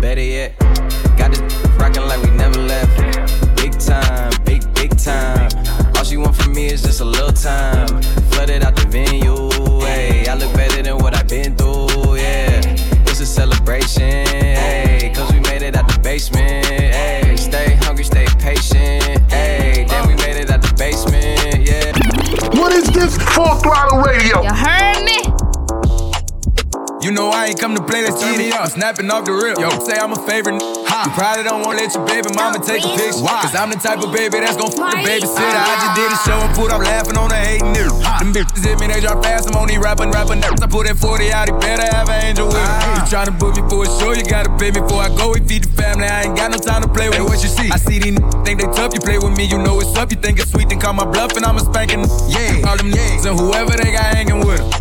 better 0.01 0.23
yet. 0.23 0.57
Got 1.19 1.33
this 1.33 1.41
rockin' 1.81 2.07
like 2.07 2.23
we 2.23 2.31
never 2.31 2.61
left. 2.61 2.97
Big 3.57 3.77
time, 3.79 4.33
big, 4.45 4.63
big 4.75 4.97
time. 4.97 5.51
All 5.97 6.05
she 6.05 6.17
want 6.17 6.37
from 6.37 6.55
me 6.55 6.67
is 6.67 6.83
just 6.83 7.01
a 7.01 7.05
little 7.05 7.33
time. 7.33 7.89
Flooded 8.31 8.63
out 8.63 8.77
the 8.77 8.87
venue, 8.87 9.51
hey. 9.85 10.27
I 10.29 10.35
look 10.35 10.53
better 10.55 10.83
than 10.83 10.99
what 10.99 11.15
I've 11.17 11.29
been 11.29 11.57
through, 11.57 12.17
yeah. 12.17 12.80
It's 13.41 13.47
a 13.47 13.57
celebration, 13.57 14.27
hey. 14.27 15.13
Cause 15.15 15.33
we 15.33 15.41
made 15.41 15.63
it 15.63 15.75
out 15.75 15.89
the 15.89 15.99
basement, 16.01 16.67
hey. 16.67 17.35
Stay 17.37 17.75
hungry, 17.77 18.05
stay 18.05 18.27
patient, 18.39 19.19
hey. 19.33 19.87
Then 19.89 20.07
we 20.09 20.15
made 20.17 20.37
it 20.37 20.51
out 20.51 20.61
the 20.61 20.75
basement, 20.75 21.67
yeah. 21.67 22.61
What 22.61 22.73
is 22.73 22.85
this? 22.89 23.17
Full 23.33 23.55
throttle 23.57 24.03
radio. 24.03 24.43
You 24.43 24.53
heard 24.53 25.05
me? 25.05 25.10
You 27.01 27.11
know 27.11 27.33
I 27.33 27.47
ain't 27.49 27.59
come 27.59 27.75
to 27.75 27.81
play, 27.81 28.05
let's 28.05 28.21
get 28.21 28.37
it 28.37 28.53
up. 28.53 28.69
Snapping 28.69 29.09
off 29.09 29.25
the 29.25 29.33
rip. 29.33 29.57
Yo, 29.57 29.73
say 29.81 29.97
I'm 29.97 30.13
a 30.13 30.21
favorite. 30.29 30.61
Ha 30.61 31.09
You 31.09 31.13
probably 31.17 31.49
don't 31.49 31.65
wanna 31.65 31.81
let 31.81 31.97
your 31.97 32.05
baby 32.05 32.29
mama 32.37 32.61
take 32.61 32.85
a 32.85 32.93
picture. 32.93 33.25
Why? 33.25 33.41
Cause 33.41 33.57
I'm 33.57 33.73
the 33.73 33.81
type 33.81 34.05
of 34.05 34.13
baby 34.13 34.37
that's 34.45 34.61
gon' 34.61 34.69
fuck 34.69 34.93
the 34.93 35.09
babysitter. 35.09 35.61
I 35.65 35.81
just 35.81 35.97
did 35.97 36.13
a 36.13 36.21
ah. 36.21 36.27
show 36.29 36.39
and 36.45 36.53
put 36.53 36.69
up 36.69 36.85
laughing 36.85 37.17
on 37.17 37.33
the 37.33 37.41
hating 37.41 37.73
nigga. 37.73 37.89
Them 38.21 38.37
bitches 38.37 38.61
hit 38.61 38.77
me, 38.77 38.93
they 38.93 39.01
drop 39.01 39.25
fast. 39.25 39.49
I'm 39.49 39.57
only 39.57 39.81
these 39.81 39.83
rapping, 39.83 40.13
rapping. 40.13 40.45
I 40.45 40.69
put 40.69 40.93
that 40.93 41.01
40 41.01 41.33
out, 41.33 41.49
he 41.49 41.57
better 41.57 41.89
have 41.89 42.13
an 42.13 42.21
angel 42.21 42.53
with 42.53 42.61
him. 42.61 42.69
Ah. 42.69 43.01
You 43.01 43.03
tryna 43.09 43.33
book 43.41 43.57
me 43.57 43.65
for 43.65 43.81
a 43.81 43.89
show, 43.97 44.13
you 44.13 44.25
gotta 44.29 44.53
pay 44.61 44.69
me 44.69 44.85
before 44.85 45.01
I 45.01 45.09
go. 45.17 45.33
We 45.33 45.41
feed 45.41 45.65
the 45.65 45.73
family, 45.73 46.05
I 46.05 46.29
ain't 46.29 46.37
got 46.37 46.53
no 46.53 46.61
time 46.61 46.85
to 46.85 46.91
play 46.93 47.09
with. 47.09 47.17
Hey, 47.17 47.25
what 47.25 47.41
you 47.41 47.49
see? 47.49 47.73
I 47.73 47.81
see 47.81 47.97
these 47.97 48.13
n- 48.13 48.29
think 48.45 48.61
they 48.61 48.69
tough. 48.77 48.93
You 48.93 49.01
play 49.01 49.17
with 49.17 49.33
me, 49.33 49.49
you 49.49 49.57
know 49.57 49.81
it's 49.81 49.97
up. 49.97 50.13
You 50.13 50.21
think 50.21 50.37
it's 50.37 50.53
sweet, 50.53 50.69
then 50.69 50.77
call 50.77 50.93
my 50.93 51.09
bluff 51.09 51.33
and 51.33 51.49
I'ma 51.49 51.65
spanking. 51.65 52.05
Yeah, 52.29 52.69
all 52.69 52.77
them 52.77 52.93
yeah. 52.93 53.25
and 53.25 53.41
whoever 53.41 53.73
they 53.73 53.89
got 53.89 54.13
hanging 54.13 54.45
with 54.45 54.61
them. 54.61 54.80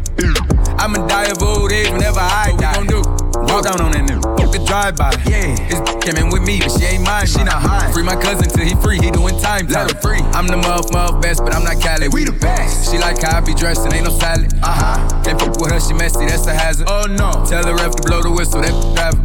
I'ma 0.80 1.08
die 1.08 1.32
of 1.32 1.42
old 1.44 1.72
age 1.72 1.90
whenever 1.92 2.20
I 2.20 2.52
what 2.52 2.62
die. 2.62 2.80
We 2.80 2.88
gon' 2.88 3.04
do? 3.04 3.20
Walk 3.52 3.64
down 3.64 3.82
on 3.82 3.92
that 3.92 4.04
nigga. 4.04 4.24
Fuck 4.40 4.52
the 4.52 4.64
drive 4.66 4.96
by. 4.96 5.12
Yeah, 5.28 5.56
his 5.68 5.80
came 6.04 6.16
in 6.16 6.30
with 6.32 6.44
me, 6.44 6.60
but 6.60 6.72
she 6.72 6.86
ain't 6.86 7.04
mine. 7.04 7.28
She 7.28 7.44
not 7.44 7.62
high. 7.62 7.92
Free 7.92 8.04
my 8.04 8.16
cousin 8.16 8.50
till 8.50 8.66
he 8.66 8.76
free. 8.82 9.00
He 9.00 9.12
doing 9.12 9.40
time. 9.40 9.68
Let 9.68 9.92
him 9.92 9.98
free. 10.02 10.20
I'm 10.36 10.48
the 10.48 10.58
muff, 10.58 10.92
muff 10.92 11.22
best, 11.22 11.44
but 11.44 11.54
I'm 11.54 11.64
not 11.64 11.80
Cali. 11.82 12.10
We 12.10 12.26
the 12.26 12.32
best. 12.32 12.92
She 12.92 12.98
like 12.98 13.22
how 13.22 13.38
I 13.38 13.42
be 13.42 13.54
dressed 13.54 13.86
and 13.86 13.94
ain't 13.94 14.06
no 14.06 14.12
salad. 14.12 14.54
Uh 14.64 15.00
huh. 15.00 15.24
Can't 15.24 15.40
fuck 15.40 15.60
with 15.60 15.72
her, 15.72 15.80
she 15.80 15.94
messy. 15.94 16.26
That's 16.26 16.48
a 16.48 16.54
hazard. 16.54 16.88
Oh 16.90 17.08
no. 17.08 17.46
Tell 17.48 17.64
the 17.64 17.76
ref 17.76 17.96
to 17.96 18.04
blow 18.04 18.22
the 18.22 18.32
whistle. 18.32 18.62
That 18.62 18.76
driver. 18.96 19.24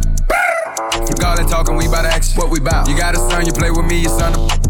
Fuck 1.07 1.23
all 1.23 1.35
that 1.35 1.47
talking, 1.49 1.75
we 1.75 1.87
bout 1.87 2.05
action. 2.05 2.37
What 2.37 2.49
we 2.49 2.59
bout? 2.59 2.87
You 2.87 2.97
got 2.97 3.15
a 3.15 3.17
son, 3.17 3.45
you 3.45 3.51
play 3.51 3.69
with 3.69 3.85
me, 3.85 4.01
your 4.01 4.15
son. 4.17 4.33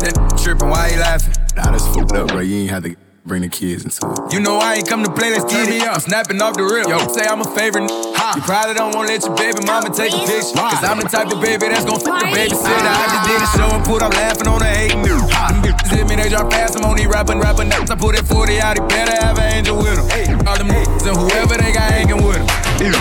that 0.00 0.40
tripping, 0.42 0.68
why 0.68 0.88
you 0.88 0.98
laughing? 0.98 1.34
Nah, 1.56 1.70
that's 1.70 1.86
fucked 1.88 2.12
up, 2.12 2.28
bro. 2.28 2.40
You 2.40 2.62
ain't 2.62 2.70
have 2.70 2.84
to 2.84 3.01
bring 3.24 3.42
the 3.42 3.48
kids 3.48 3.84
into 3.84 4.02
it. 4.02 4.32
You 4.32 4.40
know 4.40 4.58
I 4.58 4.82
ain't 4.82 4.88
come 4.88 5.04
to 5.04 5.12
play, 5.12 5.30
let's 5.30 5.46
get 5.46 5.68
it. 5.68 5.82
I'm 5.82 6.00
snapping 6.00 6.42
off 6.42 6.54
the 6.58 6.64
rip. 6.66 6.88
Yo, 6.88 6.98
say 7.14 7.22
I'm 7.26 7.40
a 7.40 7.48
favorite. 7.54 7.86
Ha. 7.88 8.34
You 8.34 8.42
probably 8.42 8.74
don't 8.74 8.94
wanna 8.94 9.08
let 9.08 9.22
your 9.22 9.34
baby 9.36 9.62
mama 9.64 9.94
take 9.94 10.10
a 10.12 10.18
picture. 10.26 10.58
Cause 10.58 10.82
I'm 10.82 10.98
the 10.98 11.06
type 11.06 11.30
of 11.30 11.38
baby 11.38 11.70
that's 11.70 11.86
gon' 11.86 12.00
fuck 12.02 12.18
the 12.18 12.30
babysitter. 12.34 12.82
I 12.82 13.06
just 13.14 13.24
did 13.30 13.38
a 13.38 13.48
show 13.54 13.68
and 13.70 13.84
put 13.84 14.02
up 14.02 14.12
laughing 14.14 14.48
on 14.48 14.58
the 14.58 14.66
hating 14.66 15.02
news. 15.06 15.22
Them 15.22 15.62
hit 15.86 16.06
me, 16.10 16.16
they 16.18 16.28
drop 16.28 16.50
fast. 16.50 16.76
I'm 16.76 16.84
only 16.84 17.06
these 17.06 17.12
rapping, 17.12 17.38
rapping 17.38 17.68
nuts. 17.70 17.90
I 17.90 17.96
put 17.96 18.16
that 18.18 18.26
40 18.26 18.60
out, 18.60 18.74
he 18.78 18.82
better 18.90 19.14
have 19.22 19.38
an 19.38 19.52
angel 19.54 19.78
with 19.78 19.98
him. 19.98 20.06
Hey, 20.10 20.26
all 20.46 20.58
them 20.58 20.68
niggas 20.68 21.06
and 21.06 21.16
whoever 21.16 21.54
they 21.54 21.70
got 21.70 21.86
hanging 21.94 22.22
with 22.26 22.42
him. 22.82 22.92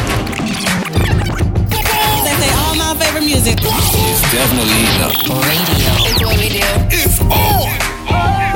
They 2.22 2.34
say 2.38 2.52
all 2.62 2.78
my 2.78 2.94
favorite 2.94 3.26
music. 3.26 3.58
It's 3.58 4.22
definitely 4.30 4.78
eating 4.86 5.02
up. 5.02 5.18
Radio. 5.50 5.92
It's 6.06 6.22
what 6.22 6.38
we 6.38 6.48
do. 6.54 6.62
It's 6.94 7.18
on. 7.26 8.51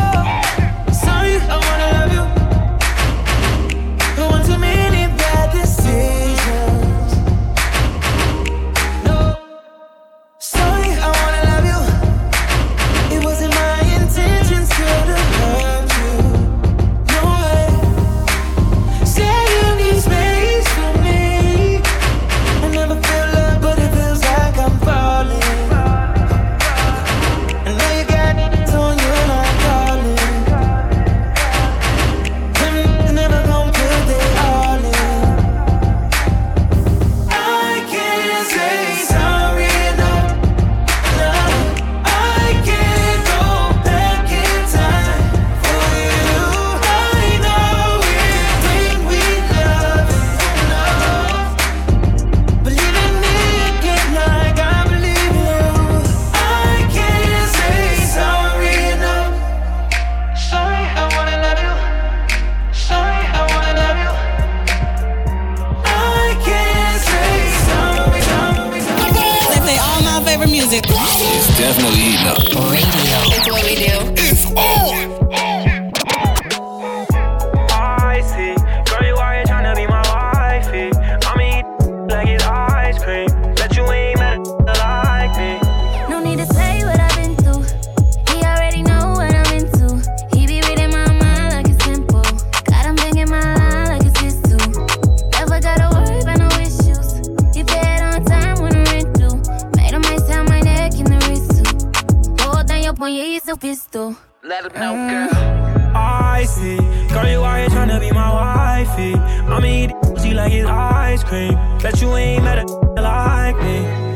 Point, 103.45 103.63
yeah, 103.63 103.71
it's 103.71 103.81
pistol. 103.81 104.15
Let 104.43 104.65
him 104.65 104.81
know, 104.81 104.95
uh. 104.95 105.09
girl. 105.09 105.95
I 105.95 106.45
see. 106.45 106.77
Girl, 107.13 107.27
you 107.27 107.43
out 107.43 107.59
here 107.59 107.69
tryna 107.69 107.99
be 107.99 108.11
my 108.11 108.33
wifey. 108.33 109.13
I'ma 109.13 109.65
eat 109.65 109.91
she 110.21 110.33
like 110.33 110.53
it's 110.53 110.69
ice 110.69 111.23
cream. 111.23 111.53
Bet 111.81 112.01
you 112.01 112.13
ain't 112.15 112.43
met 112.43 112.59
a 112.59 112.65
like 113.01 113.57
me. 113.57 114.14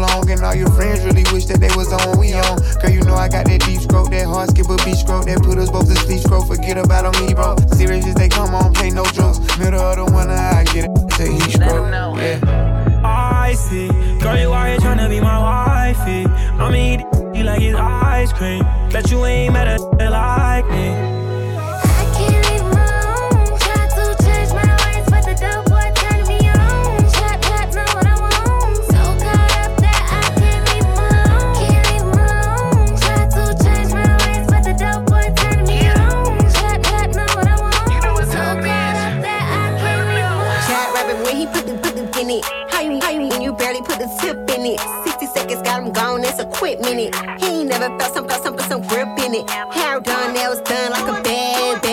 Long. 0.00 0.28
And 0.30 0.40
all 0.42 0.54
your 0.54 0.70
friends 0.70 1.04
really 1.04 1.24
wish 1.32 1.46
that 1.46 1.60
they 1.60 1.70
was 1.76 1.92
on 1.92 2.18
we 2.18 2.32
on. 2.32 2.58
Girl, 2.80 2.90
you 2.90 3.02
know 3.02 3.14
I 3.14 3.28
got 3.28 3.46
that 3.46 3.60
deep 3.60 3.80
stroke, 3.80 4.10
that 4.10 4.26
hard 4.26 4.50
skip 4.50 4.68
a 4.68 4.76
beach 4.84 5.04
stroke, 5.04 5.26
that 5.26 5.42
put 5.42 5.58
us 5.58 5.70
both 5.70 5.86
to 5.86 5.94
sleep 5.94 6.20
stroke. 6.20 6.46
Forget 6.48 6.78
about 6.78 7.06
on 7.06 7.14
me, 7.24 7.34
bro. 7.34 7.56
Serious 7.76 8.06
as 8.06 8.14
they 8.14 8.28
come 8.28 8.54
on, 8.54 8.72
play 8.72 8.90
no 8.90 9.04
jokes. 9.12 9.38
Middle 9.58 9.80
of 9.80 9.96
the 9.96 10.04
winter, 10.08 10.34
I 10.34 10.64
get 10.64 10.88
it. 10.88 11.12
Say 11.14 11.32
he 11.32 11.40
stroke. 11.52 11.92
Yeah. 12.18 13.00
I 13.04 13.54
see. 13.54 13.88
Girl, 14.18 14.38
you 14.38 14.52
out 14.52 14.68
here 14.68 14.78
tryna 14.78 15.08
be 15.08 15.20
my 15.20 15.38
wifey. 15.38 16.24
I'ma 16.26 16.74
eat 16.74 17.00
you 17.36 17.44
like 17.44 17.62
it's 17.62 17.78
ice 17.78 18.32
cream. 18.32 18.62
Bet 18.90 19.10
you 19.10 19.24
ain't 19.24 19.52
met 19.52 19.68
a 19.68 20.10
like 20.10 20.68
me. 20.68 21.29
Tip 44.60 44.66
in 44.66 44.72
it? 44.74 45.04
60 45.04 45.26
seconds 45.26 45.62
got 45.62 45.82
him 45.82 45.92
gone, 45.92 46.22
it's 46.24 46.38
a 46.38 46.46
quick 46.46 46.80
minute. 46.80 47.14
He 47.40 47.46
ain't 47.46 47.68
never 47.68 47.88
felt 47.98 48.14
some, 48.14 48.28
felt 48.28 48.42
some, 48.42 48.56
put 48.56 48.66
some 48.66 48.82
grip 48.82 49.08
in 49.18 49.34
it. 49.34 49.50
Hair 49.50 50.00
done, 50.00 50.34
nails 50.34 50.60
done 50.62 50.92
like 50.92 51.08
a 51.08 51.22
bad, 51.22 51.82
bad. 51.82 51.89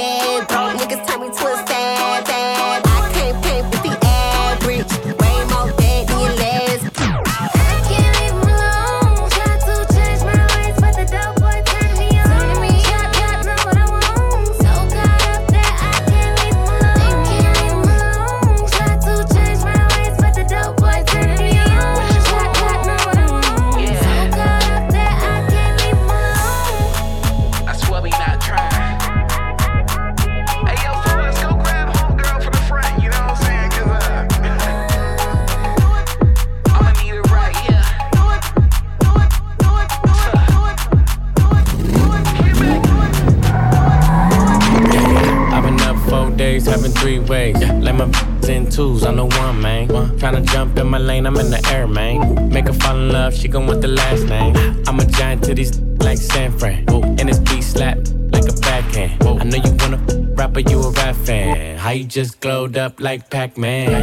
My 50.97 51.03
lane, 51.03 51.27
I'm 51.27 51.37
in 51.37 51.51
the 51.51 51.63
air, 51.71 51.87
man. 51.87 52.49
Make 52.49 52.65
her 52.65 52.73
fall 52.73 52.95
in 52.95 53.09
love, 53.09 53.35
she 53.35 53.47
gon' 53.47 53.67
want 53.67 53.81
the 53.81 53.87
last 53.87 54.23
name. 54.23 54.55
I'm 54.87 54.99
a 54.99 55.05
giant 55.05 55.43
to 55.43 55.53
these 55.53 55.79
like 55.99 56.17
San 56.17 56.57
Fran. 56.57 56.85
And 57.19 57.29
this 57.29 57.37
beat 57.39 57.61
slap 57.61 57.97
like 58.31 58.49
a 58.49 58.53
backhand. 58.61 59.23
I 59.23 59.43
know 59.43 59.57
you 59.57 59.71
wanna 59.79 59.99
rapper, 60.33 60.61
you 60.61 60.81
a 60.81 60.89
rap 60.91 61.15
fan. 61.15 61.77
How 61.77 61.91
you 61.91 62.03
just 62.03 62.39
glowed 62.39 62.77
up 62.77 62.99
like 62.99 63.29
Pac-Man? 63.29 63.93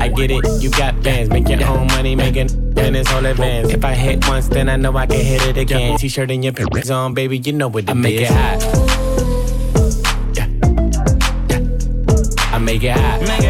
I 0.00 0.08
get 0.08 0.30
it, 0.30 0.62
you 0.62 0.70
got 0.70 1.02
bands, 1.02 1.28
make 1.28 1.46
your 1.48 1.62
own 1.66 1.88
money, 1.88 2.16
making 2.16 2.48
in 2.78 2.92
this 2.94 3.08
whole 3.08 3.26
advance. 3.26 3.68
If 3.70 3.84
I 3.84 3.92
hit 3.92 4.26
once, 4.28 4.48
then 4.48 4.70
I 4.70 4.76
know 4.76 4.96
I 4.96 5.06
can 5.06 5.20
hit 5.20 5.42
it 5.42 5.58
again. 5.58 5.98
T-shirt 5.98 6.30
and 6.30 6.42
your 6.42 6.54
pants 6.54 6.88
on, 6.88 7.12
baby, 7.12 7.36
you 7.36 7.52
know 7.52 7.68
what 7.68 7.84
it 7.84 7.90
I 7.90 7.92
make 7.92 8.20
it 8.20 8.28
hot. 8.28 8.62
Yeah. 10.34 10.46
Yeah. 11.50 12.54
I 12.54 12.58
make 12.58 12.82
it 12.82 12.96
hot. 12.96 13.47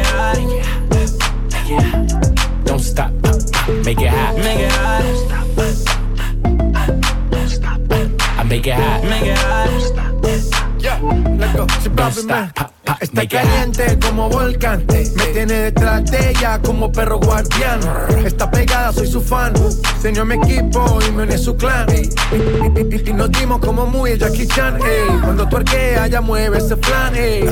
Está 13.01 13.27
caliente 13.29 13.99
como 14.01 14.29
volcán. 14.29 14.85
Me 14.89 15.27
tiene 15.27 15.55
detrás 15.55 16.05
de 16.11 16.31
ella 16.31 16.61
como 16.61 16.91
perro 16.91 17.19
guardián. 17.19 17.81
Está 18.25 18.51
pegada, 18.51 18.93
soy 18.93 19.07
su 19.07 19.21
fan. 19.21 19.53
Señor 20.01 20.27
mi 20.27 20.35
equipo 20.35 20.99
y 21.07 21.13
me 21.13 21.23
une 21.25 21.39
su 21.39 21.57
clan. 21.57 21.87
Y, 21.95 23.13
nos 23.13 23.31
dimos 23.33 23.61
como 23.61 23.87
muy 23.87 24.19
Jackie 24.19 24.47
Chan. 24.47 24.77
ey. 24.77 25.21
Cuando 25.23 25.49
tu 25.49 25.57
arquea, 25.57 26.07
ya 26.07 26.21
mueve 26.21 26.59
ese 26.59 26.77
flan. 26.77 27.15
ey. 27.15 27.43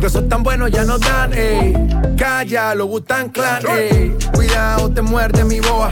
De 0.00 0.06
esos 0.06 0.28
tan 0.28 0.42
buenos 0.42 0.70
ya 0.70 0.84
no 0.84 0.98
dan. 0.98 1.32
ey. 1.32 1.72
Calla, 2.16 2.74
lo 2.74 2.86
Butan 2.86 3.30
Clan. 3.30 3.62
ey. 3.68 4.16
Cuidado, 4.32 4.90
te 4.90 5.02
muerde 5.02 5.44
mi 5.44 5.60
boa. 5.60 5.90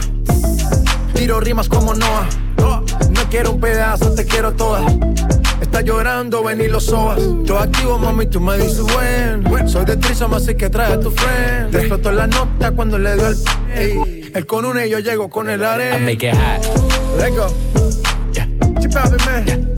Tiro 1.13 1.39
rimas 1.39 1.67
como 1.67 1.93
Noah. 1.93 2.27
No 3.23 3.29
quiero 3.29 3.51
un 3.51 3.61
pedazo, 3.61 4.13
te 4.15 4.25
quiero 4.25 4.51
toda. 4.51 4.81
Está 5.61 5.79
llorando, 5.79 6.43
ven 6.43 6.59
y 6.59 6.67
lo 6.67 6.81
sobas. 6.81 7.21
Yo 7.45 7.57
activo, 7.57 7.97
mami, 7.97 8.25
tú 8.25 8.41
me 8.41 8.57
dices 8.57 8.81
buen. 8.81 9.45
Soy 9.69 9.85
de 9.85 9.95
Trisom, 9.95 10.33
así 10.33 10.55
que 10.55 10.69
trae 10.69 10.91
a 10.91 10.99
tu 10.99 11.09
friend. 11.09 11.71
Te 11.71 11.77
explotó 11.77 12.11
la 12.11 12.27
nota 12.27 12.71
cuando 12.71 12.99
le 12.99 13.15
dio 13.15 13.27
el. 13.27 13.37
Ey. 13.73 14.29
Él 14.35 14.45
con 14.45 14.65
una 14.65 14.85
y 14.85 14.89
yo 14.89 14.99
llego 14.99 15.29
con 15.29 15.49
el 15.49 15.61
I 15.61 15.63
arena. 15.63 15.99
make 15.99 16.27
it 16.27 16.35
hot. 16.35 16.65
Let's 17.17 17.33
go. 17.33 17.47
Chip 18.81 18.93
out, 18.97 19.25
man. 19.25 19.73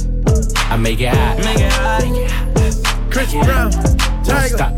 I 0.71 0.75
make 0.75 0.99
it 0.99 1.13
hot. 1.13 1.37
Make 1.45 1.59
it 1.59 1.71
hot. 1.71 2.03
Chris 3.11 3.31
Brown. 3.31 3.69
Tiger. 4.23 4.57
Stop. 4.57 4.73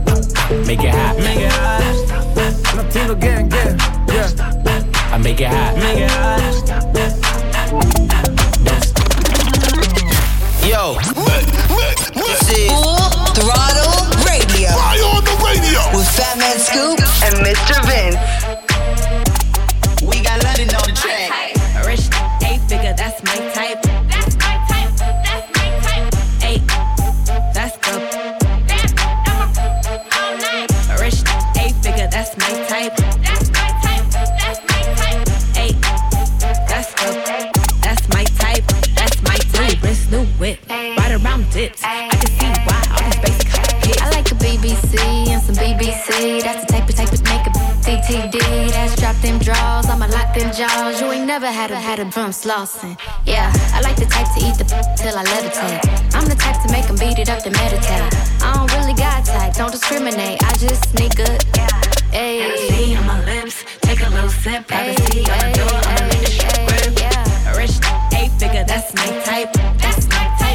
Make 0.68 0.84
it 0.84 0.94
hot. 0.94 1.18
Make 1.20 1.40
it 1.40 1.54
hot. 1.54 1.82
Latino 2.76 3.16
gang, 3.16 3.48
gang. 3.48 3.78
Yeah. 4.10 4.28
I 5.14 5.18
make 5.20 5.40
it 5.40 5.48
hot. 5.48 5.78
Make 5.78 6.00
it 6.00 6.12
Yo. 10.68 11.00
This 11.00 12.44
is 12.52 12.68
Full 12.68 13.00
Throttle 13.32 14.04
Radio. 14.28 14.68
Fire 14.76 15.00
on 15.16 15.24
the 15.24 15.32
radio. 15.40 15.80
With 15.96 16.10
Fatman 16.12 16.60
Scoop 16.60 17.00
and 17.24 17.36
Mr. 17.40 17.80
Vince. 17.88 18.20
We 20.04 20.22
got 20.22 20.44
London 20.44 20.68
on 20.76 20.84
the 20.84 20.94
track. 20.94 21.56
Rich 21.86 22.10
eight 22.44 22.60
figure, 22.68 22.94
that's 22.98 23.24
my 23.24 23.38
type. 23.54 23.67
Dips. 41.68 41.84
I 41.84 42.08
can 42.10 42.28
see 42.40 42.52
why 42.68 42.82
all 42.92 43.04
these 43.04 43.20
basic 43.22 43.48
hits. 43.86 44.02
I 44.02 44.10
like 44.12 44.32
a 44.32 44.36
BBC 44.36 45.28
and 45.30 45.42
some 45.42 45.56
BBC. 45.56 46.42
That's 46.42 46.66
the 46.66 46.72
type 46.72 46.90
of 46.90 46.96
type 46.96 47.12
of 47.12 47.22
make 47.24 47.46
a 47.48 47.52
CTD. 47.84 48.72
That's 48.72 48.96
drop 48.96 49.16
them 49.22 49.40
draws. 49.40 49.90
I'ma 49.90 50.08
lock 50.08 50.34
them 50.36 50.52
jaws. 50.54 51.02
You 51.02 51.12
ain't 51.12 51.26
never 51.26 51.48
had 51.48 51.72
a 51.72 51.76
had 51.76 52.00
a 52.00 52.06
drum 52.06 52.32
slossing. 52.32 52.98
Yeah, 53.26 53.52
I 53.74 53.82
like 53.82 53.98
the 53.98 54.06
type 54.06 54.28
to 54.36 54.40
eat 54.46 54.56
the 54.58 54.66
till 54.98 55.16
I 55.18 55.24
levitate. 55.24 55.82
I'm 56.16 56.26
the 56.26 56.36
type 56.36 56.62
to 56.64 56.72
make 56.72 56.88
them 56.88 56.98
beat 56.98 57.20
it 57.20 57.30
up 57.30 57.44
to 57.44 57.52
meditate. 57.52 58.14
I 58.42 58.54
don't 58.56 58.72
really 58.78 58.94
got 58.94 59.26
type, 59.26 59.54
don't 59.54 59.72
discriminate. 59.72 60.44
I 60.44 60.54
just 60.56 60.90
sneak 60.92 61.16
good. 61.16 61.44
Hey. 62.12 62.40
Hennessy 62.40 62.96
on 62.96 63.06
my 63.06 63.20
lips. 63.26 63.64
Take 63.82 64.02
a 64.02 64.10
little 64.10 64.30
sip. 64.30 64.68
Privacy 64.68 65.20
on 65.32 65.40
the 65.40 65.52
door. 65.60 65.80
I'ma 65.92 66.08
make 66.08 66.24
the 66.24 66.32
shit 66.32 66.56
grip. 66.68 66.88
A 67.48 67.58
rich 67.58 67.76
eight 68.16 68.32
figure, 68.40 68.66
that's 68.66 68.94
my 68.96 69.08
type. 69.24 69.52
That's 69.80 70.08
my 70.08 70.26
type. 70.40 70.47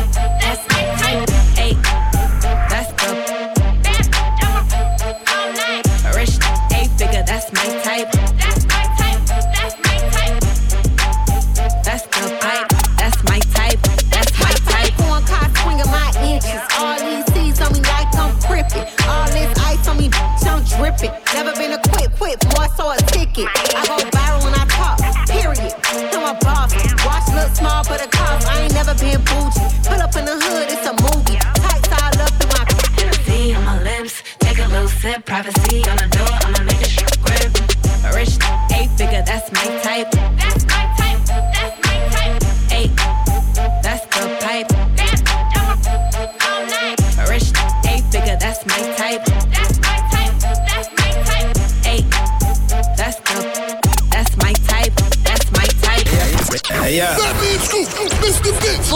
Never 21.35 21.53
been 21.57 21.73
a 21.73 21.79
quit, 21.79 22.13
quit, 22.19 22.45
more 22.55 22.69
so 22.77 22.93
a 22.93 22.97
ticket. 23.09 23.49
I 23.75 23.87
go 23.89 23.97
viral 24.13 24.45
when 24.45 24.55
I 24.55 24.65
talk, 24.69 24.99
period. 25.27 25.73
I'm 26.13 26.37
a 26.37 26.39
boss. 26.39 26.75
Watch 27.05 27.27
look 27.35 27.51
small, 27.57 27.83
but 27.85 28.05
a 28.05 28.09
cost. 28.09 28.47
I 28.49 28.63
ain't 28.63 28.75
never 28.75 28.95
been 28.95 29.21
bougie. 29.25 29.65
Pull 29.89 30.01
up 30.01 30.15
in 30.17 30.25
the 30.25 30.37
hood, 30.37 30.69
it's 30.69 30.87
a 30.87 30.93
movie. 31.01 31.39
Tights 31.65 31.89
all 31.89 32.13
up 32.21 32.37
in 32.37 32.49
my 32.53 32.63
Hennessy 32.97 33.55
on 33.55 33.65
my 33.65 33.83
lips. 33.83 34.23
Take 34.41 34.59
a 34.59 34.69
little 34.69 34.89
sip. 34.89 35.25
Privacy 35.25 35.83
on 35.89 35.97
the 35.97 36.09
door. 36.13 36.37
I'ma 36.45 36.63
make 36.65 36.85
shit 36.85 37.17
grip. 37.25 37.53
Rich 38.15 38.37
eight 38.77 38.91
figure, 38.99 39.23
that's 39.25 39.51
my 39.53 39.65
type. 39.83 40.11
That's 40.13 40.62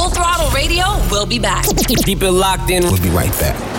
Full 0.06 0.14
Throttle 0.14 0.50
Radio 0.50 0.84
will 1.10 1.26
be 1.26 1.40
back. 1.40 1.64
Keep 2.04 2.22
it 2.22 2.30
locked 2.30 2.70
in. 2.70 2.84
We'll 2.84 3.02
be 3.02 3.08
right 3.08 3.32
back. 3.40 3.75